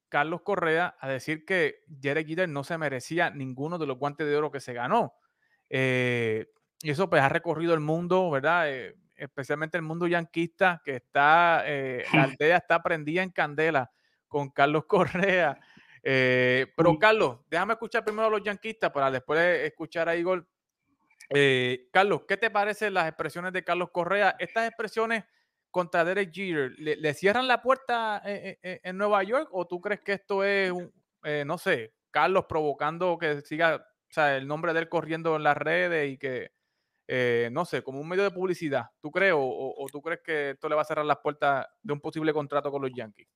Carlos 0.08 0.42
Correa 0.42 0.96
a 1.00 1.08
decir 1.08 1.44
que 1.44 1.84
Jerry 2.00 2.24
Jeter 2.24 2.48
no 2.48 2.64
se 2.64 2.78
merecía 2.78 3.30
ninguno 3.30 3.78
de 3.78 3.86
los 3.86 3.98
guantes 3.98 4.26
de 4.26 4.36
oro 4.36 4.50
que 4.50 4.60
se 4.60 4.72
ganó. 4.72 5.14
Eh, 5.68 6.46
y 6.82 6.90
eso 6.90 7.08
pues 7.08 7.22
ha 7.22 7.28
recorrido 7.28 7.74
el 7.74 7.80
mundo, 7.80 8.30
¿verdad? 8.30 8.70
Eh, 8.70 8.96
especialmente 9.16 9.76
el 9.76 9.82
mundo 9.82 10.06
yanquista, 10.06 10.80
que 10.84 10.96
está, 10.96 11.64
la 11.64 12.02
aldea 12.38 12.56
está 12.56 12.82
prendida 12.82 13.22
en 13.22 13.30
candela 13.30 13.90
con 14.30 14.50
Carlos 14.50 14.84
Correa. 14.88 15.60
Pero 16.02 16.98
Carlos, 16.98 17.38
déjame 17.48 17.74
escuchar 17.74 18.04
primero 18.04 18.28
a 18.28 18.30
los 18.30 18.42
yanquistas 18.42 18.90
para 18.90 19.10
después 19.10 19.40
escuchar 19.66 20.08
a 20.08 20.16
Igor. 20.16 20.46
Carlos, 21.92 22.22
¿qué 22.26 22.36
te 22.36 22.50
parecen 22.50 22.94
las 22.94 23.08
expresiones 23.08 23.52
de 23.52 23.64
Carlos 23.64 23.90
Correa? 23.90 24.36
Estas 24.38 24.66
expresiones 24.66 25.24
contra 25.70 26.04
Derek 26.04 26.32
Jeter, 26.32 26.72
¿le, 26.78 27.14
cierran 27.14 27.46
la 27.46 27.62
puerta 27.62 28.20
eh, 28.24 28.42
eh, 28.44 28.58
eh, 28.62 28.80
en, 28.84 28.98
Nueva 28.98 29.22
York 29.22 29.48
o 29.52 29.66
tú 29.66 29.80
crees 29.80 30.00
que 30.00 30.14
esto 30.14 30.44
es, 30.44 30.72
no 31.46 31.58
sé, 31.58 31.94
Carlos 32.10 32.46
provocando 32.48 33.16
que 33.18 33.40
siga 33.42 33.86
el 34.16 34.46
nombre 34.46 34.72
de 34.72 34.80
él 34.80 34.88
corriendo 34.88 35.36
en 35.36 35.44
las 35.44 35.56
redes 35.56 36.10
y 36.10 36.18
que, 36.18 36.50
no 37.50 37.64
sé, 37.64 37.82
como 37.82 38.00
un 38.00 38.08
medio 38.08 38.24
de 38.24 38.30
publicidad? 38.30 38.86
¿Tú 39.00 39.10
crees 39.10 39.34
o, 39.36 39.86
tú 39.92 40.02
crees 40.02 40.20
que 40.24 40.50
esto 40.50 40.68
le 40.68 40.74
va 40.74 40.82
a 40.82 40.86
cerrar 40.86 41.04
las 41.04 41.18
puertas 41.18 41.66
de 41.82 41.92
un 41.92 42.00
posible 42.00 42.32
contrato 42.32 42.70
con 42.70 42.82
los 42.82 42.90
Yankees? 42.92 43.28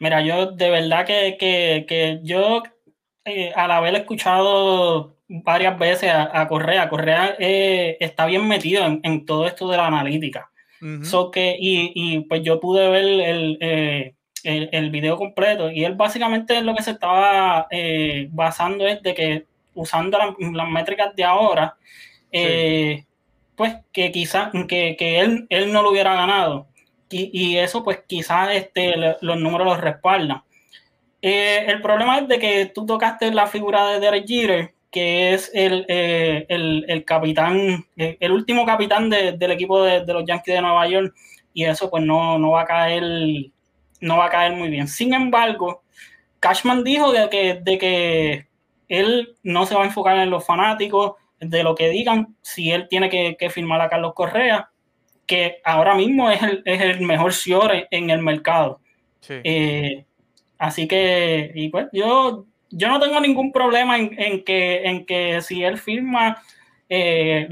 Mira, 0.00 0.22
yo 0.22 0.52
de 0.52 0.70
verdad 0.70 1.06
que, 1.06 2.20
yo 2.24 2.62
al 3.54 3.70
haber 3.70 3.94
escuchado 3.94 5.16
varias 5.28 5.78
veces 5.78 6.10
a, 6.12 6.48
Correa, 6.48 6.88
Correa 6.88 7.36
está 7.38 8.26
bien 8.26 8.48
metido 8.48 8.84
en, 8.84 9.24
todo 9.24 9.46
esto 9.46 9.68
de 9.68 9.76
la 9.76 9.86
analítica 9.86 10.50
que, 11.32 11.56
y, 11.58 12.20
pues 12.20 12.42
yo 12.42 12.60
pude 12.60 12.88
ver 12.88 13.04
eh, 13.60 14.14
el, 14.44 14.68
el, 14.72 14.90
video 14.90 15.16
completo 15.16 15.70
y 15.70 15.84
él 15.84 15.94
básicamente 15.94 16.62
lo 16.62 16.74
que 16.74 16.82
se 16.82 16.92
estaba 16.92 17.66
eh, 17.70 18.28
basando 18.30 18.86
es 18.86 19.02
de 19.02 19.14
que 19.14 19.46
usando 19.74 20.18
las 20.18 20.68
métricas 20.68 21.14
de 21.14 21.24
ahora, 21.24 21.76
eh, 22.32 23.04
pues 23.56 23.76
que 23.92 24.10
quizás 24.10 24.50
que, 24.68 24.96
que, 24.98 25.20
él, 25.20 25.46
él 25.50 25.72
no 25.72 25.82
lo 25.82 25.90
hubiera 25.90 26.14
ganado. 26.14 26.68
Y, 27.10 27.56
eso 27.56 27.82
pues 27.82 28.00
quizás 28.06 28.50
este, 28.54 28.94
los 29.20 29.40
números 29.40 29.66
los 29.66 29.80
respaldan. 29.80 30.42
el 31.20 31.82
problema 31.82 32.18
es 32.18 32.28
de 32.28 32.38
que 32.38 32.66
tú 32.66 32.86
tocaste 32.86 33.32
la 33.32 33.46
figura 33.46 33.88
de 33.88 34.00
Derek 34.00 34.26
Jeter 34.26 34.74
que 34.90 35.34
es 35.34 35.50
el, 35.54 35.86
eh, 35.88 36.46
el, 36.48 36.84
el 36.88 37.04
capitán, 37.04 37.86
eh, 37.96 38.16
el 38.20 38.32
último 38.32 38.66
capitán 38.66 39.08
de, 39.08 39.32
del 39.32 39.52
equipo 39.52 39.82
de, 39.82 40.04
de, 40.04 40.12
los 40.12 40.24
Yankees 40.26 40.54
de 40.54 40.62
Nueva 40.62 40.88
York, 40.88 41.14
y 41.54 41.64
eso 41.64 41.88
pues 41.90 42.02
no, 42.04 42.38
no, 42.38 42.52
va 42.52 42.62
a 42.62 42.66
caer, 42.66 43.04
no 44.00 44.16
va 44.18 44.26
a 44.26 44.30
caer 44.30 44.52
muy 44.52 44.68
bien. 44.68 44.88
Sin 44.88 45.14
embargo, 45.14 45.82
Cashman 46.40 46.82
dijo 46.84 47.12
de 47.12 47.28
que, 47.28 47.54
de 47.62 47.78
que 47.78 48.46
él 48.88 49.36
no 49.42 49.66
se 49.66 49.74
va 49.74 49.82
a 49.82 49.86
enfocar 49.86 50.18
en 50.18 50.30
los 50.30 50.44
fanáticos, 50.44 51.14
de 51.38 51.62
lo 51.62 51.74
que 51.74 51.88
digan, 51.88 52.36
si 52.42 52.70
él 52.70 52.86
tiene 52.88 53.08
que, 53.08 53.36
que 53.38 53.48
firmar 53.48 53.80
a 53.80 53.88
Carlos 53.88 54.12
Correa, 54.14 54.70
que 55.30 55.60
ahora 55.64 55.94
mismo 55.94 56.28
es 56.28 56.42
el, 56.42 56.62
es 56.64 56.80
el 56.80 57.02
mejor 57.02 57.32
ciore 57.32 57.86
en 57.92 58.10
el 58.10 58.20
mercado. 58.20 58.80
Eh, 59.28 60.04
así 60.58 60.88
que, 60.88 61.52
y 61.54 61.68
pues 61.68 61.86
yo 61.92 62.46
yo 62.70 62.88
no 62.88 63.00
tengo 63.00 63.20
ningún 63.20 63.52
problema 63.52 63.96
en, 63.96 64.44
que, 64.44 64.82
en 64.84 65.06
que 65.06 65.40
si 65.42 65.62
él 65.62 65.78
firma, 65.78 66.42
eh, 66.88 67.48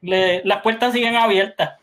las 0.00 0.62
puertas 0.62 0.92
siguen 0.92 1.16
abiertas. 1.16 1.78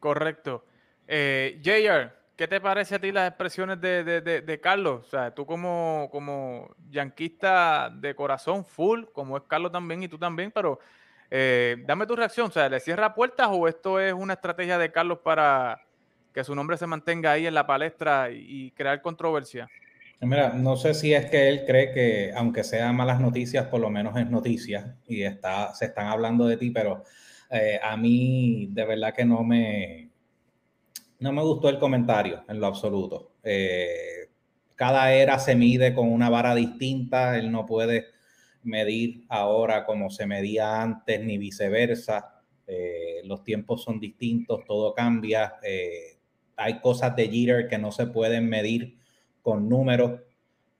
Correcto. 0.00 0.64
Eh, 1.08 1.60
JR, 1.64 2.12
¿qué 2.36 2.48
te 2.48 2.60
parece 2.60 2.96
a 2.96 2.98
ti 3.00 3.10
las 3.10 3.28
expresiones 3.28 3.80
de, 3.80 4.60
Carlos? 4.62 5.06
O 5.06 5.10
sea, 5.10 5.34
tú 5.34 5.46
como, 5.46 6.08
como 6.10 6.74
yanquista 6.90 7.90
de 7.92 8.14
corazón 8.14 8.64
full, 8.64 9.04
como 9.12 9.36
es 9.36 9.42
Carlos 9.48 9.72
también 9.72 10.02
y 10.02 10.08
tú 10.08 10.18
también, 10.18 10.52
pero 10.52 10.78
eh, 11.30 11.76
dame 11.86 12.06
tu 12.06 12.16
reacción. 12.16 12.48
O 12.48 12.52
sea, 12.52 12.68
¿le 12.68 12.80
cierra 12.80 13.14
puertas 13.14 13.48
o 13.50 13.68
esto 13.68 14.00
es 14.00 14.12
una 14.12 14.34
estrategia 14.34 14.78
de 14.78 14.92
Carlos 14.92 15.18
para 15.22 15.82
que 16.32 16.44
su 16.44 16.54
nombre 16.54 16.76
se 16.76 16.86
mantenga 16.86 17.32
ahí 17.32 17.46
en 17.46 17.54
la 17.54 17.66
palestra 17.66 18.30
y 18.30 18.70
crear 18.72 19.00
controversia? 19.00 19.68
Mira, 20.20 20.50
no 20.54 20.76
sé 20.76 20.94
si 20.94 21.12
es 21.12 21.26
que 21.26 21.48
él 21.48 21.64
cree 21.66 21.92
que, 21.92 22.32
aunque 22.34 22.64
sean 22.64 22.96
malas 22.96 23.20
noticias, 23.20 23.66
por 23.66 23.80
lo 23.80 23.90
menos 23.90 24.16
es 24.16 24.28
noticia 24.30 24.96
y 25.06 25.22
está, 25.22 25.74
se 25.74 25.86
están 25.86 26.06
hablando 26.06 26.46
de 26.46 26.56
ti, 26.56 26.70
pero 26.70 27.04
eh, 27.50 27.78
a 27.82 27.96
mí 27.96 28.68
de 28.70 28.84
verdad 28.86 29.12
que 29.14 29.26
no 29.26 29.44
me, 29.44 30.10
no 31.18 31.32
me 31.32 31.42
gustó 31.42 31.68
el 31.68 31.78
comentario 31.78 32.44
en 32.48 32.60
lo 32.60 32.66
absoluto. 32.66 33.32
Eh, 33.42 34.30
cada 34.74 35.12
era 35.12 35.38
se 35.38 35.54
mide 35.54 35.94
con 35.94 36.10
una 36.10 36.30
vara 36.30 36.54
distinta, 36.54 37.38
él 37.38 37.52
no 37.52 37.66
puede 37.66 38.06
medir 38.66 39.24
ahora 39.28 39.84
como 39.84 40.10
se 40.10 40.26
medía 40.26 40.82
antes 40.82 41.22
ni 41.24 41.38
viceversa. 41.38 42.42
Eh, 42.66 43.22
los 43.24 43.42
tiempos 43.42 43.82
son 43.82 43.98
distintos, 44.00 44.64
todo 44.64 44.92
cambia. 44.92 45.54
hay 46.56 46.80
cosas 46.80 47.14
de 47.16 47.28
Jeter 47.28 47.68
que 47.68 47.78
no 47.78 47.92
se 47.92 48.06
pueden 48.06 48.48
medir 48.48 48.98
con 49.42 49.68
números. 49.68 50.20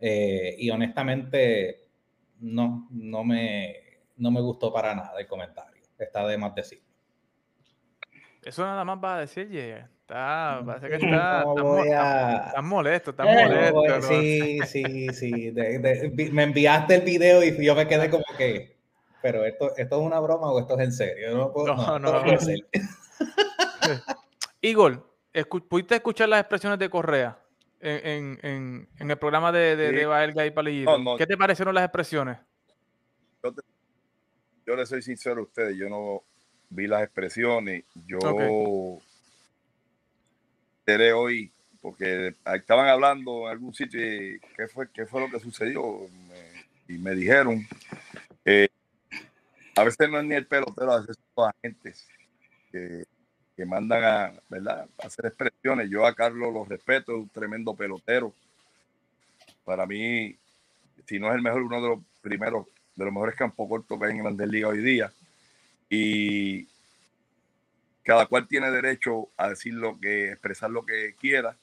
Eh, 0.00 0.56
y 0.58 0.70
honestamente, 0.70 1.88
no, 2.40 2.88
no 2.90 3.24
me, 3.24 3.76
no 4.16 4.30
me 4.30 4.40
gustó 4.40 4.72
para 4.72 4.94
nada 4.94 5.18
el 5.18 5.26
comentario. 5.26 5.82
Está 5.98 6.26
de 6.26 6.36
más 6.36 6.54
decir. 6.54 6.82
Eso 8.42 8.62
nada 8.62 8.84
más 8.84 8.98
va 9.02 9.16
a 9.16 9.20
decir, 9.20 9.48
Está, 10.06 10.62
parece 10.64 10.88
que 10.88 10.94
está, 11.04 11.40
está, 11.40 12.62
molesto, 12.62 13.10
está 13.10 13.24
molesto. 13.24 14.02
sí, 14.08 14.60
sí, 14.64 15.08
sí. 15.08 15.52
me 16.30 16.44
enviaste 16.44 16.94
el 16.94 17.00
video 17.00 17.42
y 17.42 17.64
yo 17.64 17.74
me 17.74 17.88
quedé 17.88 18.08
como 18.08 18.22
que, 18.38 18.76
pero 19.20 19.44
esto, 19.44 19.76
esto 19.76 20.00
es 20.00 20.06
una 20.06 20.20
broma 20.20 20.52
o 20.52 20.60
esto 20.60 20.78
es 20.78 20.84
en 20.84 20.92
serio. 20.92 21.36
No, 21.36 21.52
puedo, 21.52 21.74
no, 21.74 21.98
no, 21.98 22.24
no, 22.24 22.32
Igor, 24.60 25.12
¿pudiste 25.68 25.96
escuchar 25.96 26.28
las 26.28 26.38
expresiones 26.38 26.78
de 26.78 26.88
Correa? 26.88 27.40
en, 27.80 28.88
el 28.98 29.18
programa 29.18 29.50
de, 29.50 29.74
de, 29.74 29.90
de 29.90 30.46
y 30.46 30.50
Palillito. 30.52 31.16
¿Qué 31.18 31.26
te 31.26 31.36
parecieron 31.36 31.74
las 31.74 31.84
expresiones? 31.84 32.38
Yo, 34.64 34.76
le 34.76 34.86
soy 34.86 35.02
sincero 35.02 35.40
a 35.40 35.42
ustedes, 35.42 35.76
yo 35.76 35.88
no 35.88 36.22
vi 36.70 36.86
las 36.86 37.02
expresiones. 37.02 37.82
Yo 38.06 38.18
okay. 38.18 38.48
Hoy, 41.12 41.52
porque 41.80 42.34
estaban 42.54 42.88
hablando 42.88 43.42
en 43.42 43.48
algún 43.48 43.74
sitio 43.74 44.00
qué 44.56 44.68
fue, 44.68 44.88
qué 44.92 45.06
fue 45.06 45.20
lo 45.20 45.30
que 45.30 45.40
sucedió. 45.40 46.08
y 46.88 46.98
me 46.98 47.14
dijeron, 47.14 47.66
eh, 48.44 48.68
a 49.74 49.84
veces 49.84 50.08
no 50.08 50.18
es 50.18 50.24
ni 50.24 50.34
el 50.34 50.46
pelotero, 50.46 50.92
a 50.92 51.00
veces 51.00 51.16
son 51.34 51.50
agentes 51.50 52.06
que 53.56 53.64
mandan 53.64 54.04
a, 54.04 54.32
¿verdad? 54.50 54.86
hacer 54.98 55.26
expresiones. 55.26 55.88
Yo 55.88 56.06
a 56.06 56.14
Carlos 56.14 56.52
lo 56.52 56.64
respeto, 56.66 57.12
es 57.12 57.18
un 57.18 57.28
tremendo 57.30 57.74
pelotero. 57.74 58.34
Para 59.64 59.86
mí, 59.86 60.36
si 61.06 61.18
no 61.18 61.28
es 61.28 61.36
el 61.36 61.42
mejor, 61.42 61.62
uno 61.62 61.80
de 61.80 61.88
los 61.88 61.98
primeros, 62.20 62.66
de 62.94 63.04
los 63.04 63.14
mejores 63.14 63.34
campos 63.34 63.66
cortos 63.68 63.98
que 63.98 64.04
hay 64.04 64.12
en 64.12 64.18
Grandes 64.18 64.48
Liga 64.48 64.68
hoy 64.68 64.82
día. 64.82 65.10
Y 65.88 66.68
cada 68.06 68.26
cual 68.26 68.46
tiene 68.46 68.70
derecho 68.70 69.28
a 69.36 69.48
decir 69.48 69.74
lo 69.74 69.98
que, 69.98 70.30
expresar 70.30 70.70
lo 70.70 70.86
que 70.86 71.16
quiera. 71.20 71.56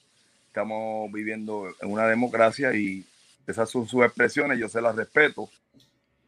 Estamos 0.48 1.10
viviendo 1.10 1.74
en 1.80 1.90
una 1.90 2.06
democracia 2.06 2.74
y 2.74 3.06
esas 3.48 3.70
son 3.70 3.88
sus 3.88 4.04
expresiones, 4.04 4.60
yo 4.60 4.68
se 4.68 4.82
las 4.82 4.94
respeto. 4.94 5.50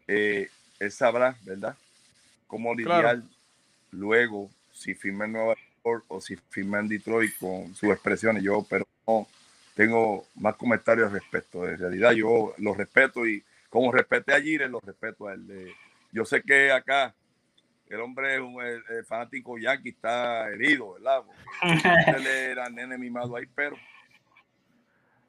Eh, 0.08 0.50
él 0.80 0.92
sabrá, 0.94 1.36
¿verdad? 1.44 1.76
Cómo 2.48 2.74
lidiar 2.74 3.24
luego 3.92 4.50
si 4.72 4.94
firma 4.94 5.26
en 5.26 5.34
Nueva 5.34 5.56
York 5.84 6.06
o 6.08 6.22
si 6.22 6.38
firma 6.50 6.80
en 6.80 6.88
Detroit 6.88 7.34
con 7.38 7.76
sus 7.76 7.90
expresiones. 7.90 8.42
Yo, 8.42 8.66
pero 8.70 8.88
no 9.06 9.28
tengo 9.76 10.26
más 10.36 10.56
comentarios 10.56 11.08
al 11.08 11.20
respecto. 11.20 11.68
En 11.68 11.78
realidad, 11.78 12.14
yo 12.14 12.54
lo 12.58 12.74
respeto 12.74 13.28
y 13.28 13.44
como 13.70 13.92
respeté 13.92 14.34
a 14.34 14.42
Giren, 14.42 14.72
lo 14.72 14.80
respeto 14.80 15.28
a 15.28 15.34
él. 15.34 15.74
Yo 16.14 16.24
sé 16.24 16.42
que 16.42 16.72
acá 16.72 17.14
el 17.88 18.02
hombre 18.02 18.36
es 18.36 18.42
un 18.42 18.58
fanático 19.06 19.58
yankee, 19.58 19.90
está 19.90 20.50
herido, 20.50 20.94
¿verdad? 20.94 21.24
él 22.16 22.28
era 22.28 22.70
nene 22.70 22.98
mimado 22.98 23.36
ahí, 23.36 23.46
pero 23.54 23.76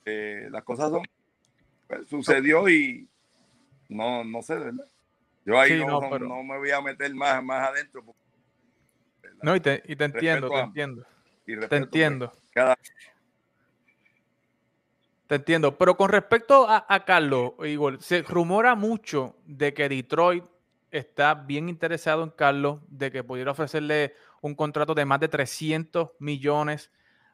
eh, 0.04 0.48
las 0.50 0.64
cosas 0.64 0.90
son. 0.90 1.02
Pues, 1.86 2.08
sucedió 2.08 2.68
y 2.68 3.08
no, 3.88 4.24
no 4.24 4.42
sé, 4.42 4.56
¿verdad? 4.56 4.86
Yo 5.44 5.60
ahí 5.60 5.84
no, 5.84 6.00
no, 6.18 6.42
me 6.42 6.58
voy 6.58 6.70
a 6.70 6.80
meter 6.80 7.14
más, 7.14 7.42
más 7.42 7.68
adentro 7.68 8.04
porque 8.04 8.26
no, 9.42 9.54
y 9.54 9.60
te, 9.60 9.82
y 9.86 9.96
te 9.96 10.04
entiendo, 10.04 10.48
te 10.48 10.58
entiendo. 10.58 11.06
te 11.68 11.76
entiendo. 11.76 12.32
Te 15.26 15.34
entiendo, 15.34 15.76
pero 15.76 15.96
con 15.96 16.08
respecto 16.08 16.66
a, 16.68 17.04
Carlos, 17.04 17.52
Igor, 17.64 18.00
se 18.00 18.22
rumora 18.22 18.74
mucho 18.74 19.36
de 19.44 19.74
que 19.74 19.88
Detroit 19.88 20.44
está 20.98 21.34
bien 21.34 21.68
interesado 21.68 22.22
en 22.22 22.30
Carlos, 22.30 22.80
de 22.88 23.10
que 23.10 23.24
pudiera 23.24 23.50
ofrecerle 23.50 24.14
un 24.40 24.54
contrato 24.54 24.94
de 24.94 25.04
más 25.04 25.20
de 25.20 25.28
300 25.28 26.10
millones 26.18 26.90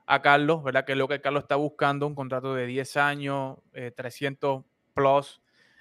a 0.07 0.20
Carlos, 0.22 0.62
¿verdad? 0.62 0.85
Que 0.85 0.92
es 0.92 0.98
lo 0.98 1.09
que 1.09 1.20
Carlos 1.20 1.44
está 1.44 1.57
buscando, 1.57 2.07
un 2.07 2.14
contrato 2.14 2.55
de 2.55 2.66
10 2.66 2.96
años, 2.96 3.59
300 3.96 4.61
eh, 4.61 4.64
plus 4.94 5.40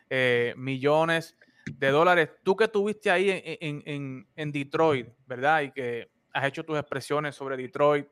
eh, 0.10 0.54
millones 0.58 1.38
de 1.66 1.90
dólares. 1.90 2.30
Tú 2.44 2.56
que 2.56 2.66
estuviste 2.66 3.12
ahí 3.12 3.30
en, 3.30 4.28
en, 4.36 4.52
Detroit, 4.52 5.08
¿verdad? 5.26 5.62
Y 5.62 5.72
que 5.72 6.10
has 6.34 6.46
hecho 6.46 6.64
tus 6.64 6.78
expresiones 6.78 7.36
sobre 7.36 7.58
Detroit 7.58 8.08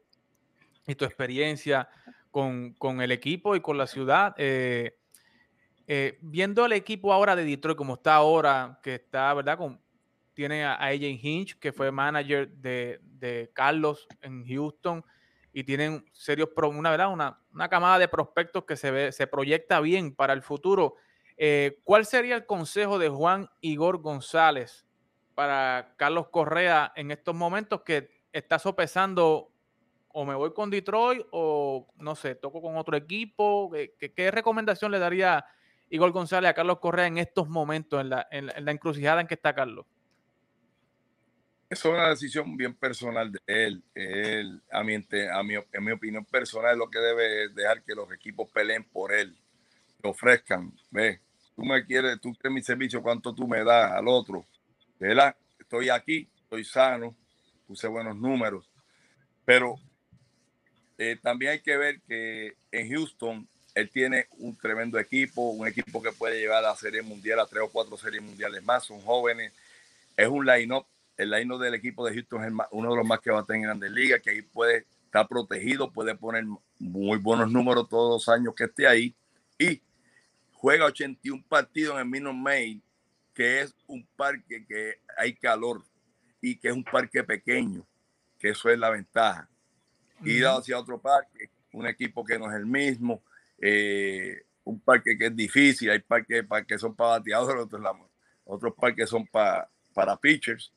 y 0.88 0.96
tu 0.96 1.06
experiencia 1.06 1.90
con, 2.32 3.02
el 3.02 3.12
equipo 3.12 3.56
y 3.56 3.62
con 3.62 3.78
la 3.78 3.88
ciudad. 3.88 4.36
Eh, 4.38 4.99
eh, 5.92 6.20
viendo 6.22 6.68
el 6.68 6.74
equipo 6.74 7.12
ahora 7.12 7.36
de 7.36 7.44
Detroit 7.44 7.76
como 7.76 7.96
está 7.96 8.14
ahora, 8.14 8.80
que 8.84 8.94
está, 8.94 9.34
¿verdad? 9.34 9.58
Con, 9.58 9.82
tiene 10.36 10.64
a, 10.64 10.76
AJ 10.76 11.02
Hinch, 11.02 11.58
que 11.58 11.74
fue 11.74 11.92
manager 11.92 12.48
de, 12.48 13.50
Carlos 13.54 14.08
en 14.22 14.46
Houston, 14.48 15.04
y 15.52 15.64
tienen 15.64 16.06
serios, 16.14 16.50
una, 16.56 16.92
¿verdad? 16.92 17.12
Una, 17.12 17.40
una 17.52 17.68
camada 17.70 17.98
de 17.98 18.08
prospectos 18.08 18.66
que 18.66 18.78
se, 18.78 18.92
ve, 18.92 19.12
se 19.12 19.26
proyecta 19.26 19.80
bien 19.80 20.14
para 20.14 20.34
el 20.34 20.44
futuro. 20.44 20.94
Eh, 21.38 21.80
¿Cuál 21.84 22.06
sería 22.06 22.36
el 22.36 22.46
consejo 22.46 23.00
de 23.00 23.10
Juan 23.10 23.50
Igor 23.60 23.98
González 23.98 24.86
para 25.34 25.96
Carlos 25.98 26.28
Correa 26.30 26.94
en 26.96 27.10
estos 27.10 27.34
momentos 27.34 27.82
que 27.82 28.12
está 28.32 28.60
sopesando 28.60 29.52
o 30.10 30.24
me 30.24 30.36
voy 30.36 30.54
con 30.54 30.70
Detroit 30.70 31.26
o 31.32 31.88
no 31.96 32.16
sé, 32.16 32.36
toco 32.36 32.62
con 32.62 32.78
otro 32.78 32.96
equipo? 32.96 33.72
¿Qué, 33.72 34.30
recomendación 34.30 34.92
le 34.92 35.00
daría 35.00 35.44
Igor 35.90 36.12
González 36.12 36.50
a 36.50 36.54
Carlos 36.54 36.80
Correa 36.80 37.08
en 37.08 37.18
estos 37.18 37.48
momentos, 37.48 38.02
en 38.02 38.10
la, 38.10 38.72
encrucijada 38.72 39.22
en 39.22 39.28
que 39.28 39.34
está 39.34 39.54
Carlos? 39.54 39.86
Es 41.70 41.86
una 41.86 42.10
decisión 42.10 42.58
bien 42.58 42.74
personal 42.74 43.32
de 43.32 43.40
él. 43.46 43.84
él 43.94 44.62
a 44.72 44.80
a 44.80 44.84
mi, 44.84 44.94
en 44.96 45.84
mi 45.84 45.92
opinión 45.92 46.26
personal, 46.26 46.78
lo 46.78 46.90
que 46.90 47.00
debe 47.00 47.50
dejar 47.50 47.84
que 47.84 47.94
los 47.94 48.12
equipos 48.12 48.50
peleen 48.52 48.84
por 48.84 49.14
él, 49.14 49.36
le 50.02 50.10
ofrezcan. 50.10 50.74
Ve, 50.90 51.20
tú 51.56 51.64
me 51.64 51.86
quieres, 51.86 52.20
tú 52.20 52.34
quieres 52.34 52.54
mi 52.54 52.64
servicio, 52.64 53.02
cuánto 53.04 53.34
tú 53.34 53.48
me 53.48 53.64
das 53.64 53.92
al 53.92 54.08
otro. 54.08 54.46
¿Verdad? 55.00 55.36
Estoy 55.60 55.90
aquí, 55.90 56.28
estoy 56.42 56.66
sano, 56.66 57.16
puse 57.68 57.88
buenos 57.88 58.16
números. 58.16 58.70
Pero 59.46 59.76
eh, 60.98 61.18
también 61.22 61.54
hay 61.54 61.62
que 61.62 61.78
ver 61.78 62.02
que 62.02 62.56
en 62.72 62.90
Houston 62.92 63.48
él 63.80 63.90
tiene 63.90 64.28
un 64.38 64.56
tremendo 64.56 65.00
equipo, 65.00 65.50
un 65.50 65.68
equipo 65.68 66.02
que 66.02 66.12
puede 66.12 66.40
llevar 66.40 66.60
a 66.64 66.70
la 66.70 66.76
Serie 66.76 67.02
Mundial, 67.02 67.40
a 67.40 67.46
tres 67.46 67.64
o 67.64 67.70
cuatro 67.70 67.98
series 67.98 68.22
mundiales 68.22 68.64
más, 68.64 68.86
son 68.86 69.02
jóvenes. 69.02 69.54
Es 70.16 70.28
un 70.28 70.46
line-up, 70.46 70.86
el 71.18 71.32
line-up 71.32 71.60
del 71.62 71.76
equipo 71.76 72.06
de 72.06 72.14
Houston 72.14 72.44
es 72.44 72.68
uno 72.72 72.92
de 72.92 72.98
los 72.98 73.06
más 73.06 73.20
que 73.20 73.32
va 73.32 73.40
a 73.40 73.46
tener 73.46 73.58
en 73.58 73.64
Grandes 73.64 73.92
Ligas, 73.92 74.22
que 74.22 74.32
ahí 74.32 74.42
puede 74.42 74.86
estar 75.06 75.28
protegido, 75.28 75.92
puede 75.92 76.16
poner 76.16 76.46
muy 76.78 77.18
buenos 77.18 77.52
números 77.52 77.90
todos 77.90 78.28
los 78.28 78.36
años 78.36 78.54
que 78.56 78.66
esté 78.66 78.88
ahí. 78.88 79.16
Y 79.58 79.82
juega 80.54 80.86
81 80.86 81.44
partidos 81.48 81.96
en 81.96 82.02
el 82.02 82.06
Minot 82.06 82.34
Main, 82.34 82.82
que 83.34 83.62
es 83.62 83.76
un 83.88 84.06
parque 84.16 84.66
que 84.66 85.00
hay 85.18 85.34
calor 85.34 85.84
y 86.42 86.56
que 86.56 86.70
es 86.70 86.74
un 86.74 86.84
parque 86.84 87.24
pequeño, 87.24 87.86
que 88.38 88.50
eso 88.50 88.70
es 88.70 88.78
la 88.78 88.90
ventaja 88.90 89.50
ir 90.24 90.46
hacia 90.46 90.80
otro 90.80 91.00
parque, 91.00 91.50
un 91.72 91.88
equipo 91.88 92.24
que 92.24 92.38
no 92.38 92.50
es 92.50 92.56
el 92.56 92.66
mismo, 92.66 93.22
eh, 93.62 94.44
un 94.64 94.80
parque 94.80 95.18
que 95.18 95.28
es 95.28 95.36
difícil, 95.36 95.90
hay 95.90 96.00
parques 96.00 96.46
que 96.68 96.78
son 96.78 96.96
para 96.96 97.20
bateadores, 97.20 97.64
otros, 97.64 97.82
otros 98.46 98.74
parques 98.76 99.10
son 99.10 99.26
para, 99.28 99.70
para 99.94 100.18
pitchers. 100.18 100.74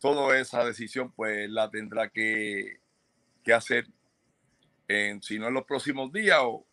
Toda 0.00 0.38
esa 0.38 0.64
decisión 0.64 1.10
pues 1.12 1.48
la 1.50 1.70
tendrá 1.70 2.08
que, 2.08 2.80
que 3.42 3.52
hacer, 3.52 3.86
en, 4.88 5.22
si 5.22 5.38
no 5.38 5.48
en 5.48 5.54
los 5.54 5.64
próximos 5.64 6.12
días 6.12 6.38
o 6.42 6.66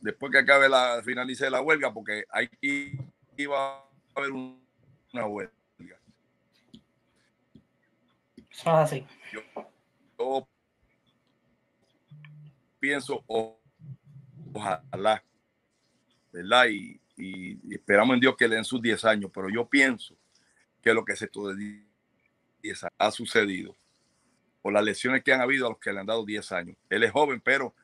después 0.00 0.32
que 0.32 0.38
acabe 0.38 0.68
la, 0.68 1.02
finalice 1.04 1.50
la 1.50 1.60
huelga, 1.60 1.92
porque 1.92 2.24
que 2.60 2.98
iba 3.36 3.78
a 3.78 3.84
haber 4.14 4.32
una 4.32 5.26
huelga. 5.26 5.52
Eso 8.50 8.70
así. 8.70 9.06
yo 10.18 10.48
pienso, 12.78 13.24
ojalá, 14.52 15.24
¿verdad? 16.32 16.66
Y, 16.68 17.00
esperamos 17.70 18.14
en 18.14 18.20
Dios 18.20 18.34
que 18.34 18.48
le 18.48 18.54
den 18.54 18.64
sus 18.64 18.80
10 18.80 19.04
años, 19.04 19.30
pero 19.34 19.50
yo 19.50 19.68
pienso 19.68 20.16
que 20.80 20.94
lo 20.94 21.04
que 21.04 21.14
se 21.16 21.28
ha 22.96 23.10
sucedido 23.10 23.76
por 24.62 24.72
las 24.72 24.82
lesiones 24.82 25.22
que 25.22 25.32
han 25.34 25.42
habido 25.42 25.66
a 25.66 25.70
los 25.70 25.78
que 25.78 25.92
le 25.92 26.00
han 26.00 26.06
dado 26.06 26.24
10 26.24 26.52
años. 26.52 26.76
Él 26.88 27.02
es 27.02 27.12
joven, 27.12 27.42
pero 27.42 27.74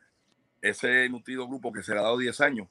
ese 0.59 1.07
nutrido 1.09 1.47
grupo 1.47 1.71
que 1.71 1.83
se 1.83 1.93
le 1.93 1.99
ha 1.99 2.03
dado 2.03 2.17
10 2.17 2.41
años, 2.41 2.67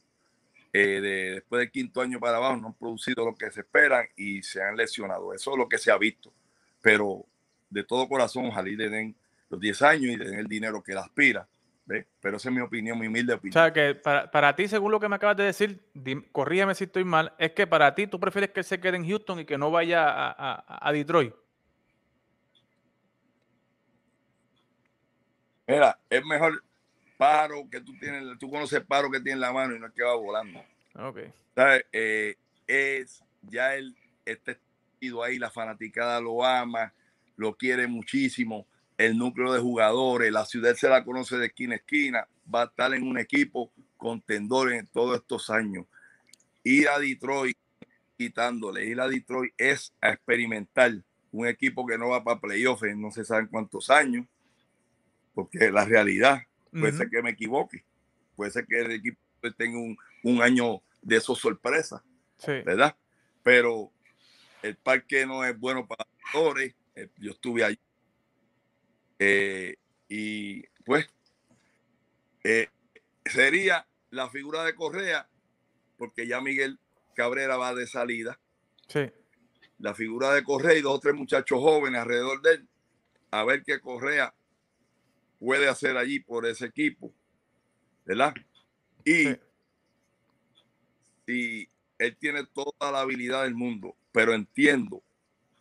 eh, 0.73 1.01
de, 1.01 1.31
después 1.35 1.61
del 1.61 1.71
quinto 1.71 2.01
año 2.01 2.19
para 2.19 2.39
abajo, 2.39 2.57
no 2.57 2.67
han 2.67 2.75
producido 2.75 3.25
lo 3.25 3.37
que 3.37 3.49
se 3.53 3.61
esperan 3.61 4.07
y 4.17 4.43
se 4.43 4.61
han 4.61 4.77
lesionado. 4.77 5.33
Eso 5.35 5.53
es 5.53 5.59
lo 5.59 5.69
que 5.69 5.79
se 5.79 5.93
ha 5.93 5.99
visto. 5.99 6.33
Pero 6.83 7.25
de 7.71 7.85
todo 7.85 8.09
corazón, 8.09 8.47
ojalá 8.47 8.69
le 8.69 8.89
den 8.89 9.17
los 9.49 9.61
10 9.61 9.83
años 9.83 10.05
y 10.07 10.17
le 10.17 10.25
den 10.25 10.39
el 10.41 10.49
dinero 10.49 10.83
que 10.83 10.93
él 10.93 10.99
aspira 10.99 11.49
pero 12.20 12.37
esa 12.37 12.49
es 12.49 12.55
mi 12.55 12.61
opinión, 12.61 12.99
mi 12.99 13.07
humilde 13.07 13.35
opinión. 13.35 13.59
O 13.59 13.62
sea, 13.62 13.72
que 13.72 13.94
para, 13.94 14.57
ti, 14.57 14.66
según 14.66 14.90
lo 14.90 14.99
que 14.99 15.09
me 15.09 15.16
acabas 15.16 15.37
de 15.37 15.44
decir, 15.44 15.81
corrígeme 16.33 16.75
si 16.75 16.85
estoy 16.85 17.05
mal, 17.05 17.33
es 17.38 17.53
que 17.53 17.66
para 17.66 17.94
ti 17.94 18.07
tú 18.07 18.18
prefieres 18.18 18.51
que 18.51 18.61
él 18.61 18.66
se 18.66 18.81
quede 18.81 18.96
en 18.96 19.09
Houston 19.09 19.40
y 19.40 19.44
que 19.44 19.57
no 19.57 19.70
vaya 19.70 20.05
a, 20.09 20.92
Detroit. 20.92 21.35
Mira, 25.68 25.99
es 26.11 26.25
mejor 26.25 26.62
paro 27.16 27.68
que 27.70 27.81
tú 27.81 27.96
tienes, 27.99 28.38
tú 28.38 28.51
conoces 28.51 28.85
paro 28.85 29.11
que 29.11 29.20
tiene 29.20 29.35
en 29.35 29.40
la 29.40 29.53
mano 29.53 29.75
y 29.75 29.79
no 29.79 29.87
es 29.87 29.92
que 29.92 30.03
va 30.03 30.14
volando. 30.16 30.61
Ok. 30.99 31.18
Eh, 31.92 32.37
es, 32.66 33.22
ya 33.42 33.75
él 33.75 33.96
está 34.25 34.57
ahí, 35.25 35.38
la 35.38 35.51
fanaticada 35.51 36.20
lo 36.20 36.44
ama, 36.44 36.92
lo 37.37 37.55
quiere 37.55 37.87
muchísimo 37.87 38.66
el 38.99 39.19
núcleo 39.19 39.53
de 39.53 39.61
jugadores, 39.61 40.33
la 40.33 40.47
ciudad 40.47 40.75
se 40.75 40.89
la 40.89 41.05
conoce 41.05 41.37
de 41.37 41.47
esquina 41.47 41.75
a 41.75 41.77
esquina, 41.77 42.29
va 42.53 42.63
a 42.63 42.65
estar 42.67 42.95
en 42.95 43.03
un 43.03 43.19
equipo 43.19 43.71
contendor 43.97 44.73
en 44.73 44.87
todos 44.87 45.17
estos 45.19 45.51
años. 45.51 45.87
Ir 46.63 46.89
a 46.89 46.99
Detroit 46.99 47.57
quitándole, 48.17 48.87
ir 48.87 49.01
a 49.01 49.09
Detroit 49.09 49.53
es 49.59 49.93
a 50.01 50.11
experimentar 50.11 50.93
un 51.31 51.47
equipo 51.47 51.87
que 51.87 51.99
no 51.99 52.09
va 52.09 52.25
para 52.25 52.41
playoffs 52.41 52.85
en 52.85 53.01
no 53.01 53.11
se 53.11 53.25
saben 53.25 53.49
cuántos 53.49 53.91
años, 53.91 54.27
porque 55.35 55.71
la 55.71 55.85
realidad, 55.85 56.43
puede 56.71 56.93
ser 56.93 57.11
que 57.11 57.23
me 57.23 57.31
equivoque, 57.31 57.85
puede 58.35 58.51
ser 58.51 58.67
que 58.67 58.81
el 58.81 58.93
equipo 58.93 59.19
tenga 59.57 59.79
un, 59.79 60.43
año 60.43 60.81
de 61.03 61.17
esos 61.17 61.39
sorpresas, 61.39 62.03
¿verdad? 62.47 62.97
Pero 63.43 63.93
el 64.63 64.77
parque 64.77 65.27
no 65.27 65.45
es 65.45 65.57
bueno 65.59 65.87
para 65.87 66.07
jugadores, 66.33 66.75
eh, 66.95 67.09
yo 67.19 67.33
estuve 67.33 67.63
allí 67.63 67.79
eh, 69.18 69.76
y 70.09 70.62
pues 70.85 71.09
eh, 72.44 72.68
sería 73.24 73.87
la 74.11 74.29
figura 74.31 74.64
de 74.64 74.74
Correa, 74.74 75.29
porque 75.98 76.26
ya 76.26 76.40
Miguel 76.40 76.79
Cabrera 77.14 77.57
va 77.57 77.74
de 77.74 77.87
salida. 77.87 78.38
Sí. 78.88 79.11
La 79.79 79.94
figura 79.94 80.33
de 80.33 80.44
Correa 80.44 80.74
y 80.76 80.81
dos 80.81 80.94
o 80.94 81.00
tres 81.00 81.14
muchachos 81.14 81.59
jóvenes 81.61 82.00
alrededor 82.00 82.40
de 82.42 82.55
él, 82.55 82.68
a 83.31 83.44
ver 83.44 83.62
qué 83.62 83.81
Correa 83.81 84.35
puede 85.38 85.68
hacer 85.68 85.96
allí 85.96 86.20
por 86.20 86.46
ese 86.46 86.66
equipo, 86.66 87.12
¿verdad? 88.05 88.35
Y 89.05 89.37
si 91.26 91.68
él 91.98 92.16
tiene 92.16 92.46
toda 92.46 92.92
la 92.92 93.00
habilidad 93.00 93.42
del 93.42 93.55
mundo, 93.55 93.96
pero 94.12 94.35
entiendo 94.35 95.02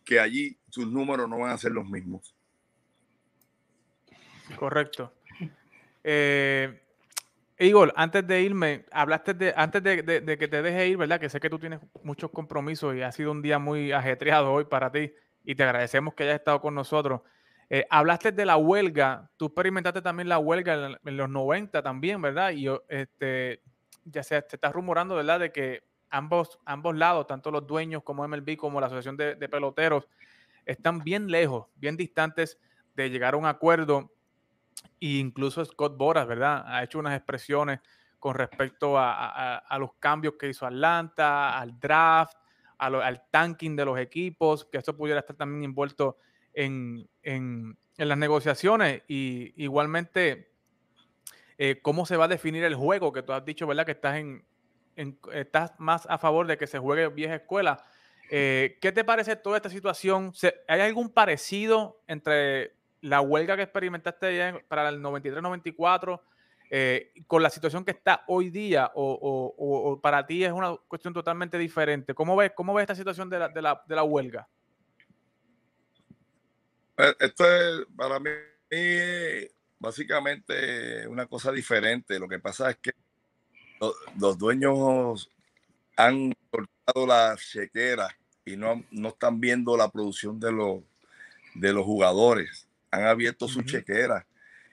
que 0.04 0.20
allí 0.20 0.56
sus 0.70 0.86
números 0.86 1.28
no 1.28 1.38
van 1.38 1.50
a 1.50 1.58
ser 1.58 1.72
los 1.72 1.88
mismos. 1.88 2.35
Correcto. 4.54 5.12
Eh, 6.04 6.80
Igor, 7.58 7.92
antes 7.96 8.26
de 8.26 8.42
irme, 8.42 8.84
hablaste 8.92 9.34
de, 9.34 9.54
antes 9.56 9.82
de, 9.82 10.38
que 10.38 10.48
te 10.48 10.62
deje 10.62 10.88
ir, 10.88 10.96
¿verdad? 10.96 11.18
Que 11.18 11.28
sé 11.28 11.40
que 11.40 11.50
tú 11.50 11.58
tienes 11.58 11.80
muchos 12.02 12.30
compromisos 12.30 12.94
y 12.94 13.02
ha 13.02 13.10
sido 13.12 13.32
un 13.32 13.42
día 13.42 13.58
muy 13.58 13.92
ajetreado 13.92 14.52
hoy 14.52 14.64
para 14.64 14.92
ti 14.92 15.12
y 15.44 15.54
te 15.54 15.62
agradecemos 15.62 16.14
que 16.14 16.24
hayas 16.24 16.36
estado 16.36 16.60
con 16.60 16.74
nosotros. 16.74 17.22
Eh, 17.70 17.86
hablaste 17.90 18.30
de 18.30 18.44
la 18.44 18.56
huelga, 18.56 19.30
tú 19.36 19.46
experimentaste 19.46 20.02
también 20.02 20.28
la 20.28 20.38
huelga 20.38 20.98
en, 21.02 21.16
los 21.16 21.28
90 21.30 21.82
también, 21.82 22.20
¿verdad? 22.20 22.52
Y 22.52 22.68
este, 22.88 23.62
ya 24.04 24.22
se 24.22 24.40
te 24.42 24.56
está 24.56 24.70
rumorando, 24.70 25.16
¿verdad? 25.16 25.40
De 25.40 25.50
que 25.50 25.82
ambos, 26.10 26.60
ambos 26.66 26.94
lados, 26.94 27.26
tanto 27.26 27.50
los 27.50 27.66
dueños 27.66 28.02
como 28.02 28.28
MLB, 28.28 28.56
como 28.56 28.80
la 28.80 28.86
Asociación 28.86 29.16
de 29.16 29.48
Peloteros, 29.48 30.06
están 30.66 31.02
bien 31.02 31.30
lejos, 31.30 31.66
bien 31.76 31.96
distantes 31.96 32.58
de 32.94 33.08
llegar 33.08 33.34
a 33.34 33.36
un 33.36 33.46
acuerdo 33.46 34.12
e 35.00 35.18
incluso 35.18 35.64
Scott 35.64 35.96
Boras, 35.96 36.26
¿verdad? 36.26 36.64
Ha 36.66 36.82
hecho 36.82 36.98
unas 36.98 37.16
expresiones 37.16 37.80
con 38.18 38.34
respecto 38.34 38.96
a, 38.98 39.76
los 39.78 39.94
cambios 40.00 40.34
que 40.38 40.48
hizo 40.48 40.66
Atlanta, 40.66 41.58
al 41.58 41.78
draft, 41.78 42.36
al 42.78 43.22
tanking 43.30 43.76
de 43.76 43.84
los 43.84 43.98
equipos, 43.98 44.64
que 44.64 44.78
esto 44.78 44.96
pudiera 44.96 45.20
estar 45.20 45.36
también 45.36 45.64
envuelto 45.64 46.18
en, 46.52 47.08
las 47.96 48.18
negociaciones 48.18 49.02
y 49.08 49.52
igualmente 49.62 50.52
eh, 51.58 51.80
cómo 51.82 52.04
se 52.04 52.16
va 52.16 52.24
a 52.24 52.28
definir 52.28 52.64
el 52.64 52.74
juego, 52.74 53.12
que 53.12 53.22
tú 53.22 53.32
has 53.32 53.44
dicho, 53.44 53.66
¿verdad? 53.66 53.86
Que 53.86 53.92
estás, 53.92 54.16
en, 54.16 54.44
estás 55.32 55.72
más 55.78 56.06
a 56.08 56.18
favor 56.18 56.46
de 56.46 56.58
que 56.58 56.66
se 56.66 56.78
juegue 56.78 57.08
vieja 57.08 57.36
escuela. 57.36 57.84
Eh, 58.30 58.78
¿Qué 58.80 58.92
te 58.92 59.04
parece 59.04 59.36
toda 59.36 59.56
esta 59.56 59.70
situación? 59.70 60.32
¿Hay 60.68 60.80
algún 60.80 61.10
parecido 61.10 62.02
entre 62.06 62.75
la 63.06 63.20
huelga 63.20 63.56
que 63.56 63.62
experimentaste 63.62 64.64
para 64.68 64.88
el 64.88 65.00
93-94 65.00 66.20
eh, 66.68 67.12
con 67.28 67.42
la 67.42 67.50
situación 67.50 67.84
que 67.84 67.92
está 67.92 68.24
hoy 68.26 68.50
día 68.50 68.90
o, 68.94 70.00
para 70.02 70.26
ti 70.26 70.44
es 70.44 70.52
una 70.52 70.76
cuestión 70.88 71.14
totalmente 71.14 71.58
diferente? 71.58 72.14
¿Cómo 72.14 72.36
ves, 72.36 72.52
cómo 72.54 72.78
esta 72.80 72.94
situación 72.94 73.30
de 73.30 73.38
la, 73.38 73.48
de 73.48 73.62
la, 73.62 73.82
de 73.86 73.94
la 73.94 74.02
huelga? 74.02 74.48
Pues, 76.96 77.14
esto 77.20 77.44
es 77.44 77.86
para 77.96 78.18
mí 78.18 78.30
básicamente 79.78 81.06
una 81.06 81.26
cosa 81.26 81.52
diferente. 81.52 82.18
Lo 82.18 82.28
que 82.28 82.38
pasa 82.38 82.70
es 82.70 82.76
que 82.78 82.92
los, 84.18 84.38
dueños 84.38 85.30
han 85.96 86.32
cortado 86.50 87.06
la 87.06 87.36
chequera 87.36 88.08
y 88.44 88.56
no, 88.56 88.82
no 88.90 89.08
están 89.10 89.40
viendo 89.40 89.76
la 89.76 89.90
producción 89.90 90.40
de 90.40 90.50
los, 90.50 90.82
de 91.54 91.72
los 91.72 91.84
jugadores. 91.84 92.65
Han 92.96 93.04
abierto 93.06 93.46
su 93.46 93.62
chequera 93.62 94.26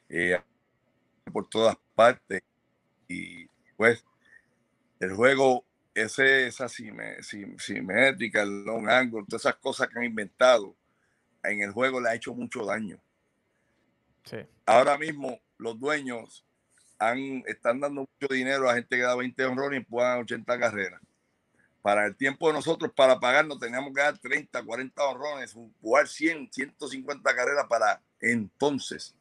eh, 0.07 0.39
por 1.31 1.47
todas 1.49 1.77
partes. 1.93 2.41
Y 3.07 3.47
pues 3.75 4.03
el 4.99 5.13
juego, 5.13 5.65
ese, 5.93 6.47
esa 6.47 6.69
simétrica, 6.69 8.41
el 8.41 8.63
long 8.63 8.89
angle, 8.89 9.25
todas 9.27 9.41
esas 9.41 9.55
cosas 9.55 9.89
que 9.89 9.99
han 9.99 10.05
inventado 10.05 10.75
en 11.43 11.61
el 11.61 11.71
juego 11.71 11.99
le 11.99 12.09
ha 12.09 12.15
hecho 12.15 12.33
mucho 12.33 12.65
daño. 12.65 12.97
Ahora 14.65 14.97
mismo 14.97 15.41
los 15.57 15.77
dueños 15.77 16.45
han, 16.97 17.43
están 17.45 17.81
dando 17.81 18.01
mucho 18.01 18.33
dinero 18.33 18.69
a 18.69 18.75
gente 18.75 18.95
que 18.95 19.01
da 19.01 19.15
20 19.15 19.43
honrones 19.45 19.81
y 19.81 19.83
puedan 19.83 20.19
80 20.19 20.59
carreras. 20.59 21.01
Para 21.81 22.05
el 22.05 22.15
tiempo 22.15 22.47
de 22.47 22.53
nosotros, 22.53 22.93
para 22.95 23.19
pagarnos, 23.19 23.59
teníamos 23.59 23.93
que 23.93 24.01
dar 24.01 24.17
30, 24.17 24.63
40 24.63 25.03
honrones, 25.03 25.53
jugar 25.81 26.07
100, 26.07 26.49
150 26.49 27.35
carreras 27.35 27.65
para 27.67 28.01
entonces. 28.23 29.15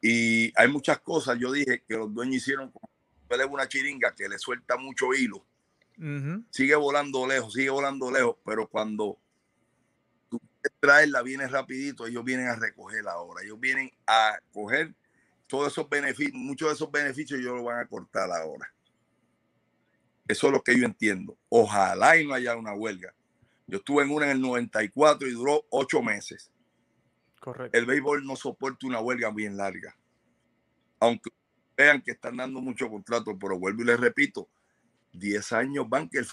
Y 0.00 0.52
hay 0.58 0.68
muchas 0.68 1.00
cosas, 1.00 1.38
yo 1.38 1.50
dije, 1.52 1.82
que 1.86 1.94
los 1.94 2.12
dueños 2.12 2.36
hicieron 2.36 2.70
como 2.70 2.88
una 3.50 3.68
chiringa 3.68 4.14
que 4.14 4.28
le 4.28 4.38
suelta 4.38 4.76
mucho 4.76 5.12
hilo. 5.14 5.44
Sigue 6.50 6.74
volando 6.76 7.26
lejos, 7.26 7.52
sigue 7.52 7.70
volando 7.70 8.10
lejos, 8.10 8.36
pero 8.44 8.66
cuando 8.66 9.18
traerla, 10.80 11.22
viene 11.22 11.46
rapidito, 11.46 12.06
ellos 12.06 12.24
vienen 12.24 12.48
a 12.48 12.56
recogerla 12.56 13.12
ahora, 13.12 13.42
ellos 13.42 13.60
vienen 13.60 13.90
a 14.06 14.38
coger 14.52 14.94
todos 15.46 15.72
esos 15.72 15.88
beneficios, 15.88 16.34
muchos 16.34 16.68
de 16.68 16.74
esos 16.74 16.90
beneficios 16.90 17.40
ellos 17.40 17.56
lo 17.56 17.64
van 17.64 17.80
a 17.80 17.86
cortar 17.86 18.30
ahora. 18.30 18.72
Eso 20.26 20.46
es 20.46 20.52
lo 20.52 20.62
que 20.62 20.78
yo 20.78 20.84
entiendo. 20.84 21.36
Ojalá 21.48 22.16
y 22.16 22.26
no 22.26 22.34
haya 22.34 22.56
una 22.56 22.72
huelga. 22.72 23.12
Yo 23.66 23.78
estuve 23.78 24.04
en 24.04 24.10
una 24.10 24.26
en 24.26 24.32
el 24.32 24.40
94 24.40 25.28
y 25.28 25.32
duró 25.32 25.64
ocho 25.70 26.02
meses. 26.02 26.50
Correcto. 27.40 27.76
El 27.76 27.86
béisbol 27.86 28.24
no 28.24 28.36
soporta 28.36 28.86
una 28.86 29.00
huelga 29.00 29.30
bien 29.30 29.56
larga. 29.56 29.96
Aunque 31.00 31.30
vean 31.76 32.02
que 32.02 32.12
están 32.12 32.36
dando 32.36 32.60
mucho 32.60 32.88
contrato, 32.88 33.36
pero 33.38 33.58
vuelvo 33.58 33.82
y 33.82 33.86
les 33.86 33.98
repito, 33.98 34.48
10 35.12 35.52
años 35.52 35.88
van 35.88 36.08
que 36.08 36.18
el... 36.18 36.26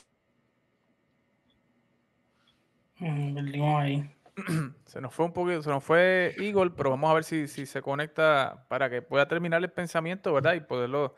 Mm, 3.00 3.64
ahí. 3.78 4.18
se 4.86 5.02
nos 5.02 5.14
fue 5.14 5.26
un 5.26 5.34
poquito, 5.34 5.64
se 5.64 5.70
nos 5.70 5.84
fue 5.84 6.36
Igor, 6.38 6.76
pero 6.76 6.90
vamos 6.90 7.10
a 7.10 7.14
ver 7.14 7.24
si, 7.24 7.48
se 7.48 7.82
conecta 7.82 8.66
para 8.68 8.90
que 8.90 9.02
pueda 9.02 9.28
terminar 9.28 9.64
el 9.64 9.72
pensamiento, 9.72 10.34
¿verdad? 10.34 10.54
Y 10.54 10.60
poderlo 10.60 11.16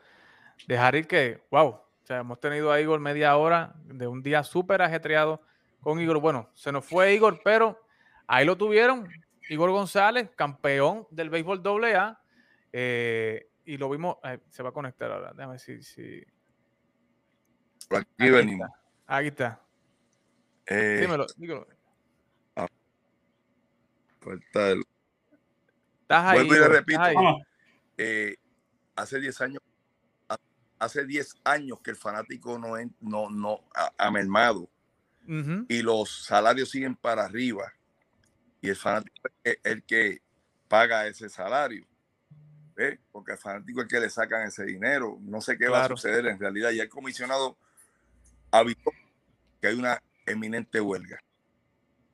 dejar 0.68 0.94
ir 0.94 1.06
que, 1.06 1.42
wow, 1.50 1.66
o 1.68 1.86
sea, 2.04 2.18
hemos 2.18 2.40
tenido 2.40 2.70
a 2.72 2.80
Igor 2.80 3.00
media 3.00 3.36
hora 3.36 3.74
de 3.84 4.06
un 4.06 4.22
día 4.22 4.42
súper 4.44 4.82
ajetreado 4.82 5.42
con 5.80 6.00
Igor. 6.00 6.20
Bueno, 6.20 6.48
se 6.54 6.72
nos 6.72 6.84
fue 6.84 7.14
Igor, 7.14 7.40
pero 7.44 7.80
ahí 8.26 8.46
lo 8.46 8.56
tuvieron. 8.56 9.08
Igor 9.50 9.72
González, 9.72 10.30
campeón 10.36 11.08
del 11.10 11.28
béisbol 11.28 11.60
AA. 11.84 12.22
Eh, 12.72 13.50
y 13.64 13.78
lo 13.78 13.90
vimos, 13.90 14.18
se 14.48 14.62
va 14.62 14.68
a 14.68 14.72
conectar 14.72 15.10
ahora. 15.10 15.32
Déjame 15.32 15.54
ver 15.54 15.60
si. 15.60 15.82
si... 15.82 16.24
aquí, 17.90 18.30
venimos. 18.30 18.70
Aquí 19.08 19.26
está. 19.26 19.60
Eh, 20.66 20.98
dímelo, 21.00 21.26
dímelo. 21.36 21.66
Falta 24.20 24.70
el. 24.70 24.84
Vuelvo 26.08 26.54
y 26.54 26.58
le 26.58 26.68
repito. 26.68 27.02
Eh, 27.98 28.36
hace 28.94 29.18
10 29.18 29.40
años, 29.40 29.62
hace 30.78 31.04
10 31.04 31.34
años 31.42 31.80
que 31.80 31.90
el 31.90 31.96
fanático 31.96 32.56
no, 32.56 32.76
no, 33.00 33.30
no 33.30 33.64
ha, 33.98 34.10
mermado 34.12 34.70
y 35.68 35.82
los 35.82 36.24
salarios 36.24 36.70
siguen 36.70 36.96
para 36.96 37.24
arriba 37.24 37.72
y 38.60 38.68
el 38.68 38.76
fanático 38.76 39.28
es 39.42 39.58
el 39.64 39.82
que 39.84 40.22
paga 40.68 41.06
ese 41.06 41.28
salario. 41.28 41.86
Porque 43.12 43.32
el 43.32 43.38
fanático 43.38 43.80
es 43.80 43.84
el 43.84 43.90
que 43.90 44.00
le 44.00 44.10
sacan 44.10 44.42
ese 44.42 44.64
dinero. 44.64 45.18
No 45.20 45.40
sé 45.40 45.58
qué 45.58 45.68
va 45.68 45.84
a 45.84 45.88
suceder 45.88 46.26
en 46.26 46.38
realidad. 46.38 46.70
Y 46.70 46.80
el 46.80 46.88
comisionado 46.88 47.58
avisó 48.50 48.90
que 49.60 49.68
hay 49.68 49.74
una 49.74 50.02
eminente 50.24 50.80
huelga. 50.80 51.18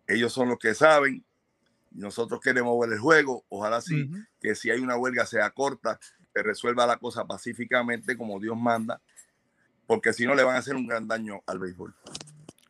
Ellos 0.08 0.32
son 0.32 0.48
los 0.48 0.58
que 0.58 0.74
saben 0.74 1.24
nosotros 1.96 2.40
queremos 2.40 2.78
ver 2.78 2.92
el 2.92 2.98
juego. 2.98 3.44
Ojalá 3.48 3.80
sí, 3.80 4.10
que 4.40 4.54
si 4.54 4.70
hay 4.70 4.80
una 4.80 4.96
huelga 4.96 5.26
sea 5.26 5.50
corta, 5.50 5.98
se 6.32 6.42
resuelva 6.42 6.86
la 6.86 6.98
cosa 6.98 7.26
pacíficamente 7.26 8.16
como 8.16 8.38
Dios 8.38 8.56
manda, 8.56 9.00
porque 9.86 10.12
si 10.12 10.26
no 10.26 10.34
le 10.34 10.44
van 10.44 10.56
a 10.56 10.58
hacer 10.58 10.76
un 10.76 10.86
gran 10.86 11.08
daño 11.08 11.42
al 11.46 11.58
béisbol. 11.58 11.94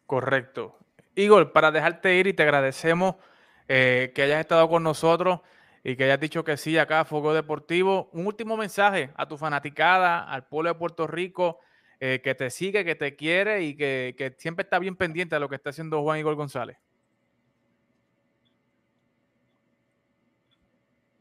Correcto. 0.06 0.78
Igor, 1.14 1.52
para 1.52 1.72
dejarte 1.72 2.16
ir 2.16 2.26
y 2.28 2.34
te 2.34 2.42
agradecemos 2.42 3.16
eh, 3.68 4.12
que 4.14 4.22
hayas 4.22 4.40
estado 4.40 4.68
con 4.68 4.82
nosotros 4.82 5.40
y 5.82 5.96
que 5.96 6.04
hayas 6.04 6.20
dicho 6.20 6.44
que 6.44 6.56
sí 6.56 6.78
acá 6.78 7.00
a 7.00 7.04
Fuego 7.04 7.34
Deportivo. 7.34 8.10
Un 8.12 8.26
último 8.26 8.56
mensaje 8.56 9.10
a 9.16 9.28
tu 9.28 9.36
fanaticada, 9.36 10.24
al 10.24 10.46
pueblo 10.46 10.70
de 10.70 10.78
Puerto 10.78 11.06
Rico, 11.06 11.60
eh, 12.00 12.20
que 12.22 12.34
te 12.34 12.50
sigue, 12.50 12.84
que 12.84 12.94
te 12.94 13.16
quiere 13.16 13.62
y 13.62 13.76
que, 13.76 14.14
que 14.18 14.34
siempre 14.38 14.64
está 14.64 14.78
bien 14.78 14.96
pendiente 14.96 15.36
de 15.36 15.40
lo 15.40 15.48
que 15.48 15.56
está 15.56 15.70
haciendo 15.70 16.02
Juan 16.02 16.18
Igor 16.18 16.34
González. 16.34 16.76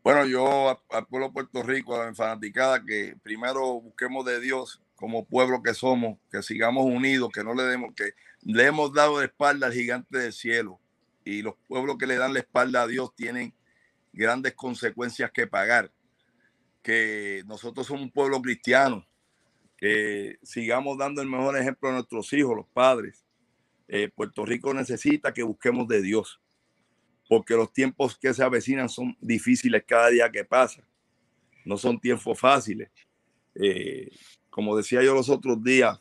Bueno, 0.05 0.23
yo 0.25 0.79
al 0.91 1.07
pueblo 1.07 1.29
de 1.29 1.33
Puerto 1.33 1.63
Rico, 1.63 1.95
a 1.99 2.05
la 2.05 2.13
fanaticada, 2.13 2.83
que 2.85 3.15
primero 3.23 3.81
busquemos 3.81 4.23
de 4.23 4.39
Dios 4.39 4.79
como 4.95 5.25
pueblo 5.25 5.63
que 5.63 5.73
somos, 5.73 6.19
que 6.31 6.43
sigamos 6.43 6.85
unidos, 6.85 7.31
que 7.33 7.43
no 7.43 7.55
le 7.55 7.63
demos, 7.63 7.93
que 7.95 8.11
le 8.43 8.65
hemos 8.65 8.93
dado 8.93 9.17
de 9.17 9.25
espalda 9.25 9.65
al 9.65 9.73
gigante 9.73 10.19
del 10.19 10.31
cielo. 10.31 10.79
Y 11.25 11.41
los 11.41 11.55
pueblos 11.67 11.97
que 11.97 12.07
le 12.07 12.15
dan 12.15 12.33
la 12.33 12.39
espalda 12.39 12.83
a 12.83 12.87
Dios 12.87 13.13
tienen 13.15 13.53
grandes 14.13 14.53
consecuencias 14.53 15.31
que 15.31 15.47
pagar. 15.47 15.91
Que 16.81 17.43
nosotros 17.45 17.87
somos 17.87 18.03
un 18.03 18.11
pueblo 18.11 18.41
cristiano, 18.41 19.05
que 19.75 20.37
sigamos 20.43 20.97
dando 20.97 21.21
el 21.21 21.27
mejor 21.27 21.57
ejemplo 21.57 21.89
a 21.89 21.93
nuestros 21.93 22.31
hijos, 22.31 22.55
los 22.55 22.67
padres. 22.67 23.25
Eh, 23.87 24.09
Puerto 24.15 24.45
Rico 24.45 24.73
necesita 24.73 25.33
que 25.33 25.43
busquemos 25.43 25.87
de 25.87 26.01
Dios 26.01 26.39
porque 27.27 27.55
los 27.55 27.71
tiempos 27.73 28.17
que 28.17 28.33
se 28.33 28.43
avecinan 28.43 28.89
son 28.89 29.15
difíciles 29.19 29.83
cada 29.85 30.09
día 30.09 30.31
que 30.31 30.45
pasa. 30.45 30.87
No 31.63 31.77
son 31.77 31.99
tiempos 31.99 32.39
fáciles. 32.39 32.89
Eh, 33.55 34.11
como 34.49 34.77
decía 34.77 35.01
yo 35.01 35.13
los 35.13 35.29
otros 35.29 35.63
días, 35.63 35.99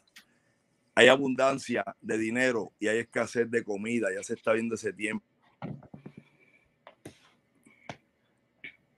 hay 0.94 1.08
abundancia 1.08 1.84
de 2.00 2.18
dinero 2.18 2.72
y 2.78 2.88
hay 2.88 2.98
escasez 2.98 3.50
de 3.50 3.64
comida. 3.64 4.08
Ya 4.14 4.22
se 4.22 4.34
está 4.34 4.52
viendo 4.52 4.76
ese 4.76 4.92
tiempo. 4.92 5.26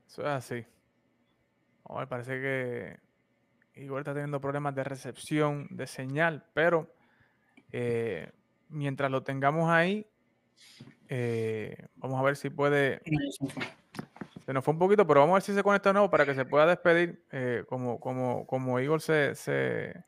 Eso 0.06 0.22
es 0.22 0.28
así. 0.28 0.64
parece 2.08 2.40
que 2.40 2.98
Igor 3.80 4.00
está 4.00 4.12
teniendo 4.12 4.40
problemas 4.40 4.74
de 4.74 4.84
recepción 4.84 5.68
de 5.70 5.86
señal, 5.86 6.44
pero 6.54 6.94
eh, 7.72 8.30
mientras 8.68 9.10
lo 9.10 9.22
tengamos 9.22 9.70
ahí, 9.70 10.06
eh, 11.08 11.86
vamos 11.96 12.18
a 12.18 12.22
ver 12.22 12.36
si 12.36 12.50
puede. 12.50 13.00
Se 14.44 14.52
nos 14.52 14.64
fue 14.64 14.72
un 14.72 14.78
poquito, 14.78 15.06
pero 15.06 15.20
vamos 15.20 15.34
a 15.34 15.36
ver 15.36 15.42
si 15.42 15.54
se 15.54 15.62
conecta 15.62 15.88
de 15.90 15.94
nuevo 15.94 16.10
para 16.10 16.24
que 16.24 16.34
se 16.34 16.44
pueda 16.44 16.66
despedir 16.66 17.24
eh, 17.32 17.64
como, 17.68 17.98
como, 17.98 18.46
como 18.46 18.78
Igor 18.78 19.00
se, 19.00 19.34
se, 19.34 20.04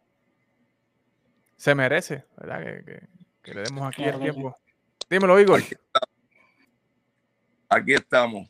merece, 1.75 2.25
¿verdad? 2.37 2.63
Que, 3.43 3.55
le 3.55 3.63
demos 3.63 3.89
aquí 3.89 4.05
el 4.05 4.19
tiempo. 4.19 4.57
Dímelo, 5.11 5.41
Igor. 5.41 5.63
Aquí, 7.69 7.95
estamos. 7.95 8.49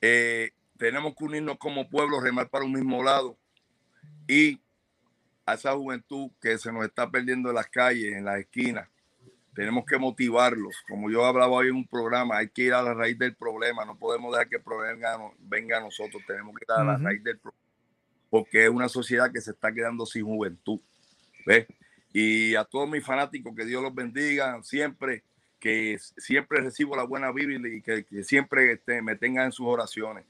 Eh, 0.00 0.50
tenemos 0.76 1.14
que 1.14 1.24
unirnos 1.24 1.58
como 1.58 1.88
pueblo, 1.88 2.20
remar 2.20 2.48
para 2.48 2.64
un 2.64 2.72
mismo 2.72 3.02
lado 3.02 3.36
y 4.26 4.60
a 5.46 5.54
esa 5.54 5.74
juventud 5.74 6.30
que 6.40 6.58
se 6.58 6.70
nos 6.72 6.84
está 6.84 7.10
perdiendo 7.10 7.48
en 7.48 7.54
las 7.54 7.68
calles, 7.68 8.14
en 8.14 8.24
las 8.24 8.38
esquinas. 8.38 8.88
Tenemos 9.54 9.84
que 9.86 9.98
motivarlos. 9.98 10.76
Como 10.86 11.10
yo 11.10 11.24
hablaba 11.24 11.52
hoy 11.52 11.68
en 11.68 11.76
un 11.76 11.86
programa, 11.86 12.38
hay 12.38 12.48
que 12.48 12.62
ir 12.62 12.74
a 12.74 12.82
la 12.82 12.94
raíz 12.94 13.18
del 13.18 13.34
problema. 13.34 13.84
No 13.84 13.98
podemos 13.98 14.30
dejar 14.32 14.48
que 14.48 14.56
el 14.56 14.62
problema 14.62 15.32
venga 15.40 15.78
a 15.78 15.80
nosotros. 15.80 16.22
Tenemos 16.26 16.54
que 16.54 16.64
ir 16.64 16.72
a 16.72 16.84
la 16.84 16.96
raíz 16.96 17.24
del 17.24 17.38
problema. 17.38 17.64
Porque 18.30 18.64
es 18.64 18.70
una 18.70 18.88
sociedad 18.88 19.32
que 19.32 19.40
se 19.40 19.50
está 19.50 19.72
quedando 19.72 20.06
sin 20.06 20.24
juventud. 20.26 20.80
¿Ves? 21.44 21.66
Y 22.12 22.54
a 22.54 22.64
todos 22.64 22.88
mis 22.88 23.04
fanáticos, 23.04 23.54
que 23.54 23.64
Dios 23.64 23.82
los 23.82 23.94
bendiga 23.94 24.60
siempre, 24.62 25.24
que 25.58 25.98
siempre 26.16 26.60
recibo 26.60 26.96
la 26.96 27.04
buena 27.04 27.32
Biblia 27.32 27.60
y 27.72 27.82
que, 27.82 28.24
siempre 28.24 28.72
este, 28.72 29.02
me 29.02 29.16
tengan 29.16 29.46
en 29.46 29.52
sus 29.52 29.66
oraciones. 29.66 30.24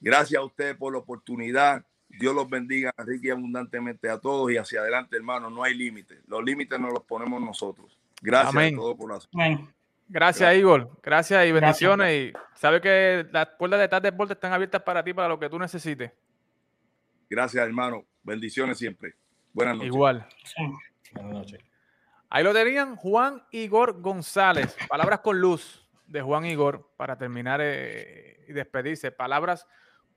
Gracias 0.00 0.40
a 0.40 0.44
ustedes 0.44 0.76
por 0.76 0.92
la 0.92 0.98
oportunidad. 0.98 1.84
Dios 2.08 2.34
los 2.34 2.48
bendiga 2.48 2.92
rique 2.98 3.28
y 3.28 3.30
abundantemente 3.30 4.08
a 4.08 4.18
todos 4.18 4.52
y 4.52 4.56
hacia 4.56 4.80
adelante, 4.80 5.16
hermano. 5.16 5.50
No 5.50 5.64
hay 5.64 5.74
límites. 5.74 6.18
Los 6.26 6.44
límites 6.44 6.78
nos 6.78 6.92
los 6.92 7.02
ponemos 7.04 7.40
nosotros. 7.40 7.98
Gracias 8.20 8.72
a 8.72 8.76
todos 8.76 8.96
por 8.96 9.08
Gracias, 9.10 9.30
Gracias, 10.08 10.56
Igor. 10.56 10.90
Gracias 11.02 11.46
y 11.46 11.52
bendiciones. 11.52 12.12
Y 12.12 12.32
sabe 12.54 12.80
que 12.80 13.26
las 13.32 13.48
puertas 13.58 13.80
de 13.80 13.88
TAT 13.88 14.02
Deporte 14.02 14.34
están 14.34 14.52
abiertas 14.52 14.82
para 14.82 15.02
ti, 15.02 15.14
para 15.14 15.28
lo 15.28 15.38
que 15.38 15.48
tú 15.48 15.58
necesites. 15.58 16.12
Gracias, 17.28 17.64
hermano. 17.64 18.04
Bendiciones 18.22 18.78
siempre. 18.78 19.14
Buenas 19.52 19.76
noches. 19.76 19.88
Igual. 19.88 20.28
Buenas 21.14 21.32
noches. 21.32 21.60
Ahí 22.28 22.42
lo 22.42 22.52
tenían 22.52 22.96
Juan 22.96 23.42
Igor 23.50 24.00
González. 24.00 24.76
Palabras 24.88 25.20
con 25.20 25.40
luz 25.40 25.88
de 26.06 26.20
Juan 26.20 26.44
Igor 26.44 26.90
para 26.96 27.16
terminar 27.16 27.60
eh, 27.62 28.44
y 28.48 28.52
despedirse. 28.52 29.12
Palabras 29.12 29.66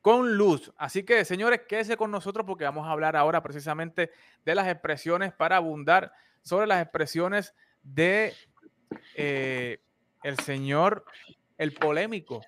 con 0.02 0.38
luz. 0.38 0.74
Así 0.78 1.04
que, 1.04 1.26
señores, 1.26 1.62
quédese 1.68 1.98
con 1.98 2.12
nosotros 2.12 2.46
porque 2.46 2.64
vamos 2.64 2.88
a 2.88 2.92
hablar 2.92 3.16
ahora 3.16 3.44
precisamente 3.44 4.12
de 4.46 4.56
las 4.56 4.68
expresiones 4.68 5.34
para 5.34 5.58
abundar 5.58 6.12
sobre 6.42 6.66
las 6.66 6.82
expresiones 6.82 7.54
de 7.84 8.34
eh, 9.16 9.80
el 10.24 10.40
señor, 10.40 11.06
el 11.58 11.74
polémico, 11.74 12.42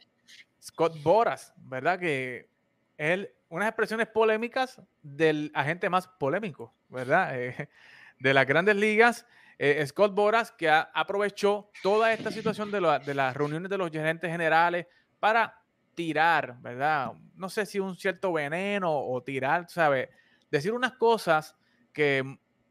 Scott 0.61 1.01
Boras, 1.03 1.53
¿verdad? 1.57 1.99
Que 1.99 2.49
él, 2.97 3.31
unas 3.49 3.67
expresiones 3.67 4.07
polémicas 4.07 4.81
del 5.01 5.51
agente 5.53 5.89
más 5.89 6.07
polémico, 6.07 6.73
¿verdad? 6.89 7.39
Eh, 7.39 7.69
de 8.19 8.33
las 8.33 8.45
grandes 8.45 8.75
ligas 8.75 9.25
eh, 9.61 9.85
Scott 9.85 10.15
Boras, 10.15 10.51
que 10.51 10.69
aprovechó 10.69 11.69
toda 11.83 12.13
esta 12.13 12.31
situación 12.31 12.71
de, 12.71 12.79
las 12.79 13.35
reuniones 13.35 13.69
de 13.69 13.77
los 13.77 13.91
gerentes 13.91 14.31
generales 14.31 14.87
para 15.19 15.61
tirar, 15.95 16.55
¿verdad? 16.61 17.11
No 17.35 17.49
sé 17.49 17.65
si 17.65 17.77
un 17.77 17.97
cierto 17.97 18.31
veneno 18.31 18.89
o 18.89 19.21
tirar, 19.21 19.69
¿sabes? 19.69 20.07
Decir 20.49 20.71
unas 20.71 20.93
cosas 20.93 21.57
que, 21.91 22.23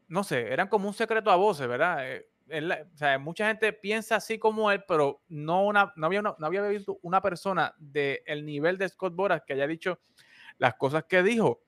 no 0.07 0.23
sé, 0.23 0.51
eran 0.51 0.67
como 0.67 0.87
un 0.87 0.95
secreto 0.95 1.29
a 1.29 1.35
voces, 1.35 1.67
¿verdad? 1.67 2.11
Eh, 2.11 2.27
o 2.51 2.97
sea, 2.97 3.19
mucha 3.19 3.47
gente 3.47 3.71
piensa 3.71 4.15
así 4.15 4.39
como 4.39 4.71
él, 4.71 4.83
pero 4.87 5.21
no, 5.29 5.67
una, 5.67 5.93
no, 5.95 6.07
había, 6.07 6.61
visto 6.69 6.97
una 7.03 7.21
persona 7.21 7.75
del 7.77 8.43
nivel 8.43 8.79
de 8.79 8.89
Scott 8.89 9.13
Boras 9.13 9.43
que 9.45 9.53
haya 9.53 9.67
dicho 9.67 9.99
las 10.57 10.73
cosas 10.73 11.03
que 11.03 11.21
dijo. 11.21 11.61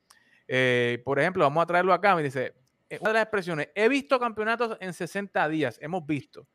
Eh, 0.48 1.00
por 1.06 1.20
ejemplo, 1.20 1.44
vamos 1.44 1.62
a 1.62 1.68
traerlo 1.68 1.94
acá, 1.94 2.16
me 2.16 2.24
dice, 2.24 2.56
una 3.00 3.10
de 3.10 3.14
las 3.14 3.24
expresiones, 3.24 3.70
he 3.76 3.88
visto 3.88 4.20
campeonatos 4.20 4.78
en 4.80 4.94
60 4.94 5.48
días, 5.50 5.78
hemos 5.82 6.06
visto. 6.06 6.48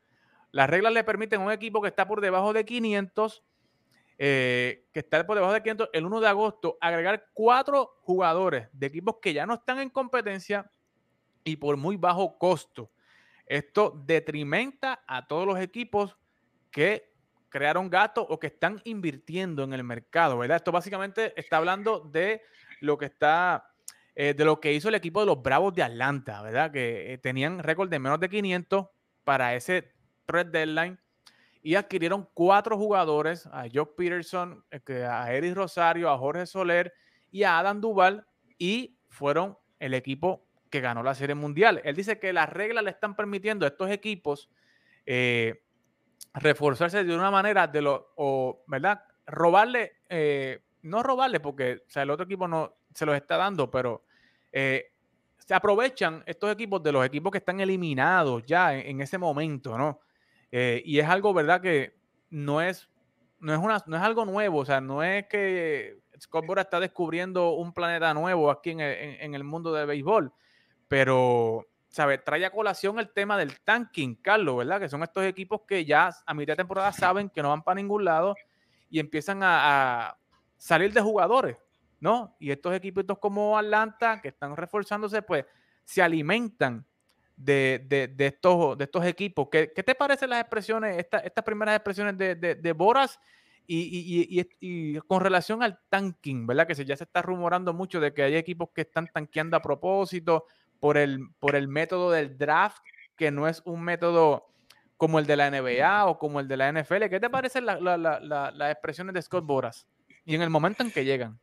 Las 0.51 0.69
reglas 0.69 0.93
le 0.93 1.03
permiten 1.03 1.41
a 1.41 1.45
un 1.45 1.51
equipo 1.51 1.81
que 1.81 1.87
está 1.87 2.07
por 2.07 2.21
debajo 2.21 2.53
de 2.53 2.65
500, 2.65 3.43
eh, 4.19 4.87
que 4.93 4.99
está 4.99 5.25
por 5.25 5.35
debajo 5.35 5.53
de 5.53 5.61
500, 5.61 5.89
el 5.93 6.05
1 6.05 6.19
de 6.21 6.27
agosto, 6.27 6.77
agregar 6.81 7.27
cuatro 7.33 7.97
jugadores 8.01 8.67
de 8.71 8.87
equipos 8.87 9.17
que 9.21 9.33
ya 9.33 9.45
no 9.45 9.55
están 9.55 9.79
en 9.79 9.89
competencia 9.89 10.71
y 11.43 11.55
por 11.55 11.77
muy 11.77 11.97
bajo 11.97 12.37
costo. 12.37 12.91
Esto 13.45 14.01
detrimenta 14.05 15.03
a 15.07 15.27
todos 15.27 15.47
los 15.47 15.59
equipos 15.59 16.17
que 16.71 17.13
crearon 17.49 17.89
gastos 17.89 18.25
o 18.27 18.39
que 18.39 18.47
están 18.47 18.81
invirtiendo 18.83 19.63
en 19.63 19.73
el 19.73 19.83
mercado, 19.83 20.37
¿verdad? 20.37 20.57
Esto 20.57 20.71
básicamente 20.71 21.33
está 21.39 21.57
hablando 21.57 21.99
de 21.99 22.41
lo 22.81 22.97
que 22.97 23.05
está 23.05 23.71
eh, 24.19 24.33
de 24.33 24.45
lo 24.45 24.59
que 24.59 24.73
hizo 24.73 24.89
el 24.89 24.95
equipo 24.95 25.19
de 25.19 25.27
los 25.27 25.43
Bravos 25.43 25.75
de 25.75 25.83
Atlanta, 25.83 26.41
¿verdad? 26.41 26.71
Que 26.71 27.13
eh, 27.13 27.17
tenían 27.19 27.59
récord 27.59 27.87
de 27.87 27.99
menos 27.99 28.19
de 28.19 28.27
500 28.27 28.87
para 29.23 29.53
ese 29.53 29.91
red 30.25 30.47
deadline 30.47 30.97
y 31.61 31.75
adquirieron 31.75 32.27
cuatro 32.33 32.79
jugadores, 32.79 33.45
a 33.45 33.65
Jock 33.71 33.95
Peterson, 33.95 34.65
eh, 34.71 35.05
a 35.05 35.31
Eric 35.31 35.53
Rosario, 35.53 36.09
a 36.09 36.17
Jorge 36.17 36.47
Soler 36.47 36.95
y 37.29 37.43
a 37.43 37.59
Adam 37.59 37.79
Duval 37.79 38.25
y 38.57 38.97
fueron 39.07 39.55
el 39.77 39.93
equipo 39.93 40.47
que 40.71 40.81
ganó 40.81 41.03
la 41.03 41.13
Serie 41.13 41.35
Mundial. 41.35 41.79
Él 41.83 41.95
dice 41.95 42.17
que 42.17 42.33
las 42.33 42.49
reglas 42.49 42.83
le 42.83 42.89
están 42.89 43.15
permitiendo 43.15 43.67
a 43.67 43.69
estos 43.69 43.91
equipos 43.91 44.49
reforzarse 46.33 47.03
de 47.03 47.15
una 47.15 47.29
manera 47.29 47.67
de 47.67 47.83
lo, 47.83 48.13
o, 48.15 48.63
¿verdad? 48.65 49.03
Robarle, 49.27 49.93
no 50.81 51.03
robarle 51.03 51.39
porque 51.39 51.83
o 51.87 51.89
sea, 51.91 52.01
el 52.01 52.09
otro 52.09 52.25
equipo 52.25 52.47
no 52.47 52.77
se 52.95 53.05
los 53.05 53.15
está 53.15 53.37
dando, 53.37 53.69
pero 53.69 54.06
eh, 54.59 54.91
se 55.37 55.53
aprovechan 55.53 56.23
estos 56.25 56.51
equipos 56.51 56.81
de 56.81 56.91
los 56.91 57.05
equipos 57.05 57.31
que 57.31 57.37
están 57.37 57.59
eliminados 57.59 58.43
ya 58.47 58.73
en, 58.73 58.99
ese 59.01 59.19
momento, 59.19 59.77
¿no? 59.77 59.99
Eh, 60.51 60.81
y 60.83 60.97
es 60.97 61.07
algo, 61.07 61.31
¿verdad? 61.31 61.61
Que 61.61 61.93
no 62.31 62.59
es, 62.59 62.89
no 63.39 63.53
es, 63.53 63.59
una, 63.59 63.83
no 63.85 63.97
es 63.97 64.01
algo 64.01 64.25
nuevo, 64.25 64.57
o 64.57 64.65
sea, 64.65 64.81
no 64.81 65.03
es 65.03 65.27
que 65.27 65.99
Scott 66.19 66.45
está 66.57 66.79
descubriendo 66.79 67.51
un 67.51 67.71
planeta 67.71 68.15
nuevo 68.15 68.49
aquí 68.49 68.71
en 68.71 68.81
el, 68.81 69.43
mundo 69.43 69.71
del 69.71 69.85
béisbol, 69.85 70.33
pero, 70.87 71.67
¿sabes? 71.87 72.23
Trae 72.23 72.43
a 72.43 72.49
colación 72.49 72.97
el 72.97 73.13
tema 73.13 73.37
del 73.37 73.59
tanking, 73.59 74.15
Carlos, 74.15 74.57
¿verdad? 74.57 74.79
Que 74.79 74.89
son 74.89 75.03
estos 75.03 75.23
equipos 75.23 75.61
que 75.67 75.85
ya 75.85 76.09
a 76.25 76.33
mitad 76.33 76.53
de 76.53 76.57
temporada 76.57 76.91
saben 76.91 77.29
que 77.29 77.43
no 77.43 77.49
van 77.49 77.61
para 77.61 77.75
ningún 77.75 78.05
lado 78.05 78.33
y 78.89 78.99
empiezan 78.99 79.41
a 79.43 80.17
salir 80.57 80.91
de 80.93 81.01
jugadores. 81.01 81.66
¿No? 81.99 82.35
Y 82.39 82.51
estos 82.51 82.73
equipitos 82.75 83.17
como 83.19 83.57
Atlanta, 83.57 84.21
que 84.21 84.29
están 84.29 84.55
reforzándose, 84.55 85.21
pues 85.21 85.45
se 85.83 86.01
alimentan 86.01 86.85
de, 87.35 88.15
estos, 88.17 88.77
de 88.77 88.83
estos 88.83 89.05
equipos. 89.05 89.47
¿Qué, 89.51 89.67
te 89.67 89.95
parecen 89.95 90.29
las 90.29 90.41
expresiones, 90.41 90.97
estas 90.97 91.43
primeras 91.43 91.75
expresiones 91.75 92.17
de, 92.17 92.73
Boras 92.73 93.19
y, 93.67 94.99
con 95.07 95.21
relación 95.21 95.63
al 95.63 95.79
tanking, 95.89 96.47
¿verdad? 96.47 96.67
Que 96.67 96.75
se, 96.75 96.85
ya 96.85 96.97
se 96.97 97.03
está 97.03 97.21
rumorando 97.21 97.73
mucho 97.73 97.99
de 97.99 98.13
que 98.13 98.23
hay 98.23 98.35
equipos 98.35 98.69
que 98.73 98.81
están 98.81 99.07
tanqueando 99.07 99.55
a 99.57 99.61
propósito 99.61 100.45
por 100.79 100.97
el, 100.97 101.29
por 101.39 101.55
el 101.55 101.67
método 101.67 102.11
del 102.11 102.37
draft, 102.37 102.81
que 103.15 103.31
no 103.31 103.47
es 103.47 103.61
un 103.65 103.81
método 103.81 104.47
como 104.97 105.19
el 105.19 105.27
de 105.27 105.37
la 105.37 105.51
NBA 105.51 106.05
o 106.07 106.17
como 106.17 106.39
el 106.39 106.47
de 106.47 106.57
la 106.57 106.71
NFL. 106.71 107.05
¿Qué 107.09 107.19
te 107.19 107.29
parecen 107.29 107.65
las 107.65 108.71
expresiones 108.71 109.13
de 109.13 109.21
Scott 109.21 109.45
Boras? 109.45 109.87
Y 110.25 110.35
en 110.35 110.41
el 110.41 110.49
momento 110.49 110.83
en 110.83 110.91
que 110.91 111.05
llegan. 111.05 111.39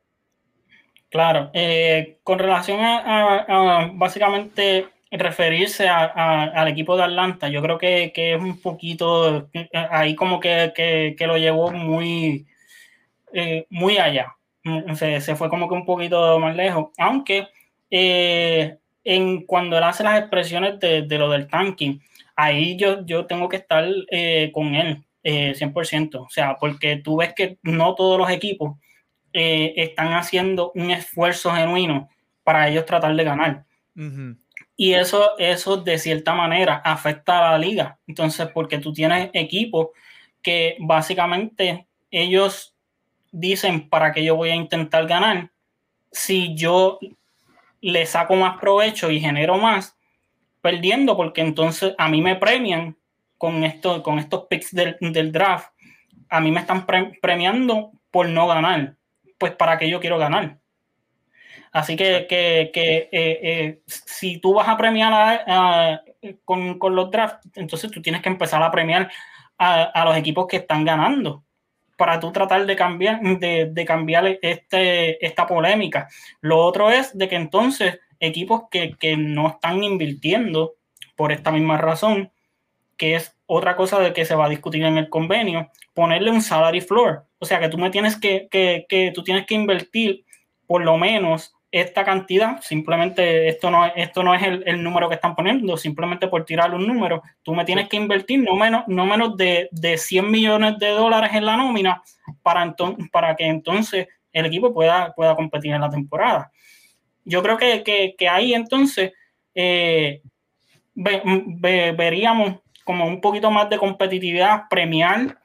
Claro, 1.14 1.52
eh, 1.54 2.18
con 2.24 2.40
relación 2.40 2.80
a, 2.82 3.88
básicamente 3.94 4.88
referirse 5.12 5.86
al 5.88 6.66
equipo 6.66 6.96
de 6.96 7.04
Atlanta, 7.04 7.48
yo 7.48 7.62
creo 7.62 7.78
que, 7.78 8.12
es 8.16 8.42
un 8.42 8.60
poquito, 8.60 9.48
eh, 9.52 9.68
ahí 9.90 10.16
como 10.16 10.40
que, 10.40 11.14
lo 11.20 11.38
llevó 11.38 11.70
muy, 11.70 12.48
eh, 13.32 13.64
muy 13.70 13.98
allá, 13.98 14.34
mm, 14.64 14.94
se, 14.94 15.36
fue 15.36 15.48
como 15.48 15.68
que 15.68 15.74
un 15.76 15.86
poquito 15.86 16.40
más 16.40 16.56
lejos, 16.56 16.88
aunque 16.98 17.46
en, 17.90 19.46
cuando 19.46 19.78
él 19.78 19.84
hace 19.84 20.02
las 20.02 20.18
expresiones 20.18 20.80
de, 20.80 21.06
lo 21.16 21.30
del 21.30 21.46
tanking, 21.46 22.00
ahí 22.34 22.76
yo, 22.76 23.06
yo 23.06 23.26
tengo 23.26 23.48
que 23.48 23.58
estar 23.58 23.84
con 24.52 24.74
él 24.74 25.04
100%, 25.22 26.16
o 26.16 26.28
sea, 26.28 26.56
porque 26.58 26.96
tú 26.96 27.18
ves 27.18 27.34
que 27.34 27.58
no 27.62 27.94
todos 27.94 28.18
los 28.18 28.30
equipos 28.30 28.78
eh, 29.36 29.74
están 29.76 30.12
haciendo 30.12 30.70
un 30.76 30.92
esfuerzo 30.92 31.50
genuino 31.50 32.08
para 32.44 32.68
ellos 32.68 32.86
tratar 32.86 33.16
de 33.16 33.24
ganar. 33.24 33.64
Y 34.76 34.94
eso, 34.94 35.36
eso 35.38 35.76
de 35.76 35.98
cierta 35.98 36.34
manera 36.34 36.76
afecta 36.84 37.38
a 37.38 37.50
la 37.50 37.58
liga. 37.58 37.98
Entonces, 38.06 38.46
porque 38.54 38.78
tú 38.78 38.92
tienes 38.92 39.30
equipos 39.32 39.88
que 40.40 40.76
básicamente 40.78 41.88
ellos 42.12 42.76
dicen 43.32 43.88
para 43.88 44.12
que 44.12 44.22
yo 44.22 44.36
voy 44.36 44.50
a 44.50 44.54
intentar 44.54 45.04
ganar. 45.08 45.50
Si 46.12 46.54
yo 46.54 47.00
le 47.80 48.06
saco 48.06 48.36
más 48.36 48.60
provecho 48.60 49.10
y 49.10 49.18
genero 49.18 49.58
más, 49.58 49.96
perdiendo, 50.60 51.16
porque 51.16 51.40
entonces 51.40 51.92
a 51.98 52.08
mí 52.08 52.22
me 52.22 52.36
premian 52.36 52.96
con, 53.36 53.64
esto, 53.64 54.00
con 54.04 54.20
estos 54.20 54.46
picks 54.46 54.72
del, 54.72 55.32
draft. 55.32 55.72
A 56.28 56.40
mí 56.40 56.52
me 56.52 56.60
están 56.60 56.86
premiando 57.20 57.90
por 58.12 58.28
no 58.28 58.46
ganar 58.46 58.96
pues 59.38 59.52
para 59.52 59.78
qué 59.78 59.88
yo 59.88 60.00
quiero 60.00 60.18
ganar. 60.18 60.58
Así 61.72 61.96
que, 61.96 62.26
que, 62.28 62.70
que 62.72 63.08
eh, 63.10 63.40
eh, 63.42 63.82
si 63.86 64.38
tú 64.38 64.54
vas 64.54 64.68
a 64.68 64.76
premiar 64.76 66.00
con, 66.44 66.78
con, 66.78 66.94
los 66.94 67.10
drafts, 67.10 67.48
entonces 67.56 67.90
tú 67.90 68.00
tienes 68.00 68.22
que 68.22 68.28
empezar 68.28 68.62
a 68.62 68.70
premiar 68.70 69.10
a, 69.58 70.04
los 70.04 70.16
equipos 70.16 70.46
que 70.46 70.58
están 70.58 70.84
ganando 70.84 71.44
para 71.96 72.20
tú 72.20 72.30
tratar 72.32 72.64
de 72.64 72.76
cambiar, 72.76 73.20
de, 73.20 73.70
de 73.72 73.84
cambiar 73.84 74.38
este, 74.40 75.24
esta 75.24 75.46
polémica. 75.46 76.08
Lo 76.40 76.58
otro 76.58 76.90
es 76.90 77.16
de 77.16 77.28
que 77.28 77.36
entonces 77.36 77.98
equipos 78.20 78.64
que, 78.70 78.94
que 78.96 79.16
no 79.16 79.48
están 79.48 79.82
invirtiendo 79.82 80.74
por 81.16 81.32
esta 81.32 81.50
misma 81.50 81.76
razón, 81.76 82.32
que 82.96 83.16
es 83.16 83.33
otra 83.46 83.76
cosa 83.76 84.00
de 84.00 84.12
que 84.12 84.24
se 84.24 84.34
va 84.34 84.46
a 84.46 84.50
discutir 84.50 84.82
en 84.84 84.98
el 84.98 85.08
convenio, 85.08 85.70
ponerle 85.92 86.30
un 86.30 86.42
salary 86.42 86.80
floor. 86.80 87.26
O 87.38 87.46
sea, 87.46 87.60
que 87.60 87.68
tú 87.68 87.78
me 87.78 87.90
tienes 87.90 88.16
que, 88.16 88.48
que, 88.50 88.86
que 88.88 89.12
tú 89.14 89.22
tienes 89.22 89.46
que 89.46 89.54
invertir 89.54 90.24
por 90.66 90.82
lo 90.82 90.96
menos 90.96 91.54
esta 91.70 92.04
cantidad, 92.04 92.60
simplemente 92.62 93.48
esto 93.48 93.68
no, 93.68 93.84
esto 93.84 94.22
no 94.22 94.32
es 94.32 94.42
el, 94.44 94.62
el, 94.64 94.80
número 94.80 95.08
que 95.08 95.16
están 95.16 95.34
poniendo, 95.34 95.76
simplemente 95.76 96.28
por 96.28 96.44
tirar 96.44 96.72
un 96.72 96.86
número, 96.86 97.20
tú 97.42 97.52
me 97.52 97.64
tienes 97.64 97.88
que 97.88 97.96
invertir 97.96 98.38
no 98.44 98.54
menos, 98.54 98.84
no 98.86 99.04
menos 99.06 99.36
de, 99.36 99.68
de 99.72 99.98
100 99.98 100.30
millones 100.30 100.78
de 100.78 100.90
dólares 100.90 101.30
en 101.34 101.44
la 101.44 101.56
nómina 101.56 102.00
para, 102.42 102.76
para 103.10 103.34
que 103.34 103.46
entonces 103.46 104.06
el 104.32 104.46
equipo 104.46 104.72
pueda, 104.72 105.12
pueda 105.14 105.34
competir 105.34 105.72
en 105.72 105.80
la 105.80 105.90
temporada. 105.90 106.52
Yo 107.24 107.42
creo 107.42 107.56
que, 107.56 107.82
que, 107.82 108.14
que 108.16 108.28
ahí 108.28 108.54
entonces 108.54 109.12
eh, 109.52 110.22
ve, 110.94 111.22
ve, 111.24 111.90
veríamos 111.90 112.60
como 112.84 113.06
un 113.06 113.20
poquito 113.20 113.50
más 113.50 113.68
de 113.70 113.78
competitividad, 113.78 114.64
premiar 114.70 115.38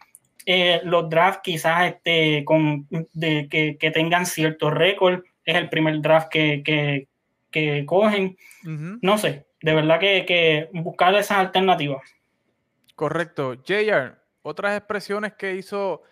eh, 0.46 0.82
los 0.84 1.10
drafts 1.10 1.42
quizás 1.44 1.94
este, 1.94 2.44
con, 2.46 2.88
de, 3.14 3.48
que, 3.50 3.78
que 3.78 3.92
tengan 3.92 4.26
cierto 4.26 4.70
récord. 4.70 5.24
Es 5.46 5.56
el 5.56 5.70
primer 5.70 6.00
draft 6.02 6.30
que, 6.30 6.62
que, 6.64 7.08
que 7.52 7.86
cogen. 7.86 8.38
Uh 8.64 8.70
-huh. 8.70 9.00
No 9.02 9.18
sé, 9.18 9.46
de 9.62 9.74
verdad 9.74 10.00
que, 10.00 10.26
que 10.26 10.70
buscar 10.74 11.16
esas 11.16 11.40
alternativas. 11.40 12.02
Correcto. 12.96 13.56
JR, 13.64 14.16
otras 14.42 14.78
expresiones 14.78 15.34
que 15.34 15.56
hizo 15.56 16.04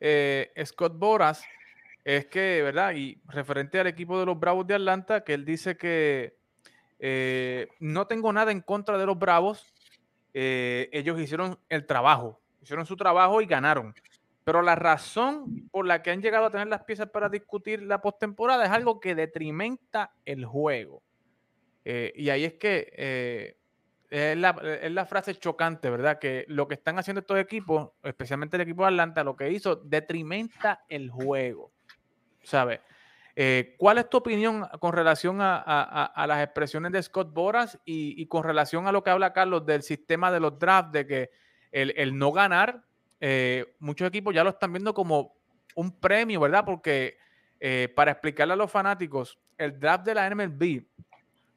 eh, 0.00 0.52
Scott 0.64 0.98
Boras 0.98 1.44
es 2.04 2.26
que, 2.26 2.62
¿verdad? 2.62 2.94
Y 2.94 3.20
referente 3.26 3.80
al 3.80 3.88
equipo 3.88 4.18
de 4.18 4.26
los 4.26 4.38
Bravos 4.38 4.66
de 4.66 4.74
Atlanta, 4.74 5.24
que 5.24 5.34
él 5.34 5.44
dice 5.44 5.76
que 5.76 6.36
eh, 6.98 7.68
no 7.80 8.06
tengo 8.06 8.32
nada 8.32 8.52
en 8.52 8.60
contra 8.60 8.96
de 8.96 9.06
los 9.06 9.18
Bravos, 9.18 9.72
eh, 10.38 10.90
ellos 10.92 11.18
hicieron 11.18 11.58
el 11.70 11.86
trabajo, 11.86 12.38
hicieron 12.60 12.84
su 12.84 12.94
trabajo 12.94 13.40
y 13.40 13.46
ganaron. 13.46 13.94
Pero 14.44 14.60
la 14.60 14.74
razón 14.74 15.66
por 15.70 15.86
la 15.86 16.02
que 16.02 16.10
han 16.10 16.20
llegado 16.20 16.44
a 16.44 16.50
tener 16.50 16.66
las 16.66 16.84
piezas 16.84 17.08
para 17.08 17.30
discutir 17.30 17.82
la 17.82 18.02
postemporada 18.02 18.66
es 18.66 18.70
algo 18.70 19.00
que 19.00 19.14
detrimenta 19.14 20.12
el 20.26 20.44
juego. 20.44 21.02
Eh, 21.86 22.12
y 22.14 22.28
ahí 22.28 22.44
es 22.44 22.52
que 22.52 22.92
eh, 22.98 23.56
es, 24.10 24.36
la, 24.36 24.50
es, 24.82 24.92
la, 24.92 25.06
frase 25.06 25.34
chocante, 25.36 25.88
¿verdad? 25.88 26.18
Que 26.18 26.44
lo 26.48 26.68
que 26.68 26.74
están 26.74 26.98
haciendo 26.98 27.20
estos 27.20 27.38
equipos, 27.38 27.92
especialmente 28.02 28.56
el 28.56 28.62
equipo 28.62 28.82
de 28.82 28.88
Atlanta, 28.88 29.24
lo 29.24 29.36
que 29.36 29.50
hizo 29.50 29.76
detrimenta 29.76 30.84
el 30.90 31.10
juego. 31.10 31.72
¿Sabes? 32.42 32.80
Eh, 33.38 33.74
¿Cuál 33.76 33.98
es 33.98 34.08
tu 34.08 34.16
opinión 34.16 34.66
con 34.80 34.94
relación 34.94 35.38
a, 35.42 36.24
las 36.26 36.42
expresiones 36.42 36.90
de 36.90 37.02
Scott 37.02 37.34
Boras 37.34 37.78
y, 37.84 38.24
con 38.28 38.42
relación 38.42 38.86
a 38.86 38.92
lo 38.92 39.04
que 39.04 39.10
habla 39.10 39.34
Carlos 39.34 39.66
del 39.66 39.82
sistema 39.82 40.32
de 40.32 40.40
los 40.40 40.58
drafts, 40.58 40.92
de 40.92 41.06
que 41.06 41.30
el, 41.70 42.18
no 42.18 42.32
ganar, 42.32 42.82
eh, 43.20 43.74
muchos 43.78 44.08
equipos 44.08 44.34
ya 44.34 44.42
lo 44.42 44.50
están 44.50 44.72
viendo 44.72 44.94
como 44.94 45.36
un 45.74 45.92
premio, 46.00 46.40
¿verdad? 46.40 46.64
Porque 46.64 47.18
eh, 47.60 47.92
para 47.94 48.12
explicarle 48.12 48.54
a 48.54 48.56
los 48.56 48.72
fanáticos, 48.72 49.38
el 49.58 49.78
draft 49.78 50.06
de 50.06 50.14
la 50.14 50.34
MLB 50.34 50.86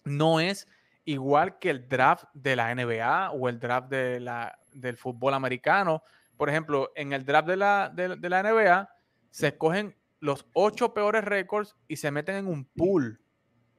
no 0.03 0.41
es 0.41 0.67
igual 1.05 1.59
que 1.59 1.69
el 1.69 1.87
draft 1.87 2.25
de 2.33 2.57
la 2.57 2.75
NBA 2.75 3.31
o 3.31 3.47
el 3.47 3.57
draft 3.57 3.89
del 3.89 4.97
fútbol 4.97 5.33
americano. 5.33 6.03
Por 6.35 6.49
ejemplo, 6.49 6.91
en 6.95 7.13
el 7.13 7.23
draft 7.23 7.47
de 7.47 7.55
la 7.55 8.43
NBA 8.43 8.89
se 9.31 9.47
escogen 9.47 9.95
los 10.19 10.47
ocho 10.53 10.93
peores 10.93 11.23
récords 11.23 11.75
y 11.87 11.97
se 11.97 12.11
meten 12.11 12.35
en 12.35 12.47
un 12.47 12.65
pool, 12.65 13.21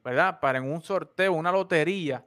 ¿verdad? 0.05 0.41
Para 0.41 0.59
en 0.59 0.71
un 0.71 0.83
sorteo, 0.83 1.33
una 1.33 1.53
lotería, 1.53 2.27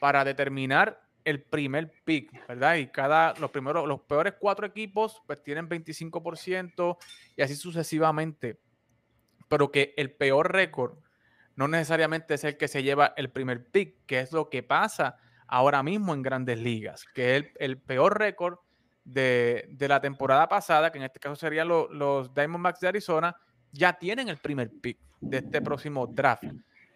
para 0.00 0.24
determinar 0.24 1.00
el 1.24 1.42
primer 1.42 1.92
pick, 2.04 2.46
¿verdad? 2.46 2.76
Y 2.76 2.86
cada, 2.88 3.34
los 3.34 3.50
primeros, 3.50 3.88
los 3.88 4.00
peores 4.02 4.34
cuatro 4.38 4.66
equipos, 4.66 5.22
pues 5.26 5.42
tienen 5.42 5.68
25% 5.68 6.98
y 7.36 7.42
así 7.42 7.56
sucesivamente. 7.56 8.60
Pero 9.48 9.72
que 9.72 9.94
el 9.96 10.12
peor 10.12 10.52
récord 10.52 10.98
no 11.56 11.66
necesariamente 11.66 12.34
es 12.34 12.44
el 12.44 12.56
que 12.56 12.68
se 12.68 12.82
lleva 12.82 13.14
el 13.16 13.30
primer 13.30 13.70
pick, 13.70 14.04
que 14.06 14.20
es 14.20 14.32
lo 14.32 14.50
que 14.50 14.62
pasa 14.62 15.16
ahora 15.48 15.82
mismo 15.82 16.14
en 16.14 16.22
grandes 16.22 16.58
ligas, 16.58 17.04
que 17.14 17.36
el, 17.36 17.52
el 17.58 17.80
peor 17.80 18.18
récord 18.18 18.58
de, 19.04 19.66
de, 19.70 19.88
la 19.88 20.00
temporada 20.00 20.48
pasada, 20.48 20.90
que 20.90 20.98
en 20.98 21.04
este 21.04 21.20
caso 21.20 21.36
serían 21.36 21.68
lo, 21.68 21.92
los 21.92 22.34
Diamondbacks 22.34 22.80
de 22.80 22.88
Arizona, 22.88 23.36
ya 23.76 23.92
tienen 23.92 24.28
el 24.28 24.38
primer 24.38 24.70
pick 24.70 24.98
de 25.20 25.38
este 25.38 25.60
próximo 25.62 26.06
draft. 26.06 26.44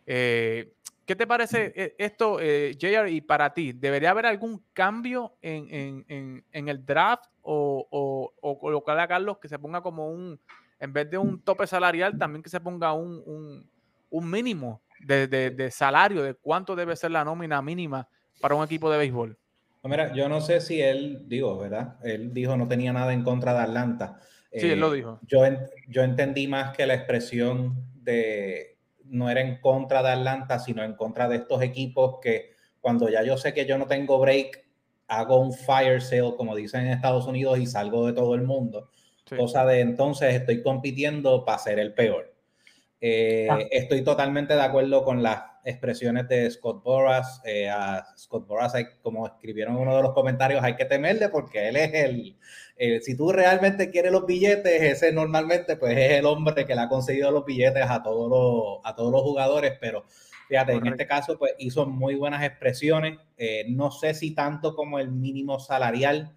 Eh, 0.06 0.72
¿Qué 1.06 1.16
te 1.16 1.26
parece 1.26 1.94
esto, 1.98 2.38
eh, 2.40 2.76
JR, 2.78 3.08
y 3.10 3.20
para 3.20 3.52
ti? 3.52 3.72
¿Debería 3.72 4.10
haber 4.10 4.26
algún 4.26 4.62
cambio 4.72 5.34
en, 5.42 5.66
en, 5.74 6.04
en, 6.08 6.44
en 6.52 6.68
el 6.68 6.86
draft 6.86 7.24
o, 7.42 7.86
o, 7.90 8.32
o, 8.40 8.58
colocar 8.58 8.98
a 8.98 9.08
Carlos 9.08 9.38
que 9.38 9.48
se 9.48 9.58
ponga 9.58 9.80
como 9.82 10.08
un, 10.08 10.38
en 10.78 10.92
vez 10.92 11.10
de 11.10 11.18
un 11.18 11.40
tope 11.40 11.66
salarial, 11.66 12.16
también 12.16 12.42
que 12.42 12.48
se 12.48 12.60
ponga 12.60 12.92
un, 12.92 13.22
un, 13.26 13.68
un 14.10 14.30
mínimo 14.30 14.82
de, 15.00 15.26
de, 15.26 15.50
de, 15.50 15.70
salario, 15.70 16.22
de 16.22 16.34
cuánto 16.34 16.76
debe 16.76 16.94
ser 16.94 17.10
la 17.10 17.24
nómina 17.24 17.60
mínima 17.60 18.06
para 18.40 18.54
un 18.54 18.64
equipo 18.64 18.90
de 18.90 18.98
béisbol? 18.98 19.36
Mira, 19.82 20.12
yo 20.12 20.28
no 20.28 20.40
sé 20.40 20.60
si 20.60 20.80
él, 20.80 21.24
digo, 21.26 21.58
¿verdad? 21.58 21.96
Él 22.04 22.32
dijo 22.34 22.56
no 22.56 22.68
tenía 22.68 22.92
nada 22.92 23.12
en 23.12 23.24
contra 23.24 23.54
de 23.54 23.60
Atlanta. 23.60 24.20
Sí, 24.52 24.66
eh, 24.66 24.72
él 24.72 24.80
lo 24.80 24.92
dijo. 24.92 25.20
Yo, 25.26 25.42
yo 25.88 26.02
entendí 26.02 26.48
más 26.48 26.76
que 26.76 26.86
la 26.86 26.94
expresión 26.94 27.84
de 27.94 28.78
no 29.04 29.28
era 29.28 29.40
en 29.40 29.60
contra 29.60 30.02
de 30.02 30.10
Atlanta, 30.10 30.58
sino 30.58 30.84
en 30.84 30.94
contra 30.94 31.28
de 31.28 31.36
estos 31.36 31.62
equipos 31.62 32.18
que 32.22 32.52
cuando 32.80 33.08
ya 33.08 33.22
yo 33.22 33.36
sé 33.36 33.52
que 33.52 33.66
yo 33.66 33.76
no 33.76 33.86
tengo 33.86 34.18
break, 34.18 34.64
hago 35.08 35.40
un 35.40 35.52
fire 35.52 36.00
sale, 36.00 36.34
como 36.36 36.54
dicen 36.54 36.82
en 36.82 36.92
Estados 36.92 37.26
Unidos, 37.26 37.58
y 37.58 37.66
salgo 37.66 38.06
de 38.06 38.12
todo 38.12 38.34
el 38.34 38.42
mundo. 38.42 38.90
Sí. 39.28 39.36
Cosa 39.36 39.66
de 39.66 39.80
entonces 39.80 40.34
estoy 40.34 40.62
compitiendo 40.62 41.44
para 41.44 41.58
ser 41.58 41.78
el 41.78 41.92
peor. 41.92 42.32
Eh, 43.00 43.48
ah. 43.50 43.58
Estoy 43.70 44.02
totalmente 44.02 44.54
de 44.54 44.62
acuerdo 44.62 45.04
con 45.04 45.22
las 45.22 45.42
expresiones 45.64 46.28
de 46.28 46.50
Scott 46.50 46.82
Boras. 46.82 47.40
Eh, 47.44 47.68
a 47.68 48.04
Scott 48.16 48.46
Boras, 48.46 48.74
hay, 48.74 48.86
como 49.02 49.26
escribieron 49.26 49.76
en 49.76 49.82
uno 49.82 49.96
de 49.96 50.02
los 50.02 50.12
comentarios, 50.12 50.62
hay 50.62 50.76
que 50.76 50.84
temerle 50.84 51.28
porque 51.28 51.68
él 51.68 51.76
es 51.76 51.94
el, 51.94 52.38
el, 52.76 53.02
si 53.02 53.16
tú 53.16 53.32
realmente 53.32 53.90
quieres 53.90 54.12
los 54.12 54.26
billetes, 54.26 54.82
ese 54.82 55.12
normalmente 55.12 55.76
pues 55.76 55.96
es 55.96 56.12
el 56.12 56.26
hombre 56.26 56.64
que 56.64 56.74
le 56.74 56.82
ha 56.82 56.88
conseguido 56.88 57.30
los 57.30 57.44
billetes 57.44 57.84
a 57.88 58.02
todos 58.02 58.28
los, 58.28 58.80
a 58.84 58.94
todos 58.94 59.12
los 59.12 59.22
jugadores, 59.22 59.74
pero 59.80 60.04
fíjate, 60.48 60.72
Correcto. 60.72 60.86
en 60.86 60.92
este 60.92 61.06
caso 61.06 61.38
pues 61.38 61.54
hizo 61.58 61.86
muy 61.86 62.14
buenas 62.16 62.42
expresiones. 62.44 63.18
Eh, 63.36 63.64
no 63.68 63.90
sé 63.90 64.14
si 64.14 64.34
tanto 64.34 64.74
como 64.74 64.98
el 64.98 65.10
mínimo 65.10 65.58
salarial, 65.58 66.34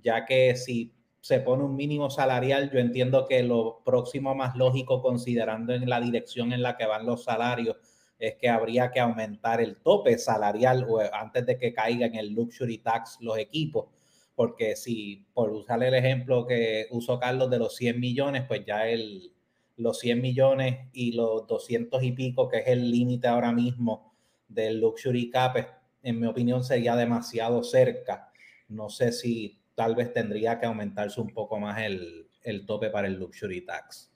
ya 0.00 0.24
que 0.26 0.54
si 0.56 0.92
se 1.24 1.40
pone 1.40 1.64
un 1.64 1.74
mínimo 1.74 2.10
salarial, 2.10 2.70
yo 2.70 2.78
entiendo 2.78 3.24
que 3.26 3.42
lo 3.42 3.80
próximo 3.82 4.34
más 4.34 4.56
lógico, 4.56 5.00
considerando 5.00 5.72
en 5.72 5.88
la 5.88 5.98
dirección 5.98 6.52
en 6.52 6.60
la 6.60 6.76
que 6.76 6.84
van 6.84 7.06
los 7.06 7.24
salarios, 7.24 7.76
es 8.18 8.34
que 8.34 8.50
habría 8.50 8.90
que 8.90 9.00
aumentar 9.00 9.62
el 9.62 9.80
tope 9.80 10.18
salarial 10.18 10.86
antes 11.14 11.46
de 11.46 11.56
que 11.56 11.72
caiga 11.72 12.04
en 12.04 12.14
el 12.16 12.34
luxury 12.34 12.76
tax 12.76 13.16
los 13.22 13.38
equipos, 13.38 13.86
porque 14.34 14.76
si, 14.76 15.26
por 15.32 15.50
usar 15.50 15.82
el 15.82 15.94
ejemplo 15.94 16.46
que 16.46 16.88
usó 16.90 17.18
Carlos 17.18 17.48
de 17.48 17.58
los 17.58 17.74
100 17.74 17.98
millones, 17.98 18.44
pues 18.46 18.62
ya 18.66 18.86
el, 18.86 19.32
los 19.78 20.00
100 20.00 20.20
millones 20.20 20.90
y 20.92 21.12
los 21.12 21.46
200 21.46 22.02
y 22.02 22.12
pico, 22.12 22.50
que 22.50 22.58
es 22.58 22.66
el 22.66 22.90
límite 22.90 23.28
ahora 23.28 23.50
mismo 23.50 24.14
del 24.46 24.78
luxury 24.78 25.30
cap, 25.30 25.56
en 26.02 26.20
mi 26.20 26.26
opinión 26.26 26.62
sería 26.62 26.94
demasiado 26.96 27.64
cerca. 27.64 28.30
No 28.68 28.90
sé 28.90 29.10
si 29.10 29.63
tal 29.74 29.94
vez 29.94 30.12
tendría 30.12 30.58
que 30.58 30.66
aumentarse 30.66 31.20
un 31.20 31.32
poco 31.32 31.58
más 31.58 31.80
el, 31.80 32.28
el 32.42 32.66
tope 32.66 32.90
para 32.90 33.08
el 33.08 33.14
luxury 33.14 33.62
tax. 33.62 34.10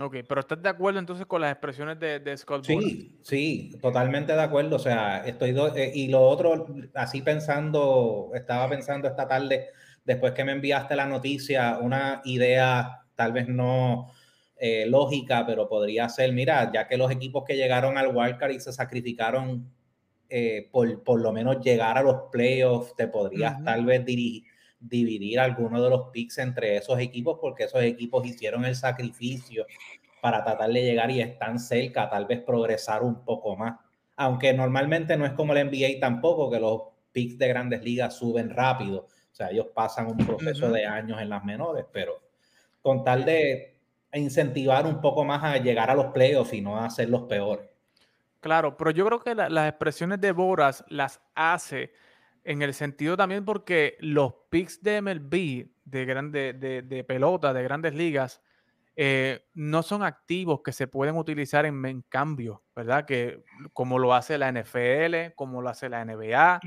Ok, 0.00 0.18
pero 0.28 0.40
¿estás 0.40 0.62
de 0.62 0.68
acuerdo 0.68 1.00
entonces 1.00 1.26
con 1.26 1.40
las 1.40 1.50
expresiones 1.52 1.98
de, 1.98 2.20
de 2.20 2.36
Scott 2.36 2.64
Sí, 2.64 3.18
sí, 3.22 3.78
totalmente 3.82 4.32
de 4.32 4.40
acuerdo. 4.42 4.76
O 4.76 4.78
sea, 4.78 5.26
estoy. 5.26 5.52
Do, 5.52 5.74
eh, 5.74 5.90
y 5.92 6.08
lo 6.08 6.22
otro, 6.22 6.66
así 6.94 7.22
pensando, 7.22 8.30
estaba 8.34 8.68
pensando 8.68 9.08
esta 9.08 9.26
tarde, 9.26 9.68
después 10.04 10.32
que 10.34 10.44
me 10.44 10.52
enviaste 10.52 10.94
la 10.94 11.06
noticia, 11.06 11.78
una 11.78 12.20
idea 12.24 13.06
tal 13.16 13.32
vez 13.32 13.48
no 13.48 14.12
eh, 14.56 14.86
lógica, 14.86 15.44
pero 15.44 15.68
podría 15.68 16.08
ser: 16.08 16.32
mira, 16.32 16.70
ya 16.72 16.86
que 16.86 16.96
los 16.96 17.10
equipos 17.10 17.42
que 17.44 17.56
llegaron 17.56 17.98
al 17.98 18.14
Wildcard 18.14 18.52
y 18.52 18.60
se 18.60 18.72
sacrificaron 18.72 19.68
eh, 20.28 20.68
por, 20.70 21.02
por 21.02 21.20
lo 21.20 21.32
menos 21.32 21.60
llegar 21.60 21.98
a 21.98 22.02
los 22.02 22.30
playoffs, 22.30 22.94
te 22.94 23.08
podrías 23.08 23.54
uh 23.54 23.60
-huh. 23.60 23.64
tal 23.64 23.84
vez 23.84 24.04
dirigir 24.04 24.44
dividir 24.80 25.40
algunos 25.40 25.82
de 25.82 25.90
los 25.90 26.10
picks 26.10 26.38
entre 26.38 26.76
esos 26.76 26.98
equipos 27.00 27.38
porque 27.40 27.64
esos 27.64 27.82
equipos 27.82 28.24
hicieron 28.26 28.64
el 28.64 28.76
sacrificio 28.76 29.66
para 30.20 30.44
tratar 30.44 30.70
de 30.70 30.82
llegar 30.82 31.10
y 31.10 31.20
están 31.20 31.58
cerca, 31.58 32.08
tal 32.08 32.26
vez 32.26 32.40
progresar 32.42 33.02
un 33.02 33.24
poco 33.24 33.56
más. 33.56 33.78
Aunque 34.16 34.52
normalmente 34.52 35.16
no 35.16 35.26
es 35.26 35.32
como 35.32 35.52
el 35.52 35.66
NBA 35.66 36.00
tampoco, 36.00 36.50
que 36.50 36.58
los 36.58 36.82
picks 37.12 37.38
de 37.38 37.48
grandes 37.48 37.82
ligas 37.82 38.16
suben 38.16 38.50
rápido. 38.50 39.06
O 39.06 39.34
sea, 39.34 39.50
ellos 39.50 39.68
pasan 39.74 40.06
un 40.08 40.16
proceso 40.16 40.66
uh 40.66 40.68
-huh. 40.70 40.72
de 40.72 40.86
años 40.86 41.20
en 41.20 41.28
las 41.28 41.44
menores, 41.44 41.84
pero 41.92 42.20
con 42.82 43.04
tal 43.04 43.24
de 43.24 43.78
incentivar 44.12 44.86
un 44.86 45.00
poco 45.00 45.24
más 45.24 45.44
a 45.44 45.58
llegar 45.58 45.90
a 45.90 45.94
los 45.94 46.06
playoffs 46.06 46.52
y 46.54 46.60
no 46.60 46.78
a 46.78 46.90
ser 46.90 47.10
los 47.10 47.22
peores. 47.24 47.68
claro, 48.40 48.76
pero 48.76 48.90
yo 48.90 49.04
creo 49.06 49.20
que 49.20 49.34
las 49.34 49.68
expresiones 49.68 50.20
de 50.20 50.32
Boras 50.32 50.84
las 50.88 51.20
hace 51.34 51.92
en 52.48 52.62
el 52.62 52.72
sentido 52.72 53.14
también 53.14 53.44
porque 53.44 53.98
los 54.00 54.32
picks 54.48 54.82
de 54.82 55.02
MLB, 55.02 55.68
de, 55.84 56.04
grande, 56.06 56.54
de, 56.54 56.80
de 56.80 57.04
pelota, 57.04 57.52
de 57.52 57.62
grandes 57.62 57.94
ligas, 57.94 58.40
eh, 58.96 59.44
no 59.52 59.82
son 59.82 60.02
activos 60.02 60.62
que 60.64 60.72
se 60.72 60.86
pueden 60.86 61.18
utilizar 61.18 61.66
en, 61.66 62.02
cambio, 62.08 62.64
¿verdad? 62.74 63.04
Que 63.04 63.44
como 63.74 63.98
lo 63.98 64.14
hace 64.14 64.38
la 64.38 64.50
NFL, 64.50 65.34
como 65.36 65.60
lo 65.60 65.68
hace 65.68 65.90
la 65.90 66.02
NBA, 66.02 66.60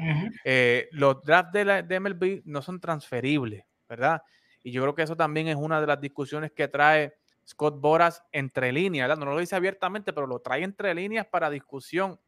eh, 0.46 0.88
los 0.92 1.24
drafts 1.24 1.52
de, 1.52 1.66
la, 1.66 1.82
de 1.82 2.00
MLB 2.00 2.42
no 2.46 2.62
son 2.62 2.80
transferibles, 2.80 3.66
¿verdad? 3.90 4.22
Y 4.62 4.72
yo 4.72 4.84
creo 4.84 4.94
que 4.94 5.02
eso 5.02 5.18
también 5.18 5.48
es 5.48 5.56
una 5.56 5.82
de 5.82 5.88
las 5.88 6.00
discusiones 6.00 6.52
que 6.52 6.68
trae 6.68 7.16
Scott 7.44 7.82
Boras 7.82 8.24
entre 8.32 8.72
líneas, 8.72 9.10
¿verdad? 9.10 9.26
No 9.26 9.32
lo 9.32 9.40
dice 9.40 9.56
abiertamente, 9.56 10.14
pero 10.14 10.28
lo 10.28 10.42
trae 10.42 10.64
entre 10.64 10.94
líneas 10.94 11.26
para 11.26 11.50
discusión 11.50 12.20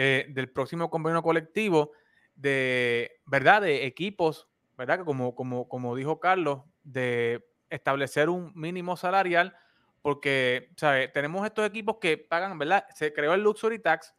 eh, 0.00 0.26
del 0.28 0.48
próximo 0.50 0.88
convenio 0.88 1.20
colectivo 1.20 1.90
de, 2.38 3.20
¿verdad? 3.26 3.62
De 3.62 3.84
equipos, 3.84 4.48
¿verdad? 4.76 5.04
Como, 5.04 5.34
como, 5.34 5.68
como 5.68 5.94
dijo 5.96 6.20
Carlos, 6.20 6.62
de 6.84 7.44
establecer 7.68 8.30
un 8.30 8.52
mínimo 8.54 8.96
salarial 8.96 9.54
porque, 10.00 10.70
¿sabe? 10.76 11.08
Tenemos 11.08 11.44
estos 11.44 11.66
equipos 11.66 11.98
que 12.00 12.16
pagan, 12.16 12.56
¿verdad? 12.56 12.86
Se 12.94 13.12
creó 13.12 13.34
el 13.34 13.42
Luxury 13.42 13.80
Tax 13.80 14.14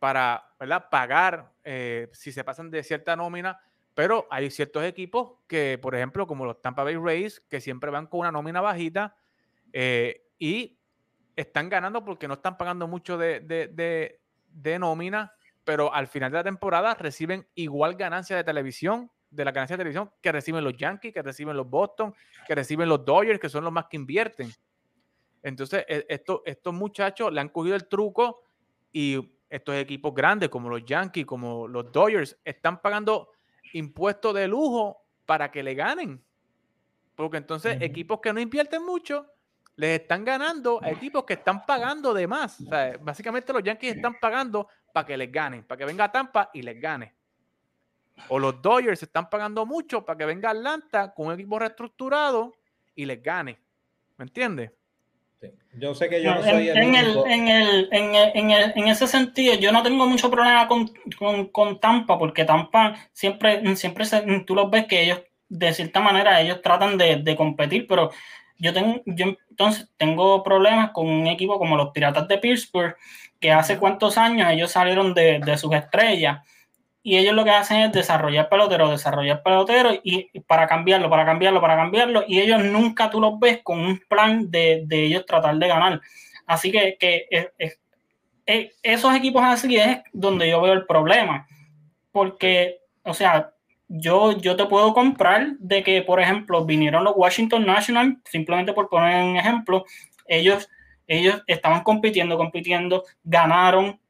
para, 0.00 0.52
¿verdad? 0.58 0.88
Pagar 0.90 1.52
eh, 1.62 2.10
si 2.12 2.32
se 2.32 2.44
pasan 2.44 2.70
de 2.70 2.82
cierta 2.82 3.14
nómina, 3.14 3.60
pero 3.94 4.26
hay 4.30 4.50
ciertos 4.50 4.82
equipos 4.82 5.38
que, 5.46 5.78
por 5.80 5.94
ejemplo, 5.94 6.26
como 6.26 6.44
los 6.44 6.60
Tampa 6.60 6.82
Bay 6.82 6.96
Rays, 6.96 7.40
que 7.48 7.60
siempre 7.60 7.90
van 7.90 8.08
con 8.08 8.20
una 8.20 8.32
nómina 8.32 8.60
bajita 8.60 9.16
eh, 9.72 10.26
y 10.38 10.76
están 11.36 11.68
ganando 11.68 12.04
porque 12.04 12.26
no 12.26 12.34
están 12.34 12.58
pagando 12.58 12.88
mucho 12.88 13.16
de, 13.16 13.40
de, 13.40 14.20
de 14.48 14.78
nómina, 14.80 15.32
pero 15.64 15.92
al 15.92 16.06
final 16.06 16.30
de 16.30 16.38
la 16.38 16.44
temporada 16.44 16.94
reciben 16.94 17.46
igual 17.54 17.94
ganancia 17.94 18.36
de 18.36 18.44
televisión 18.44 19.10
de 19.34 19.44
la 19.44 19.52
ganancia 19.52 19.76
de 19.76 19.80
televisión 19.80 20.10
que 20.20 20.32
reciben 20.32 20.62
los 20.62 20.76
Yankees, 20.76 21.12
que 21.12 21.22
reciben 21.22 21.56
los 21.56 21.68
Boston, 21.68 22.14
que 22.46 22.54
reciben 22.54 22.88
los 22.88 23.04
Dodgers, 23.04 23.40
que 23.40 23.48
son 23.48 23.64
los 23.64 23.72
más 23.72 23.86
que 23.86 23.96
invierten. 23.96 24.50
Entonces, 25.42 25.84
e, 25.88 26.06
esto, 26.08 26.42
estos 26.46 26.72
muchachos 26.72 27.32
le 27.32 27.40
han 27.40 27.48
cogido 27.48 27.74
el 27.74 27.88
truco 27.88 28.42
y 28.92 29.18
estos 29.50 29.74
equipos 29.74 30.14
grandes 30.14 30.48
como 30.48 30.68
los 30.68 30.84
Yankees, 30.84 31.26
como 31.26 31.68
los 31.68 31.90
Dodgers, 31.92 32.38
están 32.44 32.80
pagando 32.80 33.30
impuestos 33.72 34.34
de 34.34 34.48
lujo 34.48 35.04
para 35.26 35.50
que 35.50 35.62
le 35.62 35.74
ganen. 35.74 36.22
Porque 37.14 37.36
entonces 37.36 37.78
equipos 37.80 38.20
que 38.20 38.32
no 38.32 38.40
invierten 38.40 38.84
mucho 38.84 39.26
les 39.76 40.00
están 40.00 40.24
ganando 40.24 40.80
a 40.82 40.90
equipos 40.90 41.24
que 41.24 41.34
están 41.34 41.66
pagando 41.66 42.14
de 42.14 42.26
más. 42.26 42.60
O 42.60 42.64
sea, 42.64 42.96
básicamente 43.00 43.52
los 43.52 43.62
Yankees 43.62 43.96
están 43.96 44.14
pagando 44.20 44.68
para 44.94 45.06
que 45.06 45.16
les 45.18 45.30
ganen, 45.30 45.64
para 45.64 45.80
que 45.80 45.84
venga 45.84 46.10
Tampa 46.10 46.50
y 46.54 46.62
les 46.62 46.80
gane 46.80 47.12
o 48.28 48.38
los 48.38 48.60
Dodgers 48.62 49.02
están 49.02 49.28
pagando 49.28 49.66
mucho 49.66 50.04
para 50.04 50.18
que 50.18 50.24
venga 50.24 50.50
Atlanta 50.50 51.12
con 51.14 51.26
un 51.26 51.34
equipo 51.34 51.58
reestructurado 51.58 52.54
y 52.94 53.04
les 53.04 53.22
gane. 53.22 53.58
¿Me 54.16 54.24
entiendes? 54.24 54.70
Yo 55.74 55.94
sé 55.94 56.08
que 56.08 56.22
yo 56.22 56.34
no, 56.34 56.42
soy 56.42 56.68
el, 56.70 56.76
en, 56.78 56.94
el, 56.94 57.18
en, 57.26 57.48
el, 57.48 57.88
en, 57.92 58.50
el, 58.50 58.72
en, 58.76 58.88
ese 58.88 59.06
sentido, 59.06 59.54
yo 59.56 59.72
no 59.72 59.82
tengo 59.82 60.06
mucho 60.06 60.30
problema 60.30 60.66
con, 60.66 60.90
con, 61.18 61.48
con, 61.48 61.80
Tampa, 61.80 62.18
porque 62.18 62.46
Tampa 62.46 62.94
siempre, 63.12 63.76
siempre 63.76 64.06
tú 64.46 64.54
los 64.54 64.70
ves 64.70 64.86
que 64.86 65.02
ellos, 65.02 65.20
de 65.50 65.74
cierta 65.74 66.00
manera, 66.00 66.40
ellos 66.40 66.62
tratan 66.62 66.96
de, 66.96 67.16
de 67.16 67.36
competir, 67.36 67.86
pero 67.86 68.10
yo 68.58 68.72
tengo, 68.72 69.02
yo 69.06 69.26
entonces 69.50 69.88
tengo 69.96 70.42
problemas 70.42 70.90
con 70.90 71.08
un 71.08 71.26
equipo 71.26 71.58
como 71.58 71.76
los 71.76 71.90
Piratas 71.90 72.28
de 72.28 72.38
Pittsburgh, 72.38 72.96
que 73.40 73.52
hace 73.52 73.78
cuántos 73.78 74.16
años 74.18 74.50
ellos 74.50 74.72
salieron 74.72 75.14
de, 75.14 75.40
de 75.40 75.58
sus 75.58 75.72
estrellas 75.72 76.40
y 77.06 77.18
ellos 77.18 77.34
lo 77.34 77.44
que 77.44 77.50
hacen 77.50 77.82
es 77.82 77.92
desarrollar 77.92 78.48
pelotero, 78.48 78.90
desarrollar 78.90 79.42
pelotero 79.42 79.90
y 80.02 80.40
para 80.40 80.66
cambiarlo, 80.66 81.10
para 81.10 81.26
cambiarlo, 81.26 81.60
para 81.60 81.76
cambiarlo 81.76 82.24
y 82.26 82.40
ellos 82.40 82.64
nunca 82.64 83.10
tú 83.10 83.20
los 83.20 83.38
ves 83.38 83.60
con 83.62 83.78
un 83.78 83.98
plan 84.08 84.50
de, 84.50 84.86
ellos 84.90 85.26
tratar 85.26 85.54
de 85.56 85.68
ganar. 85.68 86.00
Así 86.46 86.72
que, 86.72 86.96
esos 88.82 89.14
equipos 89.14 89.42
así 89.44 89.76
es 89.76 89.98
donde 90.14 90.48
yo 90.48 90.62
veo 90.62 90.72
el 90.72 90.86
problema, 90.86 91.46
porque, 92.10 92.78
o 93.02 93.12
sea, 93.12 93.52
yo, 93.88 94.38
yo 94.38 94.56
te 94.56 94.66
puedo 94.66 94.94
comprar 94.94 95.56
de 95.58 95.82
que, 95.82 96.02
por 96.02 96.20
ejemplo, 96.20 96.64
vinieron 96.64 97.04
los 97.04 97.14
Washington 97.16 97.66
National, 97.66 98.18
simplemente 98.24 98.72
por 98.72 98.88
poner 98.88 99.24
un 99.24 99.36
ejemplo, 99.36 99.84
ellos, 100.26 100.68
ellos 101.06 101.42
estaban 101.46 101.82
compitiendo, 101.82 102.36
compitiendo, 102.36 103.04
ganaron, 103.22 104.00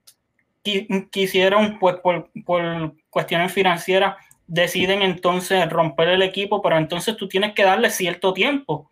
quisieron, 1.10 1.78
pues 1.78 1.96
por, 1.96 2.30
por 2.44 2.94
cuestiones 3.10 3.52
financieras, 3.52 4.16
deciden 4.46 5.02
entonces 5.02 5.68
romper 5.68 6.08
el 6.08 6.22
equipo, 6.22 6.62
pero 6.62 6.76
entonces 6.76 7.16
tú 7.16 7.28
tienes 7.28 7.52
que 7.54 7.64
darle 7.64 7.90
cierto 7.90 8.32
tiempo 8.32 8.90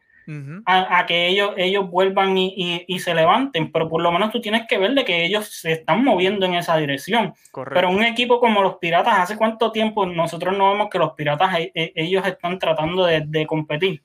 a, 0.66 1.04
que 1.06 1.28
ellos, 1.28 1.52
ellos 1.56 1.90
vuelvan 1.90 2.36
y, 2.36 2.84
y, 2.86 2.98
se 2.98 3.14
levanten, 3.14 3.72
pero 3.72 3.88
por 3.88 4.02
lo 4.02 4.12
menos 4.12 4.30
tú 4.30 4.40
tienes 4.40 4.66
que 4.68 4.78
ver 4.78 4.92
de 4.92 5.04
que 5.04 5.24
ellos 5.24 5.46
se 5.46 5.72
están 5.72 6.04
moviendo 6.04 6.46
en 6.46 6.54
esa 6.54 6.76
dirección. 6.76 7.34
Pero 7.52 7.90
un 7.90 8.02
equipo 8.02 8.40
como 8.40 8.62
los 8.62 8.76
Piratas, 8.76 9.18
¿hace 9.18 9.36
cuánto 9.36 9.72
tiempo 9.72 10.06
nosotros 10.06 10.56
no 10.56 10.72
vemos 10.72 10.88
que 10.90 10.98
los 10.98 11.12
Piratas, 11.12 11.54
e, 11.58 11.72
e, 11.74 11.92
ellos 11.96 12.26
están 12.26 12.58
tratando 12.58 13.04
de, 13.04 13.22
de 13.26 13.46
competir? 13.46 14.02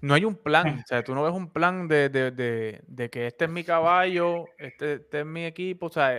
No 0.00 0.14
hay 0.14 0.24
un 0.24 0.36
plan, 0.36 0.80
o 0.84 0.86
sea, 0.86 1.02
tú 1.02 1.14
no 1.14 1.22
ves 1.22 1.32
un 1.32 1.50
plan 1.50 1.88
de, 1.88 2.10
de, 2.10 2.82
de 2.86 3.10
que 3.10 3.26
este 3.26 3.46
es 3.46 3.50
mi 3.50 3.64
caballo, 3.64 4.44
este, 4.58 4.94
este, 4.94 5.20
es 5.20 5.26
mi 5.26 5.46
equipo, 5.46 5.86
o 5.86 5.90
sea, 5.90 6.14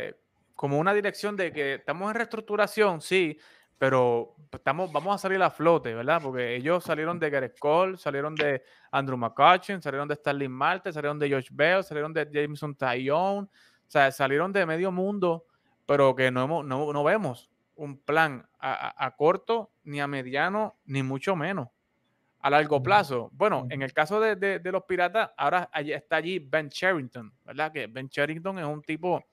como 0.55 0.79
una 0.79 0.93
dirección 0.93 1.35
de 1.35 1.51
que 1.51 1.75
estamos 1.75 2.09
en 2.09 2.15
reestructuración, 2.15 3.01
sí, 3.01 3.37
pero 3.77 4.34
estamos, 4.55 4.91
vamos 4.91 5.15
a 5.15 5.17
salir 5.17 5.41
a 5.41 5.49
flote, 5.49 5.93
¿verdad? 5.93 6.21
Porque 6.21 6.55
ellos 6.55 6.83
salieron 6.83 7.19
de 7.19 7.29
Gareth 7.29 7.59
Cole, 7.59 7.97
salieron 7.97 8.35
de 8.35 8.63
Andrew 8.91 9.17
McCutcheon, 9.17 9.81
salieron 9.81 10.07
de 10.07 10.15
Starling 10.15 10.51
Marte, 10.51 10.91
salieron 10.91 11.19
de 11.19 11.31
Josh 11.31 11.49
Bell, 11.51 11.83
salieron 11.83 12.13
de 12.13 12.27
Jameson 12.31 12.75
Tyone, 12.75 13.47
o 13.47 13.49
sea, 13.87 14.11
salieron 14.11 14.51
de 14.51 14.65
medio 14.65 14.91
mundo, 14.91 15.45
pero 15.85 16.15
que 16.15 16.31
no, 16.31 16.63
no, 16.63 16.93
no 16.93 17.03
vemos 17.03 17.49
un 17.75 17.97
plan 17.97 18.47
a, 18.59 19.13
corto, 19.17 19.71
ni 19.83 19.99
a 19.99 20.07
mediano, 20.07 20.79
ni 20.85 21.03
mucho 21.03 21.35
menos. 21.35 21.67
A 22.39 22.49
largo 22.49 22.81
plazo. 22.81 23.29
Bueno, 23.33 23.67
en 23.69 23.81
el 23.81 23.91
caso 23.91 24.19
de, 24.19 24.35
de 24.35 24.71
los 24.71 24.83
piratas, 24.83 25.31
ahora 25.35 25.69
está 25.73 26.17
allí 26.17 26.39
Ben 26.39 26.69
Sherrington, 26.69 27.33
¿verdad? 27.43 27.71
Que 27.71 27.87
Ben 27.87 28.07
Sherrington 28.07 28.59
es 28.59 28.65
un 28.65 28.81
tipo 28.81 29.23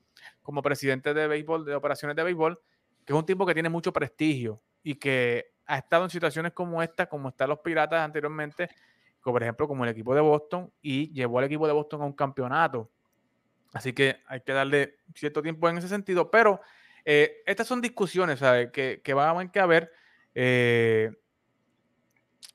como 0.42 0.60
presidente 0.62 1.14
de 1.14 1.28
béisbol, 1.28 1.64
de 1.64 1.74
operaciones 1.74 2.16
de 2.16 2.24
béisbol, 2.24 2.60
que 3.04 3.12
es 3.12 3.18
un 3.18 3.24
tipo 3.24 3.46
que 3.46 3.54
tiene 3.54 3.68
mucho 3.68 3.92
prestigio 3.92 4.60
y 4.82 4.96
que 4.96 5.52
ha 5.66 5.78
estado 5.78 6.04
en 6.04 6.10
situaciones 6.10 6.52
como 6.52 6.82
esta, 6.82 7.08
como 7.08 7.28
están 7.28 7.48
los 7.48 7.60
Piratas 7.60 8.00
anteriormente, 8.00 8.68
como 9.20 9.34
por 9.34 9.42
ejemplo 9.42 9.68
como 9.68 9.84
el 9.84 9.90
equipo 9.90 10.14
de 10.14 10.20
Boston, 10.20 10.72
y 10.82 11.12
llevó 11.12 11.38
al 11.38 11.44
equipo 11.44 11.66
de 11.66 11.72
Boston 11.72 12.02
a 12.02 12.04
un 12.04 12.12
campeonato. 12.12 12.90
Así 13.72 13.92
que 13.92 14.20
hay 14.26 14.40
que 14.40 14.52
darle 14.52 14.96
cierto 15.14 15.42
tiempo 15.42 15.68
en 15.68 15.78
ese 15.78 15.88
sentido, 15.88 16.30
pero 16.30 16.60
eh, 17.04 17.42
estas 17.46 17.66
son 17.66 17.80
discusiones 17.80 18.40
Que, 18.72 19.00
que 19.02 19.14
van 19.14 19.50
a 19.54 19.62
haber. 19.62 19.90
Eh, 20.34 21.10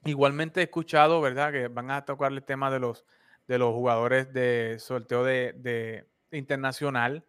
igualmente 0.05 0.61
he 0.61 0.63
escuchado, 0.63 1.21
¿verdad? 1.21 1.51
Que 1.51 1.67
van 1.69 1.91
a 1.91 2.05
tocar 2.05 2.31
el 2.31 2.43
tema 2.43 2.69
de 2.69 2.79
los, 2.79 3.05
de 3.47 3.57
los 3.57 3.73
jugadores 3.73 4.31
de 4.31 4.77
sorteo 4.79 5.23
de, 5.23 5.53
de 5.53 6.07
internacional. 6.37 7.25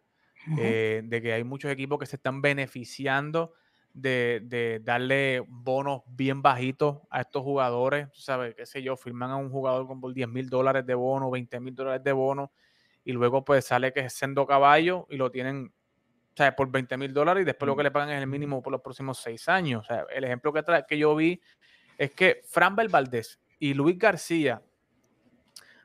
Eh, 0.57 1.01
de 1.03 1.21
que 1.21 1.33
hay 1.33 1.43
muchos 1.43 1.69
equipos 1.69 1.99
que 1.99 2.05
se 2.05 2.15
están 2.15 2.41
beneficiando 2.41 3.53
de, 4.01 4.81
darle 4.83 5.43
bonos 5.47 6.01
bien 6.07 6.41
bajitos 6.41 6.99
a 7.09 7.21
estos 7.21 7.43
jugadores, 7.43 8.07
¿sabes? 8.13 8.55
¿Qué 8.55 8.65
sé 8.65 8.81
yo? 8.81 8.97
Firman 8.97 9.31
a 9.31 9.35
un 9.37 9.49
jugador 9.49 9.87
con 9.87 10.13
10 10.13 10.27
mil 10.27 10.49
dólares 10.49 10.85
de 10.85 10.95
bono, 10.95 11.29
20 11.29 11.59
mil 11.59 11.75
dólares 11.75 12.03
de 12.03 12.11
bono, 12.11 12.51
y 13.03 13.11
luego 13.11 13.43
pues 13.43 13.65
sale 13.65 13.93
que 13.93 14.01
es 14.01 14.13
sendo 14.13 14.45
caballo 14.45 15.07
y 15.09 15.17
lo 15.17 15.31
tienen, 15.31 15.73
¿sabes? 16.35 16.53
Por 16.53 16.71
20 16.71 16.97
mil 16.97 17.13
dólares 17.13 17.41
y 17.41 17.45
después 17.45 17.67
lo 17.67 17.75
que 17.75 17.83
le 17.83 17.91
pagan 17.91 18.09
es 18.09 18.21
el 18.21 18.27
mínimo 18.27 18.61
por 18.61 18.71
los 18.71 18.81
próximos 18.81 19.17
seis 19.17 19.47
años. 19.49 19.83
O 19.83 19.87
sea, 19.87 20.05
el 20.09 20.23
ejemplo 20.23 20.53
que, 20.53 20.63
que 20.87 20.97
yo 20.97 21.15
vi 21.15 21.41
es 21.97 22.11
que 22.11 22.41
Fran 22.45 22.75
Valdés 22.75 23.39
y 23.59 23.73
Luis 23.73 23.97
García, 23.97 24.61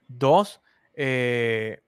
dos 0.06 0.60
eh, 0.94 1.82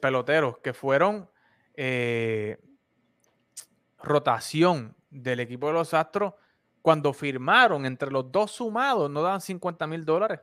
peloteros 0.00 0.58
que 0.58 0.72
fueron 0.72 1.28
eh, 1.74 2.58
rotación 3.98 4.96
del 5.10 5.40
equipo 5.40 5.66
de 5.66 5.74
los 5.74 5.92
Astros, 5.94 6.34
cuando 6.82 7.12
firmaron 7.12 7.84
entre 7.84 8.10
los 8.10 8.30
dos 8.30 8.52
sumados, 8.52 9.10
no 9.10 9.22
daban 9.22 9.40
50 9.40 9.86
mil 9.86 10.04
dólares 10.04 10.40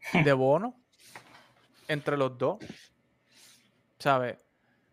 de 0.24 0.32
bono 0.32 0.76
entre 1.88 2.16
los 2.16 2.36
dos. 2.36 2.58
¿Sabes? 3.98 4.38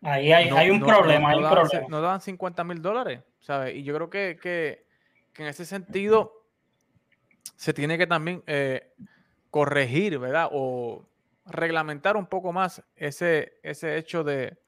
Ahí 0.02 0.32
hay, 0.32 0.70
un 0.70 0.80
problema, 0.80 1.32
no, 1.32 1.40
daban, 1.40 1.68
No 1.88 2.00
daban 2.00 2.20
50 2.20 2.62
mil 2.64 2.80
dólares, 2.80 3.20
¿sabes? 3.40 3.74
Y 3.74 3.82
yo 3.82 3.94
creo 3.94 4.10
que, 4.10 4.38
que, 4.40 4.86
en 5.36 5.46
ese 5.46 5.64
sentido 5.64 6.44
se 7.56 7.72
tiene 7.72 7.98
que 7.98 8.06
también 8.06 8.42
eh, 8.46 8.92
corregir, 9.50 10.18
¿verdad? 10.18 10.50
O 10.52 11.08
reglamentar 11.46 12.16
un 12.16 12.26
poco 12.26 12.52
más 12.52 12.82
ese, 12.94 13.58
ese 13.62 13.96
hecho 13.96 14.22
de, 14.22 14.58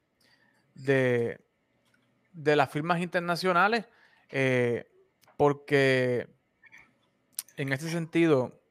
de, 0.73 1.39
de 2.33 2.55
las 2.55 2.69
firmas 2.69 2.99
internacionales, 2.99 3.85
eh, 4.31 4.87
porque 5.37 6.27
en 7.57 7.73
ese 7.73 7.89
sentido 7.89 8.61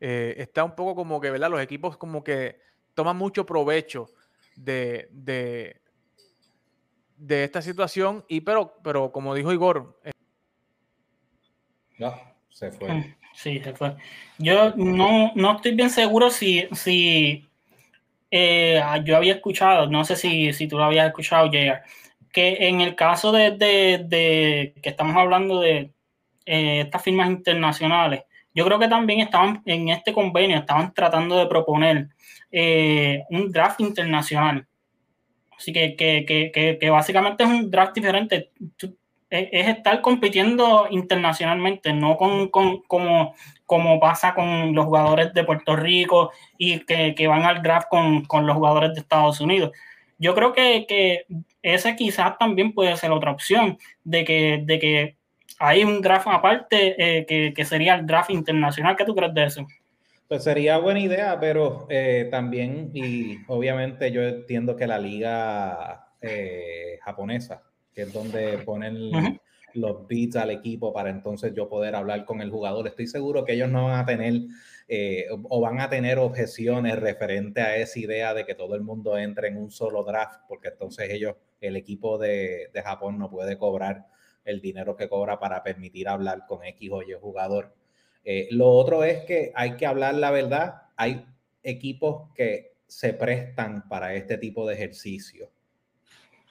eh, 0.00 0.34
está 0.38 0.64
un 0.64 0.74
poco 0.74 0.94
como 0.94 1.20
que, 1.20 1.30
¿verdad? 1.30 1.50
Los 1.50 1.60
equipos 1.60 1.96
como 1.96 2.24
que 2.24 2.58
toman 2.94 3.16
mucho 3.16 3.46
provecho 3.46 4.08
de, 4.56 5.08
de, 5.10 5.80
de 7.16 7.44
esta 7.44 7.62
situación, 7.62 8.24
y 8.28 8.40
pero, 8.40 8.78
pero 8.82 9.12
como 9.12 9.34
dijo 9.34 9.52
Igor... 9.52 9.98
Eh, 10.04 10.10
no, 11.98 12.14
se 12.50 12.70
fue. 12.70 12.92
Mm, 12.92 13.14
sí, 13.34 13.60
se 13.60 13.72
fue. 13.74 13.96
Yo 14.38 14.74
no, 14.76 15.32
no 15.34 15.56
estoy 15.56 15.74
bien 15.74 15.90
seguro 15.90 16.30
si, 16.30 16.66
si 16.72 17.46
yo 18.30 19.16
había 19.16 19.34
escuchado, 19.34 19.86
no 19.86 20.04
sé 20.04 20.16
si, 20.16 20.52
si 20.52 20.66
tú 20.66 20.78
lo 20.78 20.84
habías 20.84 21.06
escuchado, 21.06 21.50
llegar 21.50 21.84
que 22.32 22.68
en 22.68 22.80
el 22.80 22.96
caso 22.96 23.30
de, 23.30 23.56
que 24.82 24.88
estamos 24.88 25.16
hablando 25.16 25.60
de 25.60 25.92
eh, 26.46 26.80
estas 26.80 27.02
firmas 27.02 27.30
internacionales, 27.30 28.22
yo 28.54 28.64
creo 28.64 28.78
que 28.78 28.88
también 28.88 29.20
estaban 29.20 29.62
en 29.66 29.90
este 29.90 30.12
convenio, 30.12 30.58
estaban 30.58 30.92
tratando 30.92 31.38
de 31.38 31.46
proponer 31.46 32.08
eh, 32.50 33.22
un 33.30 33.50
draft 33.50 33.80
internacional. 33.80 34.66
Así 35.56 35.72
que, 35.72 35.94
que, 35.96 36.90
básicamente 36.90 37.44
es 37.44 37.50
un 37.50 37.70
draft 37.70 37.94
diferente. 37.94 38.50
Es 39.30 39.68
estar 39.68 40.00
compitiendo 40.02 40.88
internacionalmente, 40.90 41.92
no 41.94 42.16
con, 42.16 42.48
como, 42.48 43.34
como 43.64 44.00
pasa 44.00 44.34
con 44.34 44.74
los 44.74 44.84
jugadores 44.84 45.32
de 45.32 45.44
Puerto 45.44 45.76
Rico 45.76 46.32
y 46.58 46.80
que, 46.80 47.26
van 47.26 47.44
al 47.44 47.62
draft 47.62 47.88
con, 47.88 48.24
con 48.24 48.46
los 48.46 48.56
jugadores 48.56 48.92
de 48.94 49.00
Estados 49.00 49.40
Unidos 49.40 49.70
yo 50.22 50.36
creo 50.36 50.52
que, 50.52 50.86
que 50.86 51.26
esa 51.62 51.96
quizás 51.96 52.36
también 52.38 52.72
puede 52.72 52.96
ser 52.96 53.10
otra 53.10 53.30
opción, 53.30 53.78
de 54.04 54.24
que, 54.24 54.62
de 54.64 54.78
que 54.78 55.16
hay 55.58 55.84
un 55.84 56.00
draft 56.02 56.26
aparte 56.28 56.94
eh, 56.98 57.26
que, 57.26 57.52
que, 57.54 57.64
sería 57.64 57.94
el 57.94 58.06
draft 58.06 58.30
internacional. 58.30 58.96
¿Qué 58.96 59.04
tú 59.04 59.14
crees 59.14 59.34
de 59.34 59.44
eso? 59.44 59.66
Pues 60.32 60.44
sería 60.44 60.78
buena 60.78 61.00
idea, 61.00 61.38
pero 61.38 61.86
eh, 61.90 62.26
también, 62.30 62.90
y 62.94 63.36
obviamente 63.48 64.10
yo 64.10 64.22
entiendo 64.22 64.74
que 64.74 64.86
la 64.86 64.98
liga 64.98 66.06
eh, 66.22 66.98
japonesa, 67.02 67.62
que 67.94 68.02
es 68.02 68.12
donde 68.14 68.56
ponen 68.64 69.10
los 69.74 70.06
beats 70.08 70.36
al 70.36 70.50
equipo 70.50 70.90
para 70.92 71.10
entonces 71.10 71.52
yo 71.54 71.68
poder 71.68 71.94
hablar 71.94 72.24
con 72.24 72.40
el 72.40 72.50
jugador, 72.50 72.86
estoy 72.86 73.06
seguro 73.08 73.44
que 73.44 73.52
ellos 73.52 73.68
no 73.68 73.84
van 73.84 74.00
a 74.00 74.06
tener 74.06 74.32
eh, 74.88 75.26
o 75.30 75.60
van 75.60 75.80
a 75.80 75.88
tener 75.88 76.18
objeciones 76.18 76.98
referente 76.98 77.60
a 77.60 77.76
esa 77.76 77.98
idea 77.98 78.34
de 78.34 78.44
que 78.44 78.54
todo 78.54 78.74
el 78.74 78.82
mundo 78.82 79.16
entre 79.16 79.48
en 79.48 79.56
un 79.56 79.70
solo 79.70 80.04
draft, 80.04 80.40
porque 80.48 80.68
entonces 80.68 81.08
ellos, 81.10 81.36
el 81.60 81.76
equipo 81.76 82.18
de, 82.18 82.70
Japón 82.84 83.18
no 83.18 83.30
puede 83.30 83.56
cobrar 83.56 84.06
el 84.44 84.60
dinero 84.60 84.96
que 84.96 85.08
cobra 85.08 85.38
para 85.38 85.62
permitir 85.62 86.08
hablar 86.08 86.46
con 86.46 86.64
X 86.64 86.90
o 86.92 87.02
Y 87.02 87.12
jugador. 87.20 87.74
Eh, 88.24 88.48
lo 88.50 88.70
otro 88.70 89.04
es 89.04 89.24
que 89.24 89.52
hay 89.54 89.76
que 89.76 89.86
hablar 89.86 90.14
la 90.14 90.30
verdad. 90.30 90.82
Hay 90.96 91.24
equipos 91.62 92.30
que 92.34 92.72
se 92.86 93.14
prestan 93.14 93.88
para 93.88 94.14
este 94.14 94.36
tipo 94.36 94.66
de 94.66 94.74
ejercicio. 94.74 95.50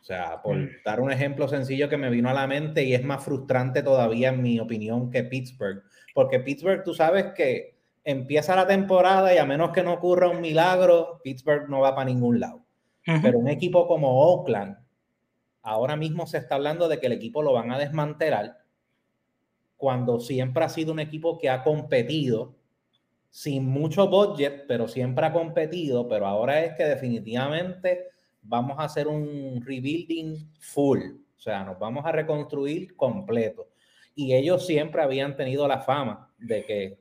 O 0.02 0.04
sea, 0.04 0.42
por 0.42 0.56
mm. 0.56 0.70
dar 0.84 1.00
un 1.00 1.12
ejemplo 1.12 1.48
sencillo 1.48 1.88
que 1.88 1.98
me 1.98 2.10
vino 2.10 2.30
a 2.30 2.34
la 2.34 2.48
mente 2.48 2.84
y 2.84 2.96
es 2.96 3.04
más 3.04 3.24
frustrante 3.24 3.84
todavía 3.84 4.30
en 4.30 4.42
mi 4.42 4.60
opinión 4.60 5.12
que 5.12 5.24
Pittsburgh, 5.24 5.84
porque 6.16 6.40
Pittsburgh 6.40 6.84
tú 6.84 6.96
sabes 6.96 7.34
que 7.36 7.71
empieza 8.04 8.56
la 8.56 8.68
temporada 8.68 9.34
y 9.34 9.38
a 9.38 9.46
menos 9.46 9.72
que 9.72 9.84
no 9.84 9.94
ocurra 9.94 10.30
un 10.30 10.42
milagro, 10.42 11.20
Pittsburgh 11.24 11.70
no 11.70 11.82
va 11.82 11.96
para 11.96 12.10
ningún 12.10 12.40
lado. 12.40 12.64
Pero 13.22 13.40
un 13.40 13.48
equipo 13.48 13.88
como 13.88 14.22
Oakland, 14.22 14.78
ahora 15.64 15.96
mismo 15.96 16.28
se 16.28 16.38
está 16.38 16.56
hablando 16.56 16.88
de 16.88 17.00
que 17.00 17.08
el 17.08 17.14
equipo 17.14 17.42
lo 17.42 17.54
van 17.54 17.72
a 17.72 17.80
desmantelar 17.80 18.60
cuando 19.76 20.20
siempre 20.20 20.64
ha 20.64 20.70
sido 20.70 20.92
un 20.92 21.00
equipo 21.00 21.40
que 21.40 21.50
ha 21.50 21.64
competido 21.64 22.56
sin 23.32 23.66
mucho 23.66 24.08
budget, 24.08 24.66
pero 24.68 24.88
siempre 24.88 25.26
ha 25.26 25.34
competido, 25.34 26.08
pero 26.08 26.28
ahora 26.28 26.64
es 26.64 26.76
que 26.76 26.84
definitivamente 26.84 28.10
vamos 28.44 28.78
a 28.78 28.84
hacer 28.84 29.08
un 29.08 29.60
rebuilding 29.66 30.52
full, 30.60 31.00
o 31.36 31.40
sea, 31.40 31.64
nos 31.64 31.80
vamos 31.80 32.06
a 32.06 32.12
reconstruir 32.12 32.96
completo. 32.96 33.70
Y 34.14 34.36
ellos 34.36 34.68
siempre 34.68 35.02
habían 35.02 35.36
tenido 35.36 35.68
la 35.68 35.80
fama 35.80 36.32
de 36.38 36.66
que 36.66 37.01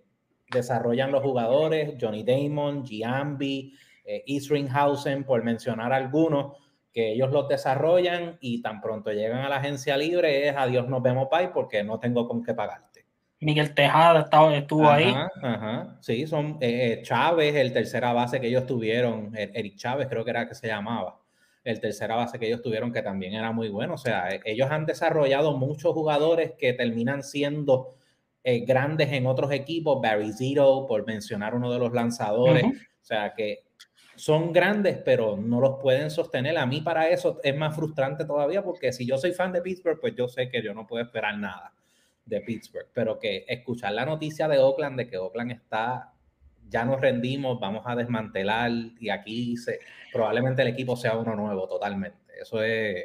desarrollan 0.50 1.12
los 1.12 1.22
jugadores, 1.22 1.94
Johnny 2.00 2.22
Damon, 2.22 2.84
Giambi, 2.84 3.74
eh, 4.04 4.22
Isringhausen, 4.26 5.24
por 5.24 5.42
mencionar 5.42 5.92
algunos, 5.92 6.56
que 6.92 7.12
ellos 7.12 7.30
los 7.30 7.48
desarrollan 7.48 8.38
y 8.40 8.62
tan 8.62 8.80
pronto 8.80 9.12
llegan 9.12 9.40
a 9.40 9.48
la 9.48 9.56
agencia 9.56 9.96
libre 9.96 10.48
es 10.48 10.56
adiós, 10.56 10.88
nos 10.88 11.02
vemos, 11.02 11.28
pay, 11.30 11.50
porque 11.54 11.84
no 11.84 11.98
tengo 11.98 12.26
con 12.26 12.42
qué 12.42 12.54
pagarte. 12.54 13.06
Miguel 13.40 13.74
Tejada 13.74 14.20
estaba, 14.20 14.54
estuvo 14.54 14.88
ahí. 14.88 15.14
Ajá, 15.42 15.96
sí, 16.00 16.26
son 16.26 16.58
eh, 16.60 16.92
eh, 16.92 17.02
Chávez, 17.02 17.54
el 17.54 17.72
tercera 17.72 18.12
base 18.12 18.40
que 18.40 18.48
ellos 18.48 18.66
tuvieron, 18.66 19.34
er, 19.34 19.50
Eric 19.54 19.76
Chávez 19.76 20.08
creo 20.08 20.24
que 20.24 20.30
era 20.30 20.46
que 20.46 20.54
se 20.54 20.66
llamaba, 20.66 21.18
el 21.64 21.80
tercera 21.80 22.16
base 22.16 22.38
que 22.38 22.48
ellos 22.48 22.60
tuvieron 22.60 22.92
que 22.92 23.00
también 23.00 23.32
era 23.32 23.50
muy 23.52 23.70
bueno. 23.70 23.94
O 23.94 23.98
sea, 23.98 24.28
e, 24.28 24.40
ellos 24.44 24.70
han 24.70 24.84
desarrollado 24.84 25.56
muchos 25.56 25.94
jugadores 25.94 26.52
que 26.58 26.74
terminan 26.74 27.22
siendo 27.22 27.94
eh, 28.42 28.60
grandes 28.60 29.12
en 29.12 29.26
otros 29.26 29.52
equipos, 29.52 30.00
Barry 30.00 30.32
Zero, 30.32 30.86
por 30.88 31.06
mencionar 31.06 31.54
uno 31.54 31.70
de 31.70 31.78
los 31.78 31.92
lanzadores. 31.92 32.64
O 32.64 33.04
sea, 33.04 33.34
que 33.34 33.64
son 34.16 34.52
grandes, 34.52 34.98
pero 35.04 35.36
no 35.36 35.60
los 35.60 35.80
pueden 35.80 36.10
sostener. 36.10 36.56
A 36.58 36.66
mí 36.66 36.80
para 36.80 37.08
eso 37.08 37.40
es 37.42 37.56
más 37.56 37.74
frustrante 37.74 38.24
todavía, 38.24 38.62
porque 38.62 38.92
si 38.92 39.06
yo 39.06 39.18
soy 39.18 39.32
fan 39.32 39.52
de 39.52 39.62
Pittsburgh, 39.62 39.98
pues 40.00 40.14
yo 40.14 40.28
sé 40.28 40.48
que 40.48 40.62
yo 40.62 40.74
no 40.74 40.86
puedo 40.86 41.04
esperar 41.04 41.38
nada 41.38 41.72
de 42.24 42.40
Pittsburgh, 42.40 42.88
pero 42.94 43.18
que 43.18 43.44
escuchar 43.48 43.92
la 43.92 44.04
noticia 44.04 44.46
de 44.46 44.58
Oakland, 44.58 44.98
de 44.98 45.08
que 45.08 45.18
Oakland 45.18 45.52
está, 45.52 46.12
ya 46.68 46.84
nos 46.84 47.00
rendimos, 47.00 47.58
vamos 47.58 47.82
a 47.86 47.96
desmantelar 47.96 48.70
y 49.00 49.10
aquí 49.10 49.56
se, 49.56 49.80
probablemente 50.12 50.62
el 50.62 50.68
equipo 50.68 50.96
sea 50.96 51.16
uno 51.16 51.34
nuevo 51.34 51.66
totalmente. 51.66 52.18
Eso 52.40 52.62
es 52.62 53.04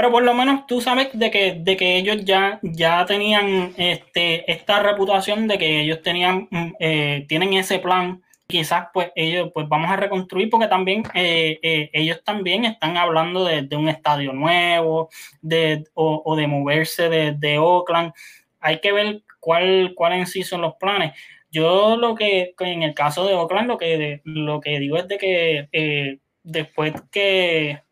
pero 0.00 0.12
por 0.12 0.22
lo 0.22 0.32
menos 0.32 0.66
tú 0.66 0.80
sabes 0.80 1.10
de 1.12 1.30
que, 1.30 1.56
de 1.60 1.76
que 1.76 1.98
ellos 1.98 2.24
ya, 2.24 2.58
ya 2.62 3.04
tenían 3.04 3.74
este, 3.76 4.50
esta 4.50 4.82
reputación 4.82 5.46
de 5.46 5.58
que 5.58 5.82
ellos 5.82 6.00
tenían, 6.00 6.48
mm, 6.50 6.72
eh, 6.80 7.26
tienen 7.28 7.52
ese 7.52 7.80
plan. 7.80 8.22
Quizás 8.46 8.86
pues 8.94 9.12
ellos 9.14 9.50
pues 9.52 9.68
vamos 9.68 9.90
a 9.90 9.96
reconstruir 9.96 10.48
porque 10.48 10.68
también 10.68 11.02
eh, 11.12 11.58
eh, 11.62 11.90
ellos 11.92 12.24
también 12.24 12.64
están 12.64 12.96
hablando 12.96 13.44
de, 13.44 13.76
un 13.76 13.90
estadio 13.90 14.32
nuevo 14.32 15.10
de, 15.42 15.84
o, 15.92 16.34
de 16.34 16.46
moverse 16.46 17.10
de, 17.10 17.58
Oakland. 17.58 18.14
Hay 18.58 18.80
que 18.80 18.92
ver 18.92 19.22
cuál, 19.38 19.92
cuál 19.94 20.14
en 20.14 20.26
sí 20.26 20.44
son 20.44 20.62
los 20.62 20.76
planes. 20.76 21.12
Yo 21.50 21.98
lo 21.98 22.14
que 22.14 22.54
en 22.58 22.84
el 22.84 22.94
caso 22.94 23.26
de 23.26 23.34
Oakland 23.34 23.68
lo 23.68 23.76
que, 23.76 24.22
lo 24.24 24.62
que 24.62 24.80
digo 24.80 24.96
es 24.96 25.08
de 25.08 25.18
que 25.18 26.18
después 26.42 26.94
que 27.12 27.82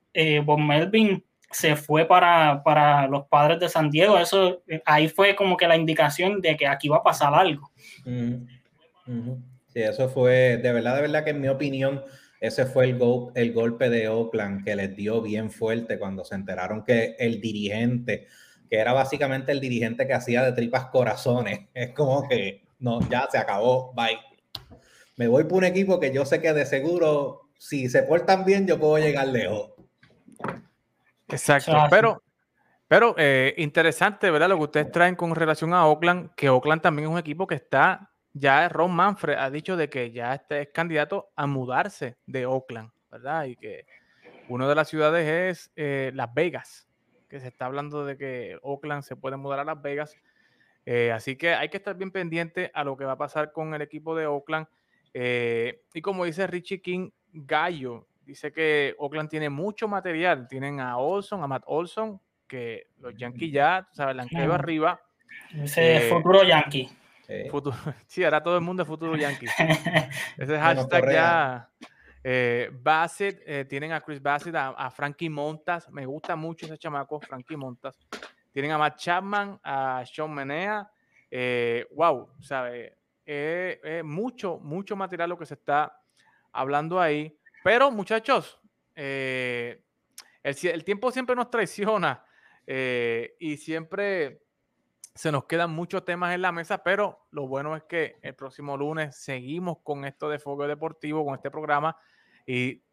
Bob 0.43 0.59
Melvin 0.59 1.23
se 1.51 1.77
fue 1.77 2.07
para, 2.07 2.63
para, 2.63 3.07
los 3.07 3.27
padres 3.27 3.59
de 3.61 3.69
San 3.69 3.91
Diego. 3.91 4.19
Eso 4.19 4.63
ahí 4.85 5.09
fue 5.09 5.35
como 5.35 5.57
que 5.57 5.67
la 5.67 5.77
indicación 5.77 6.41
de 6.41 6.57
que 6.57 6.67
aquí 6.67 6.89
va 6.89 6.99
a 6.99 7.03
pasar 7.03 7.35
algo. 7.35 7.71
Sí, 8.05 9.83
eso 9.83 10.09
fue, 10.09 10.59
de 10.59 10.73
verdad, 10.73 10.97
de 10.97 11.03
verdad 11.03 11.25
que 11.25 11.31
en 11.31 11.41
mi 11.41 11.49
opinión, 11.49 12.03
ese 12.41 12.67
fue 12.67 12.85
el, 12.85 12.99
el 13.35 13.53
golpe 13.53 13.89
de 13.91 14.09
Oakland 14.09 14.65
que 14.65 14.77
les 14.77 14.95
dio 14.95 15.23
bien 15.23 15.51
fuerte 15.51 15.99
cuando 15.99 16.25
se 16.25 16.35
enteraron 16.35 16.85
que 16.85 17.17
el 17.19 17.41
dirigente, 17.41 18.27
que 18.71 18.79
era 18.79 18.93
básicamente 18.93 19.53
el 19.53 19.61
dirigente 19.61 20.07
que 20.07 20.15
hacía 20.15 20.43
de 20.43 20.53
tripas 20.53 20.87
corazones, 20.87 21.61
es 21.75 21.93
como 21.93 22.29
que 22.29 22.63
no, 22.79 23.01
ya 23.09 23.29
se 23.31 23.39
acabó, 23.39 23.93
bye. 23.95 24.19
Me 25.17 25.27
voy 25.27 25.45
por 25.45 25.59
un 25.59 25.65
equipo 25.65 25.99
que 25.99 26.13
yo 26.13 26.25
sé 26.25 26.41
que 26.41 26.53
de 26.53 26.65
seguro, 26.65 27.49
si 27.59 27.89
se 27.89 28.05
portan 28.05 28.45
bien, 28.45 28.67
yo 28.67 28.79
puedo 28.79 28.99
llegar 28.99 29.27
lejos. 29.27 29.73
Exacto, 31.29 31.73
pero, 31.91 32.23
pero 32.87 33.15
eh, 33.19 33.55
interesante, 33.59 34.31
¿verdad? 34.31 34.49
Lo 34.49 34.57
que 34.57 34.65
ustedes 34.65 34.93
traen 34.93 35.15
con 35.15 35.35
relación 35.35 35.75
a 35.75 35.87
Oakland, 35.87 36.35
que 36.35 36.49
Oakland 36.49 36.81
también 36.81 37.09
es 37.09 37.13
un 37.13 37.19
equipo 37.19 37.47
que 37.47 37.57
está, 37.57 38.11
ya 38.33 38.69
Ron 38.69 38.93
Manfred 38.93 39.35
ha 39.35 39.51
dicho 39.51 39.77
de 39.77 39.91
que 39.91 40.11
ya 40.11 40.35
este 40.35 40.63
es 40.63 40.69
candidato 40.73 41.31
a 41.37 41.47
mudarse 41.47 42.17
de 42.27 42.47
Oakland, 42.47 42.91
¿verdad? 43.11 43.45
Y 43.45 43.57
que 43.57 43.87
una 44.49 44.67
de 44.69 44.75
las 44.75 44.89
ciudades 44.89 45.29
es 45.29 45.73
eh, 45.77 46.13
Las 46.15 46.33
Vegas, 46.33 46.89
que 47.29 47.41
se 47.41 47.49
está 47.49 47.67
hablando 47.67 48.07
de 48.07 48.17
que 48.17 48.59
Oakland 48.63 49.03
se 49.03 49.17
puede 49.17 49.37
mudar 49.37 49.61
a 49.61 49.65
Las 49.65 49.83
Vegas. 49.83 50.17
Eh, 50.87 51.13
así 51.13 51.37
que 51.37 51.55
hay 51.55 51.69
que 51.69 51.77
estar 51.77 51.95
bien 51.95 52.11
pendiente 52.11 52.71
a 52.73 52.85
lo 52.85 52.97
que 52.97 53.05
va 53.05 53.13
a 53.13 53.19
pasar 53.19 53.53
con 53.53 53.75
el 53.75 53.83
equipo 53.83 54.17
de 54.17 54.27
Oakland. 54.27 54.67
y 55.13 56.01
como 56.01 56.25
dice 56.25 56.47
Richie 56.47 56.81
King, 56.81 57.11
Gallo 57.33 58.07
dice 58.29 58.53
que 58.53 58.95
Oakland 58.99 59.31
tiene 59.31 59.49
mucho 59.49 59.89
material. 59.89 60.47
Tienen 60.49 60.81
a 60.81 60.99
Olson, 60.99 61.43
a 61.43 61.47
Matt 61.47 61.65
Olson, 61.67 62.21
que 62.47 62.89
los 62.99 63.17
Yankees 63.17 63.53
ya, 63.53 63.89
¿sabes? 63.93 64.15
La 64.15 64.23
han 64.23 64.29
caído 64.29 64.53
arriba. 64.53 65.01
Ese 65.55 65.97
eh, 65.97 66.11
futuro 66.11 66.45
Yankee. 66.45 66.89
sí, 68.07 68.25
ahora 68.25 68.43
todo 68.43 68.57
el 68.57 68.63
mundo 68.63 68.83
es 68.83 68.89
futuro 68.89 69.17
Yankee. 69.17 69.47
Ese 70.37 70.59
hashtag 70.59 71.11
ya, 71.11 71.71
Eh, 72.23 72.69
Bassett, 72.71 73.41
eh, 73.47 73.65
tienen 73.65 73.93
a 73.93 74.01
Chris 74.03 74.21
Bassett, 74.21 74.55
a, 74.55 74.91
Frankie 74.91 75.31
Montas. 75.31 75.91
Me 75.91 76.05
gusta 76.05 76.37
mucho 76.37 76.67
ese 76.67 76.77
chamaco, 76.77 77.21
Frankie 77.21 77.57
Montas. 77.57 77.99
Tienen 78.53 78.73
a 78.73 78.79
Matt 78.79 78.99
Chapman, 78.99 79.59
a 79.63 80.05
Sean 80.05 80.35
Menea. 80.35 80.91
Eh, 81.31 81.87
wow, 81.93 82.29
¿sabe? 82.41 82.95
mucho, 84.05 84.59
mucho 84.59 84.97
material 84.97 85.29
lo 85.31 85.39
que 85.39 85.47
se 85.47 85.55
está 85.55 85.99
hablando 86.53 87.01
ahí. 87.01 87.38
Pero, 87.65 87.91
muchachos, 87.91 88.61
el, 88.95 89.83
el, 90.43 90.85
tiempo 90.85 91.11
siempre 91.11 91.37
nos 91.37 91.51
traiciona 91.51 92.25
y 92.67 93.57
siempre 93.57 94.43
se 95.19 95.33
nos 95.33 95.47
quedan 95.47 95.73
muchos 95.73 96.05
temas 96.05 96.33
en 96.33 96.43
la 96.43 96.53
mesa, 96.53 96.85
pero 96.85 97.27
lo 97.33 97.49
bueno 97.49 97.75
es 97.75 97.83
que 97.83 98.21
el 98.23 98.37
próximo 98.37 98.77
lunes 98.77 99.17
seguimos 99.17 99.79
con 99.83 100.05
esto 100.05 100.29
de 100.29 100.39
Fuego 100.39 100.69
Deportivo, 100.69 101.25
con 101.25 101.35
este 101.35 101.51
programa. 101.51 101.97
Y 102.47 102.85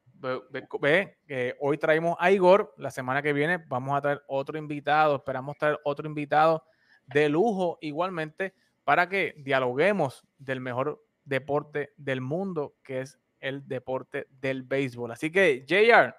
ve, 0.81 1.19
que 1.27 1.55
hoy 1.59 1.77
traemos 1.77 2.15
a 2.19 2.31
Igor, 2.31 2.73
la 2.77 2.89
semana 2.89 3.21
que 3.21 3.31
viene 3.31 3.57
vamos 3.67 3.95
a 3.95 4.01
traer 4.01 4.23
otro 4.27 4.57
invitado, 4.57 5.17
esperamos 5.17 5.55
traer 5.59 5.79
otro 5.83 6.07
invitado 6.07 6.65
de 7.05 7.29
lujo 7.29 7.77
igualmente 7.81 8.55
para 8.83 9.07
que 9.07 9.35
dialoguemos 9.37 10.27
del 10.39 10.61
mejor 10.61 11.05
deporte 11.25 11.93
del 11.95 12.21
mundo, 12.21 12.75
que 12.83 13.01
es 13.01 13.19
el 13.47 13.67
deporte 13.67 14.27
del 14.41 14.63
béisbol. 14.63 15.11
Así 15.11 15.31
que, 15.31 15.65
JR, 15.67 16.13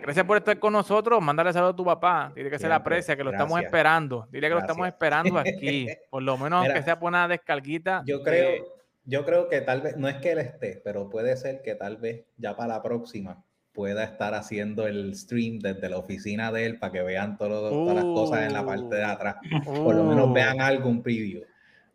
Gracias 0.00 0.26
por 0.26 0.36
estar 0.36 0.58
con 0.58 0.72
nosotros. 0.72 1.22
Mándale 1.22 1.52
saludo 1.52 1.70
a 1.70 1.76
tu 1.76 1.84
papá. 1.84 2.32
Dile 2.34 2.50
que 2.50 2.58
se 2.58 2.68
le 2.68 2.74
aprecia, 2.74 3.16
que 3.16 3.24
lo 3.24 3.30
estamos 3.30 3.60
esperando. 3.60 4.26
Dile 4.30 4.48
que 4.48 4.54
lo 4.54 4.60
estamos 4.60 4.86
esperando 4.86 5.38
aquí. 5.38 5.86
Por 6.10 6.22
lo 6.22 6.36
menos 6.36 6.64
aunque 6.64 6.82
sea 6.82 6.98
por 6.98 7.08
una 7.08 7.28
descarguita. 7.28 8.02
Yo 8.06 8.22
creo, 8.22 8.64
yo 9.04 9.24
creo 9.24 9.48
que 9.48 9.60
tal 9.60 9.82
vez, 9.82 9.96
no 9.96 10.08
es 10.08 10.16
que 10.16 10.32
él 10.32 10.38
esté, 10.38 10.80
pero 10.84 11.08
puede 11.08 11.36
ser 11.36 11.62
que 11.62 11.74
tal 11.74 11.96
vez 11.96 12.24
ya 12.36 12.56
para 12.56 12.74
la 12.74 12.82
próxima 12.82 13.44
pueda 13.72 14.04
estar 14.04 14.34
haciendo 14.34 14.86
el 14.86 15.16
stream 15.16 15.58
desde 15.58 15.88
la 15.88 15.98
oficina 15.98 16.52
de 16.52 16.66
él 16.66 16.78
para 16.78 16.92
que 16.92 17.02
vean 17.02 17.36
todas 17.36 17.72
las 17.94 18.04
cosas 18.04 18.46
en 18.46 18.52
la 18.52 18.64
parte 18.64 18.96
de 18.96 19.04
atrás. 19.04 19.36
Por 19.64 19.94
lo 19.94 20.04
menos 20.04 20.28
uh. 20.28 20.32
vean 20.32 20.60
algún 20.60 21.02
preview. 21.02 21.42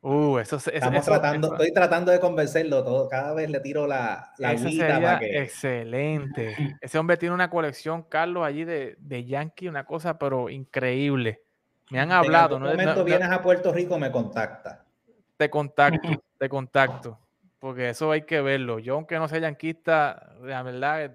Uh, 0.01 0.37
eso, 0.37 0.55
Estamos 0.55 1.03
tratando, 1.03 1.51
estoy 1.51 1.73
tratando 1.73 2.11
de 2.11 2.19
convencerlo 2.19 2.83
todo. 2.83 3.09
Cada 3.09 3.33
vez 3.33 3.49
le 3.49 3.59
tiro 3.59 3.85
la, 3.85 4.31
la 4.37 4.55
para 4.55 5.19
que... 5.19 5.41
Excelente. 5.41 6.55
Ese 6.81 6.97
hombre 6.97 7.17
tiene 7.17 7.35
una 7.35 7.49
colección, 7.49 8.03
Carlos, 8.03 8.45
allí 8.45 8.63
de, 8.63 8.95
de 8.99 9.25
Yankee, 9.25 9.67
una 9.67 9.85
cosa, 9.85 10.17
pero 10.17 10.49
increíble. 10.49 11.41
Me 11.89 11.99
han 11.99 12.11
hablado. 12.11 12.57
En 12.57 12.63
algún 12.63 12.77
momento 12.77 13.03
vienes 13.03 13.29
a 13.29 13.41
Puerto 13.41 13.73
Rico, 13.73 13.97
me 13.97 14.09
contacta. 14.11 14.85
Te 15.35 15.49
contacto, 15.49 16.07
te 16.37 16.47
contacto. 16.47 17.19
Porque 17.59 17.89
eso 17.89 18.11
hay 18.11 18.21
que 18.21 18.39
verlo. 18.39 18.79
Yo, 18.79 18.95
aunque 18.95 19.17
no 19.17 19.27
sea 19.27 19.39
yanquista, 19.39 20.33
la 20.41 20.63
verdad, 20.63 21.11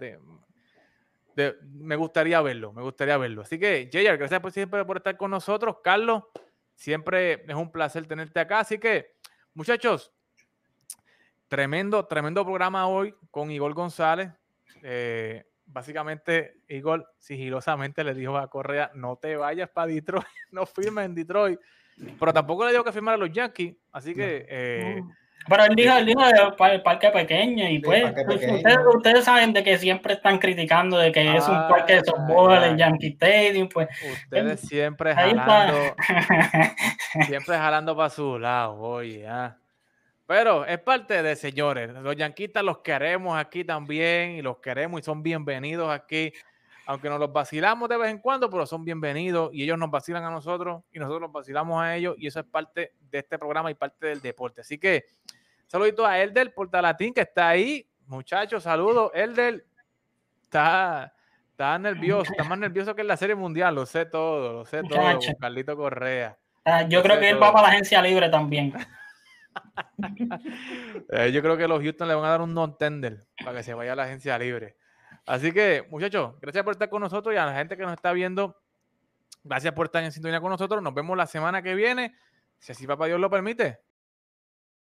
me 1.63 1.97
gustaría 1.97 2.41
verlo, 2.43 2.73
me 2.73 2.83
gustaría 2.83 3.17
verlo. 3.17 3.43
Así 3.43 3.59
que, 3.59 3.89
Jayar, 3.91 4.19
gracias 4.19 4.41
por 4.41 4.53
siempre 4.53 4.85
por 4.85 4.99
estar 4.99 5.17
con 5.17 5.31
nosotros. 5.31 5.77
Carlos, 5.83 6.25
Siempre 6.75 7.45
es 7.47 7.55
un 7.55 7.71
placer 7.71 8.07
tenerte 8.07 8.41
acá. 8.41 8.61
Así 8.61 8.79
que, 8.79 9.15
muchachos, 9.55 10.13
tremendo, 11.49 12.07
tremendo 12.07 12.45
programa 12.45 12.87
hoy 12.89 13.15
con 13.31 13.51
Igor 13.51 13.75
González. 13.75 14.31
Eh, 14.83 15.45
básicamente, 15.67 16.61
Igor 16.69 17.15
sigilosamente 17.19 18.05
le 18.05 18.15
dijo 18.15 18.37
a 18.37 18.51
Correa, 18.51 18.91
no 18.95 19.17
te 19.17 19.37
vayas 19.37 19.71
para 19.71 19.89
Detroit, 19.89 20.27
no 20.51 20.67
firmes 20.67 21.07
en 21.07 21.15
Detroit. 21.15 21.61
Pero 22.19 22.33
tampoco 22.33 22.65
le 22.65 22.73
dijo 22.73 22.85
que 22.85 22.93
firmara 22.93 23.15
a 23.15 23.19
los 23.19 23.31
Yankees. 23.31 23.77
Así 23.93 24.15
que... 24.15 24.47
Eh, 24.49 25.03
pero 25.49 25.65
él 25.65 25.75
dijo, 25.75 25.97
él 25.97 26.07
dijo 26.07 26.21
el 26.67 26.83
parque 26.83 27.11
pequeño 27.11 27.69
y 27.69 27.79
pues, 27.79 28.05
Ustedes, 28.95 29.25
saben 29.25 29.53
de 29.53 29.63
que 29.63 29.79
siempre 29.79 30.15
están 30.15 30.39
criticando 30.39 30.99
de 30.99 31.13
que 31.13 31.37
es 31.37 31.47
un 31.47 31.69
parque 31.69 31.95
de 31.95 32.05
softball, 32.05 32.63
el 32.65 32.77
Yankee 32.77 33.09
Stadium, 33.09 33.69
pues. 33.69 33.89
Ustedes 34.25 34.61
siempre 34.69 35.15
jalando, 35.15 35.97
siempre 37.27 37.57
jalando 37.57 37.97
para 37.97 38.11
su 38.11 38.39
lado, 38.39 38.79
oye, 38.79 39.27
ah. 39.27 39.57
Pero 40.27 40.65
es 40.65 40.79
parte 40.79 41.23
de 41.23 41.37
señores, 41.37 41.91
los 41.91 42.17
yanquistas 42.17 42.65
los 42.65 42.79
queremos 42.79 43.37
aquí 43.37 43.63
también 43.63 44.33
y 44.33 44.43
los 44.43 44.57
queremos 44.59 45.01
y 45.01 45.05
son 45.05 45.23
bienvenidos 45.23 45.91
aquí, 45.91 46.33
aunque 46.87 47.11
nos 47.11 47.21
los 47.21 47.31
vacilamos 47.31 47.91
de 47.91 47.99
vez 47.99 48.11
en 48.11 48.19
cuando, 48.19 48.49
pero 48.49 48.65
son 48.65 48.87
bienvenidos 48.87 49.51
y 49.53 49.65
ellos 49.65 49.79
nos 49.79 49.91
vacilan 49.91 50.25
a 50.25 50.31
nosotros 50.31 50.83
y 50.93 50.99
nosotros 50.99 51.21
los 51.21 51.33
vacilamos 51.33 51.83
a 51.83 51.95
ellos 51.95 52.15
y 52.17 52.27
eso 52.27 52.41
es 52.41 52.47
parte 52.47 52.93
de 53.11 53.19
este 53.19 53.39
programa 53.39 53.71
y 53.71 53.75
parte 53.75 54.07
del 54.07 54.23
deporte. 54.23 54.63
Así 54.63 54.79
que 54.79 55.05
Saludito 55.75 56.07
a 56.07 56.21
Elder 56.21 56.55
Portalatín 56.55 57.13
que 57.13 57.23
está 57.23 57.49
ahí. 57.49 57.85
Muchachos, 58.07 58.63
saludos. 58.63 59.11
Elder 59.13 59.67
está, 60.41 61.13
está 61.51 61.77
nervioso, 61.81 62.31
está 62.31 62.45
más 62.45 62.61
nervioso 62.61 62.95
que 62.95 63.01
en 63.01 63.09
la 63.09 63.17
Serie 63.17 63.35
Mundial. 63.35 63.75
Lo 63.75 63.85
sé 63.85 64.07
todo, 64.07 64.53
lo 64.53 64.65
sé 64.67 64.85
todo. 64.85 65.19
Carlito 65.41 65.77
Correa. 65.77 66.39
Ah, 66.65 66.83
yo 66.83 67.03
creo 67.03 67.19
que 67.19 67.29
él 67.29 67.43
va 67.43 67.53
para 67.53 67.63
la 67.63 67.69
agencia 67.73 68.01
libre 68.01 68.29
también. 68.29 68.73
Eh, 71.11 71.31
yo 71.33 71.41
creo 71.41 71.57
que 71.57 71.69
los 71.69 71.81
Houston 71.81 72.09
le 72.09 72.15
van 72.15 72.25
a 72.25 72.29
dar 72.29 72.41
un 72.41 72.55
non-tender 72.55 73.25
para 73.45 73.57
que 73.57 73.63
se 73.63 73.73
vaya 73.73 73.93
a 73.93 73.97
la 73.97 74.03
agencia 74.05 74.37
libre. 74.39 74.77
Así 75.27 75.53
que, 75.53 75.87
muchachos, 75.91 76.35
gracias 76.41 76.65
por 76.65 76.73
estar 76.73 76.89
con 76.89 77.01
nosotros 77.01 77.35
y 77.35 77.39
a 77.39 77.47
la 77.47 77.55
gente 77.55 77.77
que 77.77 77.85
nos 77.85 77.93
está 77.93 78.13
viendo, 78.13 78.61
gracias 79.45 79.73
por 79.73 79.87
estar 79.87 80.03
en 80.03 80.11
sintonía 80.11 80.41
con 80.41 80.51
nosotros. 80.51 80.83
Nos 80.83 80.93
vemos 80.93 81.17
la 81.17 81.27
semana 81.27 81.63
que 81.63 81.75
viene, 81.75 82.17
si 82.59 82.73
así 82.73 82.87
papá 82.87 83.07
Dios 83.07 83.21
lo 83.21 83.31
permite. 83.31 83.81